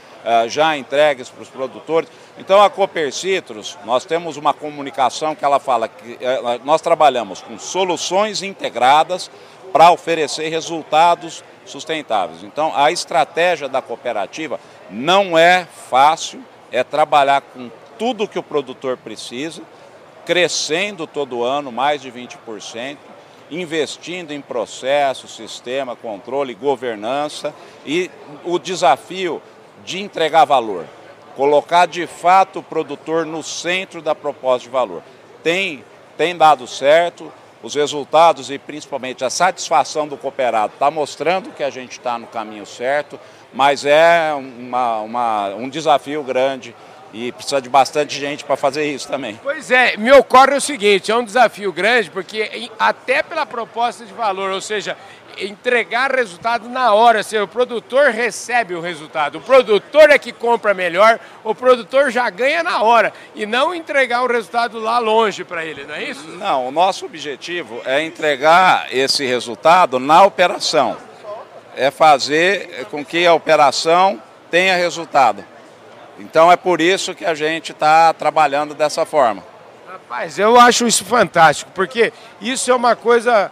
já 0.48 0.76
entregues 0.76 1.28
para 1.28 1.42
os 1.42 1.48
produtores. 1.48 2.08
Então 2.38 2.62
a 2.62 2.70
Cooper 2.70 3.12
Citrus, 3.12 3.76
nós 3.85 4.04
temos 4.04 4.37
uma 4.37 4.54
comunicação 4.54 5.35
que 5.35 5.44
ela 5.44 5.58
fala 5.58 5.88
que 5.88 6.14
uh, 6.14 6.61
nós 6.64 6.80
trabalhamos 6.80 7.40
com 7.40 7.58
soluções 7.58 8.42
integradas 8.42 9.30
para 9.72 9.90
oferecer 9.90 10.48
resultados 10.48 11.44
sustentáveis. 11.64 12.42
Então 12.42 12.72
a 12.74 12.90
estratégia 12.90 13.68
da 13.68 13.82
cooperativa 13.82 14.58
não 14.90 15.37
é 15.37 15.66
fácil, 15.90 16.42
é 16.70 16.82
trabalhar 16.82 17.42
com 17.42 17.70
tudo 17.98 18.28
que 18.28 18.38
o 18.38 18.42
produtor 18.42 18.96
precisa, 18.96 19.62
crescendo 20.24 21.06
todo 21.06 21.44
ano 21.44 21.70
mais 21.70 22.00
de 22.00 22.11
20%, 22.11 22.96
investindo 23.50 24.32
em 24.32 24.40
processo, 24.40 25.28
sistema, 25.28 25.94
controle, 25.94 26.54
governança 26.54 27.54
e 27.85 28.11
o 28.44 28.58
desafio 28.58 29.42
de 29.84 30.00
entregar 30.00 30.44
valor, 30.44 30.86
colocar 31.36 31.86
de 31.86 32.06
fato 32.06 32.60
o 32.60 32.62
produtor 32.62 33.26
no 33.26 33.42
centro 33.42 34.00
da 34.02 34.14
proposta 34.14 34.66
de 34.66 34.72
valor. 34.72 35.02
Tem, 35.42 35.84
tem 36.16 36.36
dado 36.36 36.66
certo, 36.66 37.32
os 37.62 37.74
resultados 37.74 38.50
e 38.50 38.58
principalmente 38.58 39.24
a 39.24 39.30
satisfação 39.30 40.08
do 40.08 40.16
cooperado 40.16 40.72
está 40.74 40.90
mostrando 40.90 41.50
que 41.50 41.62
a 41.62 41.70
gente 41.70 41.92
está 41.92 42.18
no 42.18 42.26
caminho 42.26 42.66
certo, 42.66 43.18
mas 43.52 43.84
é 43.84 44.32
uma, 44.34 45.00
uma, 45.00 45.48
um 45.54 45.68
desafio 45.68 46.22
grande 46.22 46.74
e 47.12 47.30
precisa 47.30 47.60
de 47.60 47.68
bastante 47.68 48.18
gente 48.18 48.42
para 48.44 48.56
fazer 48.56 48.84
isso 48.86 49.06
também. 49.06 49.38
Pois 49.42 49.70
é, 49.70 49.96
me 49.96 50.10
ocorre 50.12 50.56
o 50.56 50.60
seguinte, 50.60 51.12
é 51.12 51.16
um 51.16 51.24
desafio 51.24 51.72
grande, 51.72 52.10
porque 52.10 52.70
até 52.78 53.22
pela 53.22 53.44
proposta 53.44 54.04
de 54.04 54.12
valor, 54.12 54.50
ou 54.50 54.60
seja, 54.60 54.96
entregar 55.38 56.14
resultado 56.14 56.68
na 56.68 56.92
hora, 56.92 57.18
ou 57.18 57.24
seja, 57.24 57.44
o 57.44 57.48
produtor 57.48 58.10
recebe 58.10 58.74
o 58.74 58.80
resultado, 58.80 59.38
o 59.38 59.40
produtor 59.40 60.10
é 60.10 60.18
que 60.18 60.32
compra 60.32 60.74
melhor, 60.74 61.18
o 61.42 61.54
produtor 61.54 62.10
já 62.10 62.28
ganha 62.30 62.62
na 62.62 62.82
hora, 62.82 63.12
e 63.34 63.46
não 63.46 63.74
entregar 63.74 64.22
o 64.22 64.26
resultado 64.26 64.78
lá 64.78 64.98
longe 64.98 65.44
para 65.44 65.64
ele, 65.64 65.84
não 65.84 65.94
é 65.94 66.04
isso? 66.04 66.26
Não, 66.28 66.68
o 66.68 66.70
nosso 66.70 67.06
objetivo 67.06 67.80
é 67.84 68.02
entregar 68.02 68.86
esse 68.90 69.24
resultado 69.26 69.98
na 69.98 70.22
operação, 70.24 70.96
é 71.76 71.90
fazer 71.90 72.86
com 72.90 73.04
que 73.04 73.26
a 73.26 73.34
operação 73.34 74.22
tenha 74.50 74.76
resultado. 74.76 75.44
Então 76.18 76.52
é 76.52 76.56
por 76.56 76.80
isso 76.80 77.14
que 77.14 77.24
a 77.24 77.34
gente 77.34 77.72
está 77.72 78.12
trabalhando 78.12 78.74
dessa 78.74 79.06
forma. 79.06 79.42
Rapaz, 79.90 80.38
eu 80.38 80.60
acho 80.60 80.86
isso 80.86 81.04
fantástico, 81.04 81.70
porque 81.74 82.12
isso 82.40 82.70
é 82.70 82.74
uma 82.74 82.94
coisa 82.94 83.50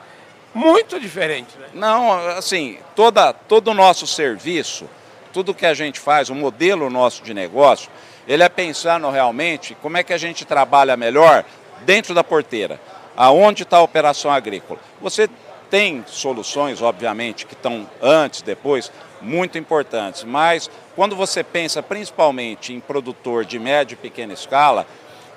muito 0.55 0.99
diferente. 0.99 1.57
Né? 1.59 1.69
Não, 1.75 2.13
assim, 2.31 2.79
toda, 2.95 3.33
todo 3.33 3.69
o 3.69 3.75
nosso 3.75 4.07
serviço, 4.07 4.89
tudo 5.33 5.55
que 5.55 5.67
a 5.67 5.75
gente 5.75 6.01
faz, 6.01 6.29
o 6.29 6.35
modelo 6.35 6.91
nosso 6.91 7.23
de 7.23 7.33
negócio, 7.33 7.91
ele 8.27 8.43
é 8.43 8.49
pensando 8.49 9.09
realmente 9.11 9.77
como 9.81 9.97
é 9.97 10.03
que 10.03 10.13
a 10.13 10.19
gente 10.19 10.45
trabalha 10.45 10.97
melhor 10.97 11.45
dentro 11.83 12.15
da 12.15 12.23
porteira. 12.23 12.81
Aonde 13.17 13.65
está 13.65 13.79
a 13.79 13.83
operação 13.83 14.31
agrícola? 14.31 14.81
Você 15.01 15.29
tem 15.71 16.05
soluções, 16.07 16.83
obviamente, 16.83 17.47
que 17.47 17.55
estão 17.55 17.89
antes, 18.03 18.43
depois, 18.43 18.91
muito 19.21 19.59
importantes, 19.59 20.25
mas 20.25 20.71
quando 20.97 21.15
você 21.15 21.45
pensa 21.45 21.83
principalmente 21.83 22.73
em 22.73 22.81
produtor 22.81 23.45
de 23.45 23.59
média 23.59 23.95
e 23.95 23.97
pequena 23.97 24.33
escala, 24.33 24.87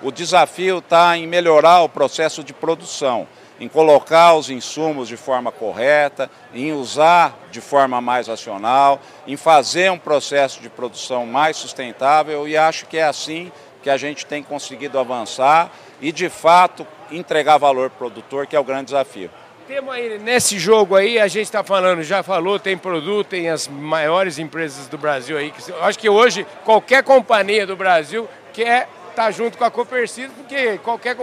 o 0.01 0.11
desafio 0.11 0.79
está 0.79 1.17
em 1.17 1.27
melhorar 1.27 1.81
o 1.81 1.89
processo 1.89 2.43
de 2.43 2.53
produção, 2.53 3.27
em 3.63 3.69
colocar 3.69 4.35
os 4.35 4.49
insumos 4.49 5.07
de 5.07 5.15
forma 5.15 5.49
correta, 5.49 6.29
em 6.53 6.73
usar 6.73 7.39
de 7.49 7.61
forma 7.61 8.01
mais 8.01 8.27
racional, 8.27 8.99
em 9.25 9.37
fazer 9.37 9.89
um 9.89 9.97
processo 9.97 10.61
de 10.61 10.67
produção 10.69 11.25
mais 11.25 11.55
sustentável 11.55 12.45
e 12.45 12.57
acho 12.57 12.85
que 12.87 12.97
é 12.97 13.05
assim 13.05 13.53
que 13.81 13.89
a 13.89 13.95
gente 13.95 14.25
tem 14.25 14.43
conseguido 14.43 14.99
avançar 14.99 15.71
e, 16.01 16.11
de 16.11 16.27
fato, 16.27 16.85
entregar 17.09 17.57
valor 17.57 17.89
produtor, 17.89 18.45
que 18.47 18.55
é 18.55 18.59
o 18.59 18.65
grande 18.65 18.85
desafio. 18.85 19.29
Temos 19.65 19.93
aí, 19.93 20.19
nesse 20.19 20.59
jogo 20.59 20.97
aí, 20.97 21.17
a 21.17 21.29
gente 21.29 21.45
está 21.45 21.63
falando, 21.63 22.03
já 22.03 22.21
falou, 22.21 22.59
tem 22.59 22.77
produto, 22.77 23.27
tem 23.27 23.49
as 23.49 23.65
maiores 23.69 24.39
empresas 24.39 24.87
do 24.87 24.97
Brasil 24.97 25.37
aí. 25.37 25.51
Que, 25.51 25.71
acho 25.71 25.97
que 25.97 26.09
hoje 26.09 26.45
qualquer 26.65 27.01
companhia 27.01 27.65
do 27.65 27.77
Brasil 27.77 28.27
quer 28.51 28.89
estar 29.09 29.23
tá 29.23 29.31
junto 29.31 29.57
com 29.57 29.63
a 29.63 29.71
Copercid, 29.71 30.29
porque 30.35 30.77
qualquer 30.79 31.15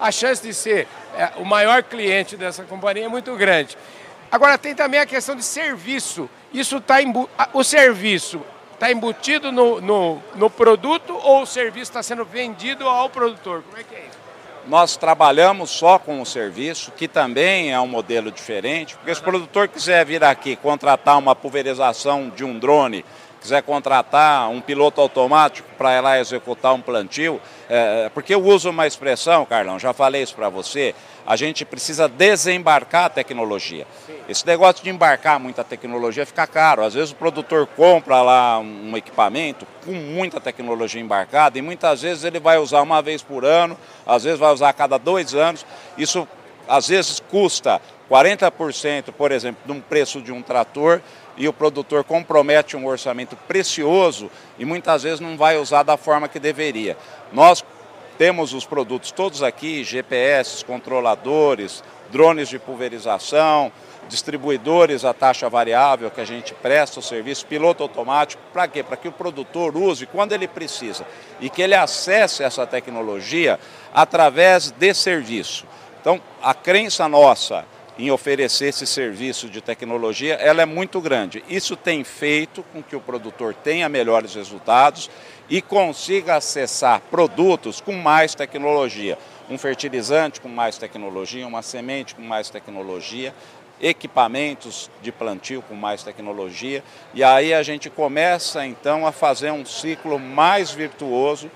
a 0.00 0.10
chance 0.10 0.42
de 0.42 0.54
ser 0.54 0.88
é, 1.16 1.32
o 1.36 1.44
maior 1.44 1.82
cliente 1.82 2.36
dessa 2.36 2.64
companhia 2.64 3.04
é 3.04 3.08
muito 3.08 3.34
grande. 3.36 3.76
Agora 4.30 4.58
tem 4.58 4.74
também 4.74 5.00
a 5.00 5.06
questão 5.06 5.36
de 5.36 5.44
serviço. 5.44 6.28
Isso 6.52 6.78
está 6.78 6.96
o 7.52 7.62
serviço 7.62 8.40
está 8.74 8.90
embutido 8.92 9.50
no, 9.50 9.80
no, 9.80 10.22
no 10.34 10.50
produto 10.50 11.16
ou 11.22 11.42
o 11.42 11.46
serviço 11.46 11.90
está 11.90 12.02
sendo 12.02 12.24
vendido 12.24 12.88
ao 12.88 13.08
produtor? 13.08 13.62
Como 13.62 13.78
é 13.78 13.82
que 13.82 13.94
é 13.94 14.00
isso? 14.00 14.24
Nós 14.66 14.96
trabalhamos 14.96 15.70
só 15.70 15.98
com 15.98 16.20
o 16.22 16.26
serviço, 16.26 16.90
que 16.92 17.06
também 17.06 17.72
é 17.72 17.80
um 17.80 17.86
modelo 17.86 18.30
diferente, 18.30 18.96
porque 18.96 19.14
se 19.14 19.20
o 19.20 19.24
produtor 19.24 19.68
quiser 19.68 20.04
vir 20.06 20.24
aqui 20.24 20.56
contratar 20.56 21.18
uma 21.18 21.34
pulverização 21.36 22.30
de 22.34 22.44
um 22.44 22.58
drone, 22.58 23.04
quiser 23.44 23.62
contratar 23.62 24.48
um 24.48 24.58
piloto 24.58 25.02
automático 25.02 25.68
para 25.76 25.98
ir 25.98 26.00
lá 26.00 26.18
executar 26.18 26.72
um 26.72 26.80
plantio, 26.80 27.38
é, 27.68 28.10
porque 28.14 28.34
eu 28.34 28.42
uso 28.42 28.70
uma 28.70 28.86
expressão, 28.86 29.44
Carlão, 29.44 29.78
já 29.78 29.92
falei 29.92 30.22
isso 30.22 30.34
para 30.34 30.48
você, 30.48 30.94
a 31.26 31.36
gente 31.36 31.62
precisa 31.62 32.08
desembarcar 32.08 33.04
a 33.04 33.08
tecnologia. 33.10 33.86
Sim. 34.06 34.14
Esse 34.26 34.46
negócio 34.46 34.82
de 34.82 34.88
embarcar 34.88 35.38
muita 35.38 35.62
tecnologia 35.62 36.24
fica 36.24 36.46
caro. 36.46 36.82
Às 36.82 36.94
vezes 36.94 37.12
o 37.12 37.16
produtor 37.16 37.66
compra 37.66 38.22
lá 38.22 38.58
um 38.58 38.96
equipamento 38.96 39.66
com 39.84 39.92
muita 39.92 40.40
tecnologia 40.40 41.00
embarcada 41.00 41.58
e 41.58 41.62
muitas 41.62 42.00
vezes 42.00 42.24
ele 42.24 42.40
vai 42.40 42.56
usar 42.56 42.80
uma 42.80 43.02
vez 43.02 43.22
por 43.22 43.44
ano, 43.44 43.76
às 44.06 44.24
vezes 44.24 44.38
vai 44.38 44.52
usar 44.54 44.70
a 44.70 44.72
cada 44.72 44.96
dois 44.96 45.34
anos. 45.34 45.66
Isso 45.98 46.26
às 46.66 46.88
vezes 46.88 47.20
custa 47.30 47.78
40%, 48.10 49.12
por 49.12 49.32
exemplo, 49.32 49.62
de 49.64 49.72
um 49.72 49.80
preço 49.80 50.20
de 50.20 50.32
um 50.32 50.40
trator 50.42 51.00
e 51.36 51.48
o 51.48 51.52
produtor 51.52 52.04
compromete 52.04 52.76
um 52.76 52.86
orçamento 52.86 53.36
precioso 53.48 54.30
e 54.58 54.64
muitas 54.64 55.02
vezes 55.02 55.20
não 55.20 55.36
vai 55.36 55.56
usar 55.56 55.82
da 55.82 55.96
forma 55.96 56.28
que 56.28 56.38
deveria. 56.38 56.96
Nós 57.32 57.64
temos 58.16 58.52
os 58.52 58.64
produtos 58.64 59.10
todos 59.10 59.42
aqui, 59.42 59.82
GPS, 59.82 60.64
controladores, 60.64 61.82
drones 62.10 62.48
de 62.48 62.58
pulverização, 62.58 63.72
distribuidores 64.08 65.04
a 65.04 65.12
taxa 65.12 65.48
variável 65.48 66.10
que 66.10 66.20
a 66.20 66.24
gente 66.24 66.54
presta 66.54 67.00
o 67.00 67.02
serviço, 67.02 67.46
piloto 67.46 67.82
automático, 67.82 68.42
para 68.52 68.68
quê? 68.68 68.82
Para 68.82 68.96
que 68.96 69.08
o 69.08 69.12
produtor 69.12 69.76
use 69.76 70.06
quando 70.06 70.32
ele 70.32 70.46
precisa 70.46 71.04
e 71.40 71.48
que 71.50 71.62
ele 71.62 71.74
acesse 71.74 72.42
essa 72.42 72.66
tecnologia 72.66 73.58
através 73.92 74.70
de 74.70 74.94
serviço. 74.94 75.66
Então, 76.00 76.20
a 76.42 76.52
crença 76.52 77.08
nossa 77.08 77.64
em 77.98 78.10
oferecer 78.10 78.66
esse 78.66 78.86
serviço 78.86 79.48
de 79.48 79.60
tecnologia, 79.60 80.34
ela 80.34 80.62
é 80.62 80.66
muito 80.66 81.00
grande. 81.00 81.44
Isso 81.48 81.76
tem 81.76 82.02
feito 82.02 82.64
com 82.72 82.82
que 82.82 82.96
o 82.96 83.00
produtor 83.00 83.54
tenha 83.54 83.88
melhores 83.88 84.34
resultados 84.34 85.08
e 85.48 85.62
consiga 85.62 86.36
acessar 86.36 87.00
produtos 87.10 87.80
com 87.80 87.92
mais 87.92 88.34
tecnologia. 88.34 89.16
Um 89.48 89.58
fertilizante 89.58 90.40
com 90.40 90.48
mais 90.48 90.76
tecnologia, 90.76 91.46
uma 91.46 91.62
semente 91.62 92.14
com 92.14 92.22
mais 92.22 92.50
tecnologia, 92.50 93.32
equipamentos 93.80 94.90
de 95.02 95.12
plantio 95.12 95.62
com 95.62 95.74
mais 95.74 96.02
tecnologia. 96.02 96.82
E 97.12 97.22
aí 97.22 97.52
a 97.52 97.62
gente 97.62 97.90
começa 97.90 98.66
então 98.66 99.06
a 99.06 99.12
fazer 99.12 99.50
um 99.50 99.64
ciclo 99.64 100.18
mais 100.18 100.70
virtuoso 100.70 101.50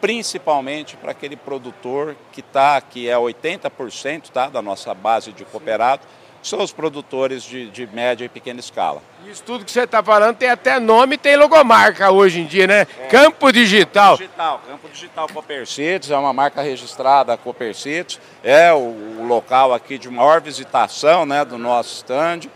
principalmente 0.00 0.96
para 0.96 1.12
aquele 1.12 1.36
produtor 1.36 2.16
que 2.32 2.40
está, 2.40 2.80
que 2.80 3.08
é 3.08 3.16
80% 3.16 4.30
tá, 4.30 4.48
da 4.48 4.62
nossa 4.62 4.94
base 4.94 5.32
de 5.32 5.44
cooperado, 5.44 6.02
são 6.46 6.62
os 6.62 6.72
produtores 6.72 7.42
de, 7.42 7.68
de 7.70 7.86
média 7.88 8.24
e 8.24 8.28
pequena 8.28 8.60
escala. 8.60 9.02
Isso 9.26 9.42
tudo 9.42 9.64
que 9.64 9.70
você 9.70 9.80
está 9.80 10.02
falando 10.02 10.36
tem 10.36 10.48
até 10.48 10.78
nome 10.78 11.18
tem 11.18 11.36
logomarca 11.36 12.10
hoje 12.12 12.40
em 12.40 12.46
dia, 12.46 12.66
né? 12.68 12.86
É. 13.00 13.06
Campo 13.08 13.50
Digital. 13.50 14.16
Digital, 14.16 14.62
Campo 14.66 14.88
Digital 14.88 15.26
Copercites, 15.32 16.10
é 16.10 16.16
uma 16.16 16.32
marca 16.32 16.62
registrada 16.62 17.36
Copercites, 17.36 18.20
é 18.44 18.72
o, 18.72 18.76
o, 18.76 19.26
local 19.26 19.74
aqui 19.74 19.98
de 19.98 20.08
maior 20.08 20.40
visitação 20.40 21.26
né, 21.26 21.44
do 21.44 21.58
nosso 21.58 21.96
stand 21.96 22.48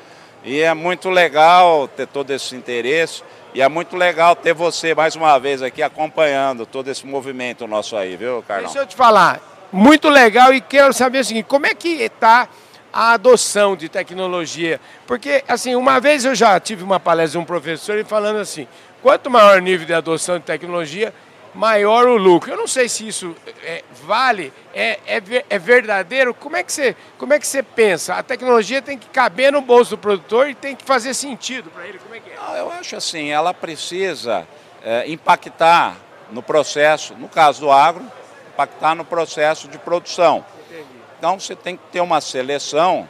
e 0.45 0.61
é 0.61 0.73
muito 0.73 1.11
legal 1.11 1.89
ter 1.89 2.07
todo 2.07 2.31
esse 2.31 2.55
interesse. 2.55 3.25
E 3.53 3.61
é 3.61 3.69
muito 3.69 3.97
legal 3.97 4.37
ter 4.37 4.55
você 4.55 4.95
mais 4.95 5.17
uma 5.17 5.37
vez 5.39 5.61
aqui 5.61 5.83
acompanhando 5.83 6.65
todo 6.65 6.89
esse 6.89 7.05
movimento 7.05 7.67
nosso 7.67 7.97
aí, 7.97 8.17
viu, 8.17 8.45
Carlão? 8.47 8.67
Deixa 8.67 8.79
eu 8.79 8.87
te 8.87 8.95
falar, 8.95 9.41
muito 9.73 10.09
legal 10.09 10.55
e 10.55 10.61
quero 10.61 10.93
saber 10.93 11.19
o 11.19 11.25
seguinte, 11.25 11.47
como 11.47 11.67
é 11.67 11.75
que 11.75 11.89
está 11.89 12.49
a 12.93 13.13
adoção 13.13 13.75
de 13.75 13.89
tecnologia? 13.89 14.81
Porque, 15.05 15.43
assim, 15.49 15.75
uma 15.75 15.99
vez 15.99 16.25
eu 16.25 16.35
já 16.35 16.61
tive 16.61 16.85
uma 16.85 17.01
palestra 17.01 17.39
de 17.41 17.43
um 17.43 17.45
professor 17.45 17.99
e 17.99 18.05
falando 18.05 18.39
assim, 18.39 18.69
quanto 19.03 19.29
maior 19.29 19.59
o 19.59 19.61
nível 19.61 19.85
de 19.85 19.95
adoção 19.95 20.39
de 20.39 20.45
tecnologia, 20.45 21.13
maior 21.55 22.07
o 22.07 22.17
lucro. 22.17 22.51
Eu 22.51 22.57
não 22.57 22.67
sei 22.67 22.89
se 22.89 23.07
isso 23.07 23.35
é, 23.63 23.83
vale, 24.05 24.53
é, 24.75 24.99
é, 25.07 25.45
é, 25.49 25.59
verdadeiro. 25.59 26.33
Como 26.33 26.57
é, 26.57 26.63
que 26.63 26.73
você, 26.73 26.97
como 27.19 27.33
é 27.33 27.39
que 27.39 27.47
você 27.47 27.63
pensa? 27.63 28.15
A 28.15 28.23
tecnologia 28.23 28.81
tem 28.81 28.97
que 28.97 29.09
caber 29.09 29.53
no 29.53 29.61
bolso 29.61 29.91
do 29.93 29.99
produtor 29.99 30.49
e 30.49 30.55
tem 30.55 30.77
que 30.77 30.85
fazer 30.85 31.15
sentido 31.15 31.71
para 31.71 31.87
ele. 31.87 31.99
Como 31.99 32.15
é 32.15 32.21
que 32.21 32.31
é? 32.31 32.37
Não, 32.37 32.57
eu 32.57 32.71
acho 32.73 32.97
assim, 32.97 33.31
ela 33.31 33.53
precisa 33.53 34.47
é, 34.83 35.11
impactar 35.11 35.97
no 36.31 36.43
processo, 36.43 37.15
no 37.15 37.29
caso 37.29 37.61
do 37.61 37.71
agro, 37.71 38.05
impactar 38.53 38.95
no 38.95 39.05
processo 39.05 39.69
de 39.69 39.79
produção. 39.79 40.45
Entendi. 40.69 40.87
Então 41.19 41.39
você 41.39 41.57
tem 41.57 41.77
que 41.77 41.83
ter 41.91 42.01
uma 42.01 42.21
seleção. 42.21 43.09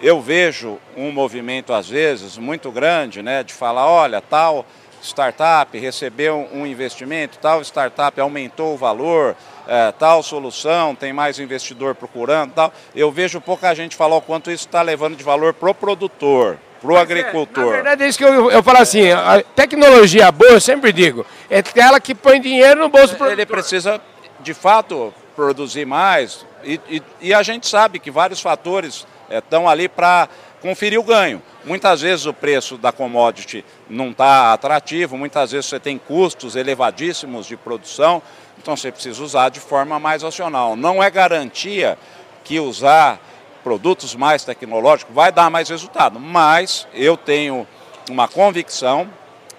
Eu 0.00 0.20
vejo 0.20 0.78
um 0.94 1.10
movimento, 1.10 1.72
às 1.72 1.88
vezes, 1.88 2.36
muito 2.36 2.70
grande, 2.70 3.22
né, 3.22 3.42
de 3.42 3.54
falar, 3.54 3.86
olha, 3.86 4.20
tal 4.20 4.66
startup 5.06 5.76
recebeu 5.78 6.48
um 6.52 6.66
investimento, 6.66 7.38
tal 7.38 7.62
startup 7.62 8.20
aumentou 8.20 8.74
o 8.74 8.76
valor, 8.76 9.36
é, 9.66 9.92
tal 9.92 10.22
solução, 10.22 10.94
tem 10.94 11.12
mais 11.12 11.38
investidor 11.38 11.94
procurando, 11.94 12.52
tal. 12.52 12.72
Eu 12.94 13.10
vejo 13.10 13.40
pouca 13.40 13.74
gente 13.74 13.96
falar 13.96 14.16
o 14.16 14.20
quanto 14.20 14.50
isso 14.50 14.66
está 14.66 14.82
levando 14.82 15.16
de 15.16 15.24
valor 15.24 15.54
para 15.54 15.70
o 15.70 15.74
produtor, 15.74 16.58
para 16.80 16.92
o 16.92 16.96
agricultor. 16.96 17.64
É, 17.64 17.66
na 17.66 17.72
verdade, 17.72 18.02
é 18.04 18.08
isso 18.08 18.18
que 18.18 18.24
eu, 18.24 18.50
eu 18.50 18.62
falo 18.62 18.78
assim, 18.78 19.10
a 19.10 19.42
tecnologia 19.54 20.30
boa, 20.30 20.52
eu 20.52 20.60
sempre 20.60 20.92
digo, 20.92 21.24
é 21.48 21.58
aquela 21.58 22.00
que 22.00 22.14
põe 22.14 22.40
dinheiro 22.40 22.80
no 22.80 22.88
bolso 22.88 23.14
do 23.14 23.16
produtor. 23.16 23.32
Ele 23.32 23.46
precisa, 23.46 24.00
de 24.40 24.52
fato, 24.54 25.12
produzir 25.34 25.84
mais 25.84 26.44
e, 26.66 26.80
e, 26.88 27.02
e 27.20 27.34
a 27.34 27.42
gente 27.42 27.68
sabe 27.68 27.98
que 27.98 28.10
vários 28.10 28.40
fatores 28.40 29.06
estão 29.30 29.68
é, 29.68 29.72
ali 29.72 29.88
para 29.88 30.28
conferir 30.60 30.98
o 30.98 31.02
ganho. 31.02 31.40
Muitas 31.66 32.00
vezes 32.00 32.26
o 32.26 32.32
preço 32.32 32.78
da 32.78 32.92
commodity 32.92 33.64
não 33.90 34.10
está 34.10 34.52
atrativo, 34.52 35.18
muitas 35.18 35.50
vezes 35.50 35.66
você 35.66 35.80
tem 35.80 35.98
custos 35.98 36.54
elevadíssimos 36.54 37.44
de 37.44 37.56
produção, 37.56 38.22
então 38.56 38.76
você 38.76 38.92
precisa 38.92 39.20
usar 39.20 39.48
de 39.48 39.58
forma 39.58 39.98
mais 39.98 40.22
racional. 40.22 40.76
Não 40.76 41.02
é 41.02 41.10
garantia 41.10 41.98
que 42.44 42.60
usar 42.60 43.20
produtos 43.64 44.14
mais 44.14 44.44
tecnológicos 44.44 45.12
vai 45.12 45.32
dar 45.32 45.50
mais 45.50 45.68
resultado, 45.68 46.20
mas 46.20 46.86
eu 46.94 47.16
tenho 47.16 47.66
uma 48.08 48.28
convicção 48.28 49.10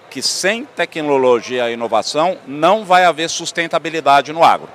que 0.08 0.22
sem 0.22 0.64
tecnologia 0.64 1.68
e 1.68 1.74
inovação 1.74 2.38
não 2.46 2.86
vai 2.86 3.04
haver 3.04 3.28
sustentabilidade 3.28 4.32
no 4.32 4.42
agro. 4.42 4.70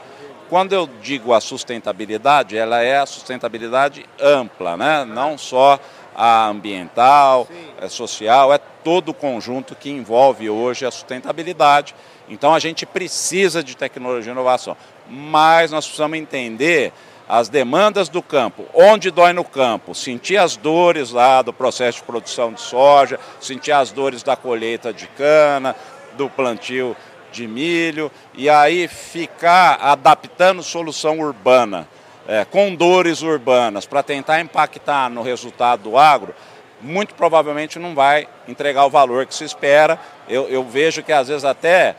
Quando 0.51 0.73
eu 0.73 0.88
digo 1.01 1.34
a 1.34 1.41
sustentabilidade, 1.41 2.55
ela 2.55 2.84
é 2.84 2.99
a 2.99 3.07
sustentabilidade 3.07 4.05
ampla, 4.21 4.77
né? 4.77 5.03
não 5.03 5.36
só 5.36 5.79
a 6.16 6.47
ambiental, 6.47 7.47
é 7.80 7.88
social, 7.88 8.53
é 8.53 8.57
todo 8.57 9.09
o 9.09 9.14
conjunto 9.14 9.76
que 9.76 9.89
envolve 9.89 10.49
hoje 10.49 10.86
a 10.86 10.91
sustentabilidade. 10.91 11.95
Então 12.30 12.53
a 12.53 12.59
gente 12.59 12.86
precisa 12.86 13.64
de 13.64 13.76
tecnologia 13.76 14.32
e 14.32 14.34
inovação, 14.34 14.78
mas 15.09 15.72
nós 15.72 15.86
precisamos 15.86 16.18
entender 16.18 16.93
as 17.28 17.49
demandas 17.49 18.09
do 18.09 18.22
campo, 18.22 18.66
onde 18.74 19.09
dói 19.09 19.34
no 19.34 19.43
campo, 19.43 19.95
sentir 19.95 20.38
as 20.38 20.55
dores 20.55 21.11
lá 21.11 21.41
do 21.41 21.53
processo 21.53 21.99
de 21.99 22.03
produção 22.03 22.51
de 22.51 22.61
soja, 22.61 23.20
sentir 23.39 23.72
as 23.72 23.91
dores 23.91 24.24
da 24.24 24.36
colheita 24.36 24.93
de 24.93 25.07
cana, 25.07 25.76
do 26.18 26.30
plantio 26.30 26.95
de 27.32 27.47
milho, 27.47 28.11
e 28.36 28.49
aí 28.49 28.88
ficar 28.88 29.80
adaptando 29.82 30.61
solução 30.61 31.20
urbana 31.20 31.88
é, 32.28 32.45
com 32.45 32.74
dores 32.76 33.21
urbanas 33.21 33.86
para 33.86 34.03
tentar 34.03 34.39
impactar 34.39 35.09
no 35.09 35.21
resultado 35.21 35.84
do 35.84 35.97
agro, 35.97 36.34
muito 36.82 37.15
provavelmente 37.15 37.80
não 37.80 37.95
vai 37.95 38.28
entregar 38.47 38.86
o 38.86 38.89
valor 38.89 39.26
que 39.26 39.34
se 39.34 39.43
espera. 39.43 39.99
Eu, 40.28 40.47
eu 40.49 40.63
vejo 40.63 41.01
que 41.01 41.11
às 41.11 41.28
vezes 41.28 41.45
até 41.45 41.95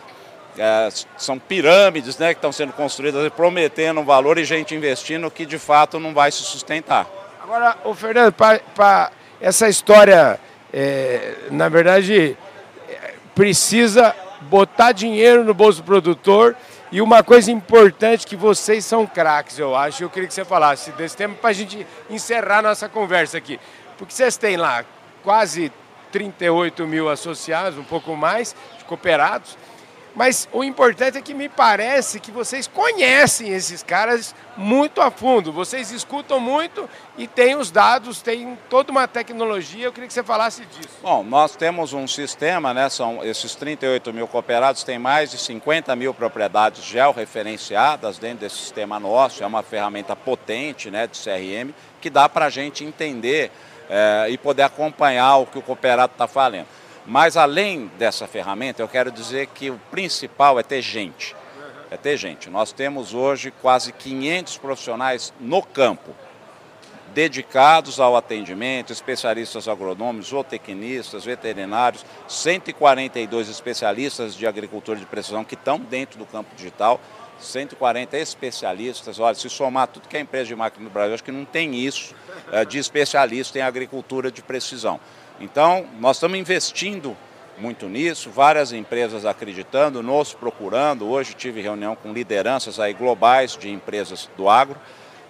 é, 0.59 0.89
são 1.16 1.39
pirâmides 1.39 2.18
né, 2.18 2.33
que 2.33 2.39
estão 2.39 2.53
sendo 2.53 2.72
construídas 2.72 3.29
prometendo 3.33 4.01
um 4.01 4.05
valor 4.05 4.39
e 4.39 4.45
gente 4.45 4.75
investindo 4.75 5.31
que 5.31 5.47
de 5.47 5.59
fato 5.59 5.99
não 5.99 6.12
vai 6.12 6.31
se 6.31 6.43
sustentar. 6.43 7.07
Agora, 7.43 7.77
o 7.85 7.95
Fernando, 7.95 8.33
para 8.33 9.11
essa 9.41 9.68
história, 9.68 10.39
é, 10.72 11.35
na 11.51 11.68
verdade, 11.68 12.37
é, 12.89 13.14
precisa 13.35 14.14
botar 14.43 14.93
dinheiro 14.93 15.45
no 15.45 15.55
bolso 15.55 15.83
do 15.83 15.85
produtor 15.85 16.57
e 16.95 17.03
uma 17.03 17.24
coisa 17.24 17.51
importante 17.51 18.24
que 18.24 18.36
vocês 18.36 18.84
são 18.84 19.05
craques, 19.05 19.59
eu 19.59 19.74
acho, 19.74 20.05
eu 20.05 20.09
queria 20.09 20.28
que 20.28 20.32
você 20.32 20.45
falasse 20.45 20.92
desse 20.92 21.16
tema 21.16 21.34
para 21.34 21.51
a 21.51 21.53
gente 21.53 21.84
encerrar 22.09 22.62
nossa 22.62 22.88
conversa 22.88 23.36
aqui. 23.36 23.59
Porque 23.99 24.14
vocês 24.14 24.36
têm 24.36 24.57
lá 24.57 24.84
quase 25.20 25.72
38 26.12 26.86
mil 26.86 27.09
associados, 27.09 27.76
um 27.76 27.82
pouco 27.82 28.14
mais, 28.14 28.55
cooperados, 28.86 29.59
mas 30.15 30.49
o 30.53 30.62
importante 30.62 31.19
é 31.19 31.21
que 31.21 31.35
me 31.35 31.49
parece 31.49 32.21
que 32.21 32.31
vocês 32.31 32.69
conhecem 32.69 33.49
esses 33.49 33.83
caras 33.83 34.35
muito 34.57 35.01
a 35.01 35.11
fundo. 35.11 35.53
Vocês 35.53 35.91
escutam 35.91 36.39
muito 36.39 36.89
e 37.19 37.27
têm 37.27 37.57
os 37.57 37.71
dados, 37.71 38.23
tem 38.23 38.57
toda 38.71 38.93
uma 38.93 39.09
tecnologia. 39.09 39.87
Eu 39.87 39.93
queria 39.93 40.07
que 40.07 40.15
você 40.15 40.23
falasse 40.23 40.65
disso. 40.67 40.97
Bom, 41.03 41.25
nós 41.25 41.57
temos 41.57 41.93
um 41.93 42.07
sistema, 42.07 42.73
né? 42.73 42.89
São 42.89 43.25
esses 43.25 43.57
38 43.57 44.12
mil 44.12 44.29
cooperados, 44.29 44.85
tem 44.85 44.99
mais 44.99 45.33
de 45.33 45.39
50 45.39 45.97
mil 45.97 46.15
propriedades 46.15 46.85
georreferenciadas 46.85 48.17
dentro 48.17 48.41
desse 48.41 48.57
sistema 48.57 49.01
nosso. 49.01 49.43
É 49.43 49.47
uma 49.47 49.62
ferramenta 49.65 50.15
potente 50.15 50.91
né, 50.91 51.09
de 51.09 51.19
CRM 51.19 51.73
que 52.01 52.09
dá 52.09 52.29
para 52.29 52.47
a 52.47 52.51
gente 52.51 52.85
entender 52.85 53.51
é, 53.89 54.27
e 54.31 54.39
poder 54.39 54.62
acompanhar 54.62 55.39
o 55.39 55.47
que 55.47 55.59
o 55.59 55.62
cooperado 55.62 56.12
está 56.12 56.29
falando. 56.29 56.67
Mas 57.07 57.36
além 57.36 57.90
dessa 57.98 58.26
ferramenta, 58.26 58.82
eu 58.82 58.88
quero 58.88 59.11
dizer 59.11 59.48
que 59.48 59.70
o 59.70 59.78
principal 59.90 60.59
é 60.59 60.62
ter 60.62 60.80
gente. 60.80 61.36
É 61.90 61.96
ter 61.96 62.16
gente. 62.16 62.48
Nós 62.48 62.72
temos 62.72 63.12
hoje 63.12 63.50
quase 63.50 63.92
500 63.92 64.57
profissionais 64.59 65.32
no 65.38 65.62
campo, 65.62 66.14
dedicados 67.12 68.00
ao 68.00 68.16
atendimento, 68.16 68.92
especialistas 68.92 69.68
agronômicos, 69.68 70.28
zootecnistas, 70.28 71.24
veterinários, 71.24 72.05
142 72.26 73.48
especialistas 73.48 74.34
de 74.34 74.46
agricultura 74.46 74.98
de 74.98 75.07
precisão 75.07 75.44
que 75.44 75.55
estão 75.55 75.78
dentro 75.78 76.18
do 76.18 76.26
campo 76.26 76.55
digital, 76.57 77.00
140 77.38 78.16
especialistas. 78.16 79.20
Olha, 79.20 79.34
se 79.34 79.48
somar 79.50 79.88
tudo 79.88 80.09
que 80.09 80.16
é 80.16 80.20
empresa 80.20 80.46
de 80.46 80.57
máquina 80.57 80.84
no 80.84 80.90
Brasil, 80.90 81.14
acho 81.14 81.24
que 81.24 81.30
não 81.30 81.44
tem 81.44 81.74
isso 81.74 82.14
é, 82.50 82.64
de 82.64 82.78
especialista 82.78 83.59
em 83.59 83.62
agricultura 83.62 84.30
de 84.30 84.42
precisão. 84.42 84.98
Então, 85.41 85.87
nós 85.99 86.16
estamos 86.16 86.39
investindo 86.39 87.16
muito 87.59 87.89
nisso, 87.89 88.30
várias 88.30 88.72
empresas 88.72 89.24
acreditando, 89.24 90.03
nos 90.03 90.32
procurando. 90.32 91.09
Hoje 91.09 91.35
tive 91.35 91.61
reunião 91.61 91.97
com 91.97 92.12
lideranças 92.12 92.80
aí 92.80 92.93
globais 92.93 93.57
de 93.57 93.70
empresas 93.70 94.28
do 94.37 94.49
agro, 94.49 94.78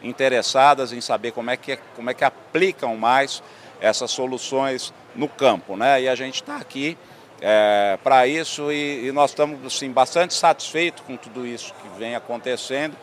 interessadas 0.03 0.93
em 0.93 1.01
saber 1.01 1.33
como 1.33 1.51
é 1.51 1.57
que, 1.57 1.79
como 1.97 2.11
é 2.11 2.15
que 2.15 2.25
aplicam 2.25 2.97
mais 2.97 3.43
essas 3.81 4.11
soluções 4.11 4.93
no 5.15 5.29
campo. 5.29 5.77
Né? 5.77 6.03
E 6.03 6.09
a 6.09 6.15
gente 6.15 6.37
está 6.37 6.57
aqui 6.57 6.97
é, 7.41 7.99
para 8.03 8.27
isso 8.27 8.71
e, 8.71 9.07
e, 9.07 9.13
nós 9.13 9.31
estamos 9.31 9.65
assim, 9.67 9.91
bastante 9.91 10.35
satisfeitos 10.35 11.03
com 11.07 11.17
tudo 11.17 11.47
isso 11.47 11.75
que 11.75 11.99
vem 11.99 12.15
acontecendo 12.15 12.97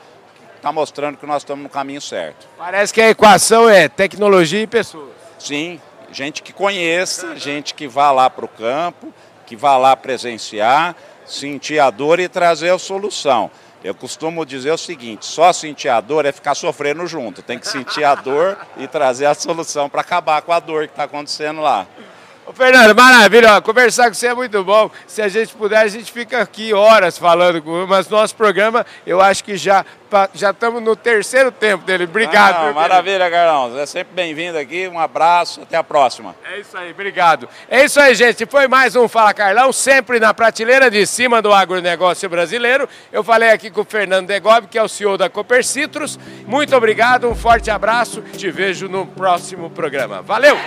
está 0.62 0.72
mostrando 0.72 1.18
que 1.18 1.26
nós 1.26 1.41
estamos 1.41 1.64
no 1.64 1.70
caminho 1.70 1.99
certo. 1.99 2.47
Parece 2.58 2.93
que 2.93 3.02
a 3.02 3.10
equação 3.10 3.68
é 3.68 3.89
tecnologia 3.89 4.62
e 4.62 4.68
pessoas. 4.68 5.10
Sim, 5.39 5.82
gente 6.12 6.41
que 6.41 6.53
conheça, 6.53 7.36
gente 7.36 7.74
que 7.74 7.88
vá 7.88 8.12
lá 8.12 8.30
para 8.30 8.45
o 8.45 8.47
campo, 8.47 9.14
que 9.45 9.55
vá 9.55 9.78
lá 9.78 9.95
presenciar, 9.95 10.95
sentir 11.26 11.80
a 11.80 11.89
dor 11.89 12.20
e 12.20 12.28
trazer 12.28 12.70
a 12.70 12.80
solução. 12.80 13.49
Eu 13.84 13.95
costumo 13.95 14.45
dizer 14.45 14.72
o 14.72 14.78
seguinte: 14.78 15.26
só 15.26 15.51
sentir 15.51 15.89
a 15.89 15.99
dor 15.99 16.26
é 16.26 16.32
ficar 16.32 16.53
sofrendo 16.53 17.07
junto. 17.07 17.41
Tem 17.41 17.57
que 17.57 17.68
sentir 17.68 18.03
a 18.03 18.14
dor 18.14 18.57
e 18.78 18.88
trazer 18.88 19.26
a 19.26 19.34
solução 19.34 19.89
para 19.89 20.01
acabar 20.01 20.41
com 20.43 20.53
a 20.53 20.59
dor 20.59 20.88
que 20.88 20.93
está 20.93 21.03
acontecendo 21.03 21.62
lá. 21.62 21.88
Ô 22.46 22.54
Fernando, 22.54 22.96
maravilha, 22.96 23.56
ó, 23.56 23.62
conversar 23.62 24.08
com 24.08 24.14
você 24.14 24.28
é 24.28 24.34
muito 24.34 24.64
bom. 24.64 24.89
Se 25.06 25.22
a 25.22 25.28
gente 25.28 25.54
puder, 25.54 25.80
a 25.80 25.88
gente 25.88 26.12
fica 26.12 26.42
aqui 26.42 26.74
horas 26.74 27.18
falando 27.18 27.62
com 27.62 27.86
mas 27.88 28.10
nosso 28.10 28.36
programa, 28.36 28.86
eu 29.06 29.22
acho 29.22 29.44
que 29.44 29.56
já 29.56 29.86
já 30.34 30.52
estamos 30.52 30.84
no 30.84 30.96
terceiro 30.96 31.52
tempo 31.52 31.86
dele. 31.86 32.04
Obrigado. 32.04 32.70
Ah, 32.70 32.74
maravilha, 32.74 33.30
Carlão. 33.30 33.78
É 33.80 33.86
sempre 33.86 34.14
bem-vindo 34.14 34.58
aqui. 34.58 34.88
Um 34.88 35.00
abraço, 35.00 35.62
até 35.62 35.78
a 35.78 35.84
próxima. 35.84 36.36
É 36.52 36.60
isso 36.60 36.78
aí, 36.78 36.92
obrigado. 36.92 37.48
É 37.70 37.86
isso 37.86 38.00
aí, 38.00 38.14
gente. 38.14 38.46
Foi 38.46 38.68
mais 38.68 38.96
um 38.96 39.08
Fala 39.08 39.34
Carlão, 39.34 39.72
sempre 39.72 40.20
na 40.20 40.34
prateleira 40.34 40.92
de 40.92 41.06
cima 41.06 41.42
do 41.42 41.54
agronegócio 41.54 42.28
brasileiro. 42.30 42.89
Eu 43.12 43.24
falei 43.24 43.52
aqui 43.52 43.70
com 43.70 43.82
o 43.82 43.86
Fernando 43.86 44.28
Degob, 44.28 44.68
que 44.68 44.78
é 44.78 44.84
o 44.84 44.89
CEO 44.89 45.18
da 45.18 45.30
Cooper 45.30 45.64
Citrus. 45.64 46.20
Muito 46.46 46.76
obrigado, 46.76 47.30
um 47.30 47.36
forte 47.36 47.72
abraço. 47.72 48.22
Te 48.36 48.52
vejo 48.52 48.89
no 48.89 49.06
próximo 49.06 49.70
programa. 49.70 50.22
Valeu! 50.22 50.58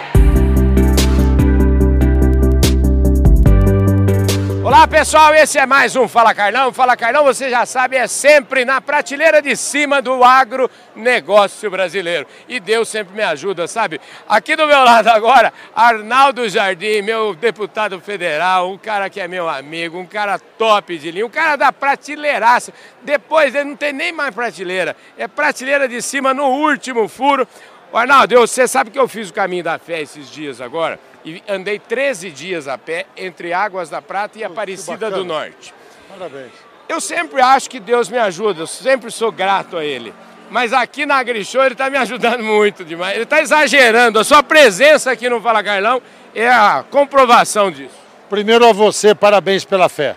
Olá 4.65 4.89
pessoal, 4.89 5.35
esse 5.35 5.59
é 5.59 5.67
mais 5.67 5.95
um 5.95 6.09
Fala 6.09 6.35
Carlão. 6.35 6.73
Fala 6.73 6.97
Carlão, 6.97 7.23
você 7.23 7.51
já 7.51 7.67
sabe, 7.67 7.97
é 7.97 8.07
sempre 8.07 8.65
na 8.65 8.81
prateleira 8.81 9.43
de 9.43 9.55
cima 9.55 10.01
do 10.01 10.25
agronegócio 10.25 11.71
brasileiro. 11.71 12.27
E 12.49 12.59
Deus 12.59 12.89
sempre 12.89 13.15
me 13.15 13.23
ajuda, 13.23 13.69
sabe? 13.69 14.01
Aqui 14.27 14.57
do 14.57 14.67
meu 14.67 14.83
lado 14.83 15.09
agora, 15.09 15.53
Arnaldo 15.77 16.49
Jardim, 16.49 17.03
meu 17.03 17.35
deputado 17.35 18.01
federal, 18.01 18.71
um 18.71 18.79
cara 18.79 19.11
que 19.11 19.21
é 19.21 19.29
meu 19.29 19.51
amigo, 19.51 19.99
um 19.99 20.07
cara 20.07 20.39
top 20.39 20.97
de 20.97 21.11
linha, 21.11 21.27
um 21.27 21.31
cara 21.31 21.57
da 21.57 21.71
prateleiraça. 21.71 22.73
Depois 23.03 23.55
ele 23.55 23.69
não 23.69 23.77
tem 23.77 23.93
nem 23.93 24.13
mais 24.13 24.35
prateleira, 24.35 24.97
é 25.19 25.29
prateleira 25.29 25.87
de 25.87 26.01
cima 26.01 26.33
no 26.33 26.47
último 26.47 27.07
furo. 27.07 27.47
Arnaldo, 27.93 28.41
você 28.41 28.67
sabe 28.67 28.91
que 28.91 28.99
eu 28.99 29.07
fiz 29.07 29.29
o 29.29 29.35
caminho 29.35 29.63
da 29.63 29.79
fé 29.79 30.01
esses 30.01 30.31
dias 30.31 30.59
agora? 30.59 30.99
E 31.25 31.43
andei 31.49 31.79
13 31.79 32.31
dias 32.31 32.69
a 32.69 32.77
pé 32.77 33.07
entre 33.17 33.53
Águas 33.53 33.89
da 33.89 34.03
Prata 34.03 34.39
e 34.39 34.45
Aparecida 34.45 35.11
do 35.11 35.25
Norte. 35.25 35.75
Parabéns. 36.09 36.53
Eu 36.89 37.01
sempre 37.01 37.41
acho 37.41 37.71
que 37.71 37.81
Deus 37.81 38.09
me 38.09 38.19
ajuda, 38.19 38.63
eu 38.63 38.67
sempre 38.67 39.11
sou 39.11 39.33
grato 39.33 39.77
a 39.77 39.85
Ele. 39.85 40.13
Mas 40.51 40.73
aqui 40.73 41.07
na 41.07 41.17
AgriShow 41.17 41.63
ele 41.63 41.73
está 41.73 41.89
me 41.89 41.97
ajudando 41.97 42.43
muito 42.45 42.85
demais. 42.85 43.15
Ele 43.15 43.25
está 43.25 43.41
exagerando. 43.41 44.19
A 44.19 44.25
sua 44.25 44.43
presença 44.43 45.11
aqui 45.11 45.29
no 45.29 45.41
Fala 45.41 45.65
Carlão 45.65 46.03
é 46.35 46.49
a 46.49 46.85
comprovação 46.89 47.71
disso. 47.71 47.95
Primeiro 48.29 48.69
a 48.69 48.73
você, 48.73 49.15
parabéns 49.15 49.65
pela 49.65 49.89
fé. 49.89 50.17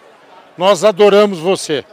Nós 0.57 0.83
adoramos 0.83 1.39
você. 1.39 1.85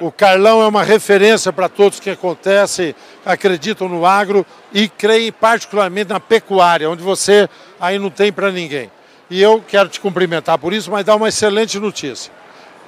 O 0.00 0.10
Carlão 0.10 0.62
é 0.62 0.66
uma 0.66 0.82
referência 0.82 1.52
para 1.52 1.68
todos 1.68 2.00
que 2.00 2.10
acontecem, 2.10 2.94
acreditam 3.24 3.88
no 3.88 4.06
agro 4.06 4.46
e 4.72 4.88
creem 4.88 5.32
particularmente 5.32 6.10
na 6.10 6.20
pecuária, 6.20 6.88
onde 6.88 7.02
você 7.02 7.48
aí 7.80 7.98
não 7.98 8.10
tem 8.10 8.32
para 8.32 8.50
ninguém. 8.50 8.90
E 9.28 9.40
eu 9.40 9.62
quero 9.66 9.88
te 9.88 10.00
cumprimentar 10.00 10.58
por 10.58 10.72
isso, 10.72 10.90
mas 10.90 11.04
dar 11.04 11.16
uma 11.16 11.28
excelente 11.28 11.78
notícia. 11.78 12.32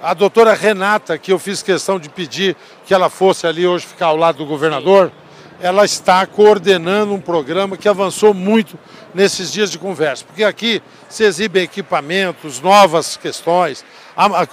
A 0.03 0.15
doutora 0.15 0.53
Renata, 0.55 1.17
que 1.17 1.33
eu 1.33 1.39
fiz 1.39 1.63
questão 1.63 1.99
de 1.99 2.09
pedir 2.09 2.57
que 2.85 2.93
ela 2.93 3.09
fosse 3.09 3.47
ali 3.47 3.67
hoje 3.67 3.87
ficar 3.87 4.07
ao 4.07 4.17
lado 4.17 4.39
do 4.39 4.47
governador, 4.47 5.13
ela 5.61 5.85
está 5.85 6.27
coordenando 6.27 7.15
um 7.15 7.21
programa 7.21 7.77
que 7.77 7.89
avançou 7.89 8.35
muito 8.35 8.77
nesses 9.15 9.53
dias 9.53 9.71
de 9.71 9.79
conversa, 9.79 10.25
porque 10.25 10.43
aqui 10.43 10.83
se 11.09 11.23
exibem 11.23 11.63
equipamentos, 11.63 12.61
novas 12.61 13.17
questões, 13.17 13.85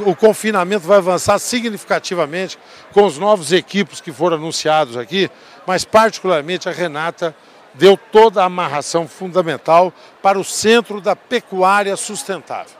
o 0.06 0.16
confinamento 0.16 0.88
vai 0.88 0.98
avançar 0.98 1.38
significativamente 1.40 2.58
com 2.94 3.04
os 3.04 3.18
novos 3.18 3.52
equipos 3.52 4.00
que 4.00 4.12
foram 4.12 4.38
anunciados 4.38 4.96
aqui, 4.96 5.30
mas 5.66 5.84
particularmente 5.84 6.70
a 6.70 6.72
Renata 6.72 7.36
deu 7.74 7.98
toda 7.98 8.42
a 8.42 8.46
amarração 8.46 9.08
fundamental 9.08 9.94
para 10.22 10.40
o 10.40 10.44
centro 10.44 11.00
da 11.02 11.16
pecuária 11.16 11.96
sustentável. 11.96 12.78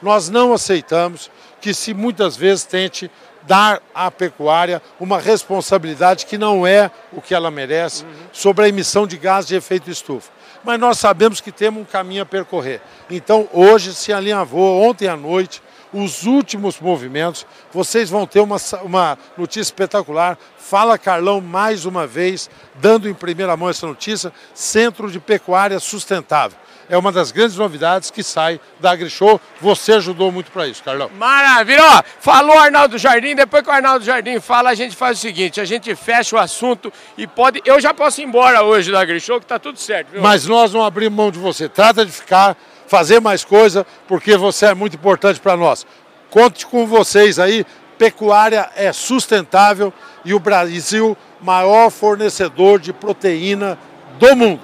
Nós 0.00 0.28
não 0.28 0.52
aceitamos 0.52 1.30
que 1.60 1.74
se 1.74 1.92
muitas 1.92 2.36
vezes 2.36 2.64
tente 2.64 3.10
dar 3.42 3.82
à 3.94 4.10
pecuária 4.10 4.82
uma 4.98 5.18
responsabilidade 5.18 6.26
que 6.26 6.38
não 6.38 6.66
é 6.66 6.90
o 7.12 7.20
que 7.20 7.34
ela 7.34 7.50
merece 7.50 8.04
sobre 8.32 8.64
a 8.64 8.68
emissão 8.68 9.06
de 9.06 9.16
gás 9.16 9.46
de 9.46 9.54
efeito 9.54 9.90
estufa. 9.90 10.30
Mas 10.62 10.78
nós 10.78 10.98
sabemos 10.98 11.40
que 11.40 11.50
temos 11.50 11.82
um 11.82 11.86
caminho 11.86 12.22
a 12.22 12.26
percorrer. 12.26 12.82
Então, 13.10 13.48
hoje 13.52 13.94
se 13.94 14.12
alinhavou, 14.12 14.82
ontem 14.82 15.08
à 15.08 15.16
noite, 15.16 15.62
os 15.92 16.26
últimos 16.26 16.78
movimentos. 16.80 17.46
Vocês 17.72 18.10
vão 18.10 18.26
ter 18.26 18.40
uma, 18.40 18.56
uma 18.82 19.18
notícia 19.36 19.60
espetacular. 19.60 20.38
Fala 20.58 20.98
Carlão 20.98 21.40
mais 21.40 21.84
uma 21.84 22.06
vez, 22.06 22.48
dando 22.76 23.08
em 23.08 23.14
primeira 23.14 23.56
mão 23.56 23.68
essa 23.68 23.86
notícia: 23.86 24.32
Centro 24.54 25.10
de 25.10 25.18
Pecuária 25.18 25.78
Sustentável 25.80 26.58
é 26.90 26.98
uma 26.98 27.12
das 27.12 27.30
grandes 27.30 27.56
novidades 27.56 28.10
que 28.10 28.22
sai 28.22 28.60
da 28.80 28.90
AgriShow. 28.90 29.40
Você 29.60 29.92
ajudou 29.92 30.32
muito 30.32 30.50
para 30.50 30.66
isso, 30.66 30.82
Carlão. 30.82 31.08
Maravilha! 31.16 31.80
Ó, 31.82 32.02
falou 32.18 32.58
Arnaldo 32.58 32.98
Jardim, 32.98 33.36
depois 33.36 33.62
que 33.62 33.70
o 33.70 33.72
Arnaldo 33.72 34.04
Jardim 34.04 34.40
fala, 34.40 34.70
a 34.70 34.74
gente 34.74 34.96
faz 34.96 35.18
o 35.18 35.20
seguinte, 35.20 35.60
a 35.60 35.64
gente 35.64 35.94
fecha 35.94 36.34
o 36.34 36.38
assunto 36.38 36.92
e 37.16 37.28
pode... 37.28 37.62
Eu 37.64 37.80
já 37.80 37.94
posso 37.94 38.20
ir 38.20 38.24
embora 38.24 38.64
hoje 38.64 38.90
da 38.90 39.00
AgriShow, 39.00 39.38
que 39.38 39.44
está 39.44 39.58
tudo 39.58 39.78
certo, 39.78 40.10
viu? 40.10 40.20
Mas 40.20 40.46
nós 40.46 40.72
não 40.72 40.84
abrimos 40.84 41.16
mão 41.16 41.30
de 41.30 41.38
você. 41.38 41.68
Trata 41.68 42.04
de 42.04 42.10
ficar, 42.10 42.56
fazer 42.90 43.20
mais 43.20 43.44
coisa, 43.44 43.86
porque 44.08 44.36
você 44.36 44.66
é 44.66 44.74
muito 44.74 44.96
importante 44.96 45.38
para 45.38 45.56
nós. 45.56 45.86
Conte 46.28 46.66
com 46.66 46.84
vocês 46.88 47.38
aí, 47.38 47.64
pecuária 47.96 48.68
é 48.74 48.92
sustentável 48.92 49.92
e 50.24 50.34
o 50.34 50.40
Brasil 50.40 51.16
maior 51.40 51.88
fornecedor 51.90 52.80
de 52.80 52.92
proteína 52.92 53.78
do 54.18 54.34
mundo. 54.34 54.60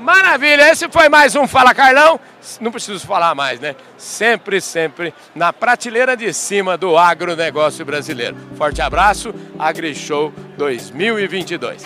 Maravilha, 0.00 0.70
esse 0.70 0.88
foi 0.88 1.08
mais 1.08 1.34
um 1.34 1.48
Fala 1.48 1.74
Carlão. 1.74 2.20
Não 2.60 2.70
preciso 2.70 3.04
falar 3.04 3.34
mais, 3.34 3.58
né? 3.58 3.74
Sempre, 3.98 4.60
sempre 4.60 5.12
na 5.34 5.52
prateleira 5.52 6.16
de 6.16 6.32
cima 6.32 6.78
do 6.78 6.96
agronegócio 6.96 7.84
brasileiro. 7.84 8.36
Forte 8.56 8.80
abraço, 8.80 9.34
AgriShow 9.58 10.32
2022. 10.56 11.82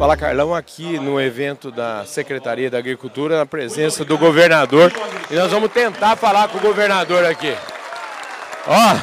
Fala 0.00 0.16
Carlão 0.16 0.54
aqui 0.54 0.98
no 0.98 1.20
evento 1.20 1.70
da 1.70 2.06
Secretaria 2.06 2.70
da 2.70 2.78
Agricultura, 2.78 3.36
na 3.36 3.44
presença 3.44 4.02
do 4.02 4.16
governador. 4.16 4.90
E 5.30 5.34
nós 5.34 5.50
vamos 5.50 5.70
tentar 5.70 6.16
falar 6.16 6.48
com 6.48 6.56
o 6.56 6.60
governador 6.62 7.22
aqui. 7.26 7.54
Ó. 8.66 8.96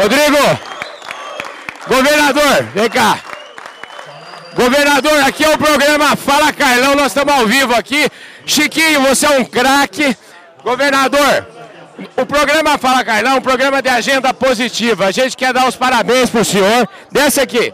Rodrigo! 0.00 0.38
Governador, 1.88 2.62
vem 2.72 2.88
cá. 2.88 3.18
Governador, 4.54 5.18
aqui 5.24 5.42
é 5.42 5.52
o 5.52 5.58
programa 5.58 6.14
Fala 6.14 6.52
Carlão, 6.52 6.94
nós 6.94 7.08
estamos 7.08 7.34
ao 7.34 7.44
vivo 7.44 7.74
aqui. 7.74 8.08
Chiquinho, 8.46 9.00
você 9.00 9.26
é 9.26 9.30
um 9.30 9.44
craque. 9.44 10.16
Governador, 10.62 11.44
o 12.16 12.26
programa 12.26 12.78
Fala 12.78 13.04
Carlão 13.04 13.32
é 13.32 13.36
um 13.36 13.42
programa 13.42 13.80
de 13.80 13.88
agenda 13.88 14.32
positiva. 14.34 15.06
A 15.06 15.10
gente 15.10 15.36
quer 15.36 15.52
dar 15.52 15.68
os 15.68 15.76
parabéns 15.76 16.30
para 16.30 16.40
o 16.40 16.44
senhor. 16.44 16.88
Desce 17.10 17.40
aqui. 17.40 17.72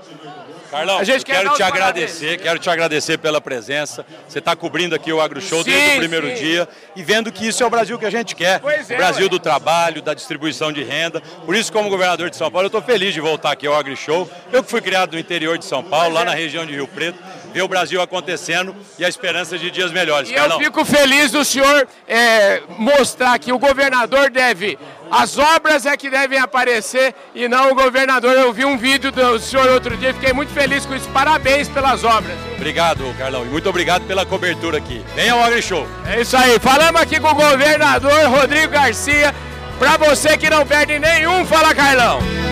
Carlão, 0.71 0.99
a 0.99 1.05
gente 1.05 1.25
quero 1.25 1.53
te 1.55 1.63
agradecer, 1.65 2.21
parabéns. 2.21 2.43
quero 2.43 2.59
te 2.61 2.71
agradecer 2.71 3.19
pela 3.19 3.41
presença. 3.41 4.07
Você 4.29 4.39
está 4.39 4.55
cobrindo 4.55 4.95
aqui 4.95 5.13
o 5.13 5.21
AgroShow 5.21 5.65
sim, 5.65 5.71
desde 5.71 5.97
o 5.97 5.99
primeiro 5.99 6.29
sim. 6.29 6.35
dia 6.35 6.69
e 6.95 7.03
vendo 7.03 7.33
que 7.33 7.49
isso 7.49 7.61
é 7.61 7.67
o 7.67 7.71
Brasil 7.71 7.99
que 7.99 8.07
a 8.07 8.11
gente 8.11 8.37
quer. 8.37 8.61
Pois 8.61 8.89
o 8.89 8.93
é, 8.93 8.97
Brasil 8.97 9.29
do 9.29 9.41
trabalho, 9.41 10.01
da 10.01 10.15
distribuição 10.15 10.73
de 10.73 10.85
renda. 10.85 11.21
Por 11.45 11.57
isso, 11.57 11.73
como 11.73 11.91
governador 11.91 12.31
de 12.31 12.37
São 12.37 12.49
Paulo, 12.53 12.67
eu 12.67 12.69
estou 12.69 12.83
feliz 12.83 13.13
de 13.13 13.21
voltar 13.21 13.51
aqui 13.51 13.67
ao 13.67 13.75
AgroShow. 13.75 14.31
Eu 14.53 14.63
que 14.63 14.71
fui 14.71 14.81
criado 14.81 15.15
no 15.15 15.19
interior 15.19 15.59
de 15.59 15.65
São 15.65 15.83
Paulo, 15.83 16.15
lá 16.15 16.25
na 16.25 16.35
região 16.35 16.65
de 16.65 16.73
Rio 16.73 16.87
Preto, 16.87 17.19
ver 17.53 17.63
o 17.63 17.69
Brasil 17.69 18.01
acontecendo 18.01 18.75
e 18.99 19.05
a 19.05 19.09
esperança 19.09 19.59
de 19.59 19.71
dias 19.71 19.93
melhores. 19.93 20.31
E 20.31 20.35
Carlão. 20.35 20.59
eu 20.59 20.65
fico 20.65 20.85
feliz 20.85 21.31
do 21.31 21.45
senhor 21.45 21.87
é, 22.09 22.63
mostrar 22.79 23.39
que 23.39 23.53
o 23.53 23.59
governador 23.59 24.31
deve 24.31 24.79
as 25.11 25.37
obras 25.37 25.87
é 25.87 25.97
que 25.97 26.09
devem 26.09 26.39
aparecer 26.39 27.13
e 27.35 27.49
não 27.49 27.73
o 27.73 27.75
governador. 27.75 28.33
Eu 28.33 28.53
vi 28.53 28.65
um 28.65 28.79
vídeo 28.79 29.11
do 29.11 29.41
senhor 29.41 29.69
outro 29.69 29.97
dia, 29.97 30.15
fiquei 30.15 30.33
muito 30.33 30.53
feliz 30.53 30.87
com 30.87 30.95
isso. 30.95 31.09
Parabéns 31.09 31.69
pelas 31.69 32.05
obras. 32.05 32.37
Obrigado, 32.55 33.03
Carlão. 33.19 33.45
E 33.45 33.49
muito 33.49 33.69
obrigado 33.69 34.03
pela 34.07 34.25
cobertura 34.25 34.79
aqui. 34.79 35.05
Venha 35.17 35.33
ao 35.33 35.43
AgriShow. 35.43 35.87
É 36.07 36.21
isso 36.21 36.37
aí. 36.37 36.61
Falamos 36.61 37.01
aqui 37.01 37.19
com 37.19 37.29
o 37.29 37.35
governador 37.35 38.29
Rodrigo 38.29 38.73
Garcia. 38.73 39.35
Para 39.81 39.97
você 39.97 40.37
que 40.37 40.49
não 40.49 40.65
perde 40.65 40.99
nenhum, 40.99 41.45
fala 41.45 41.75
Carlão. 41.75 42.50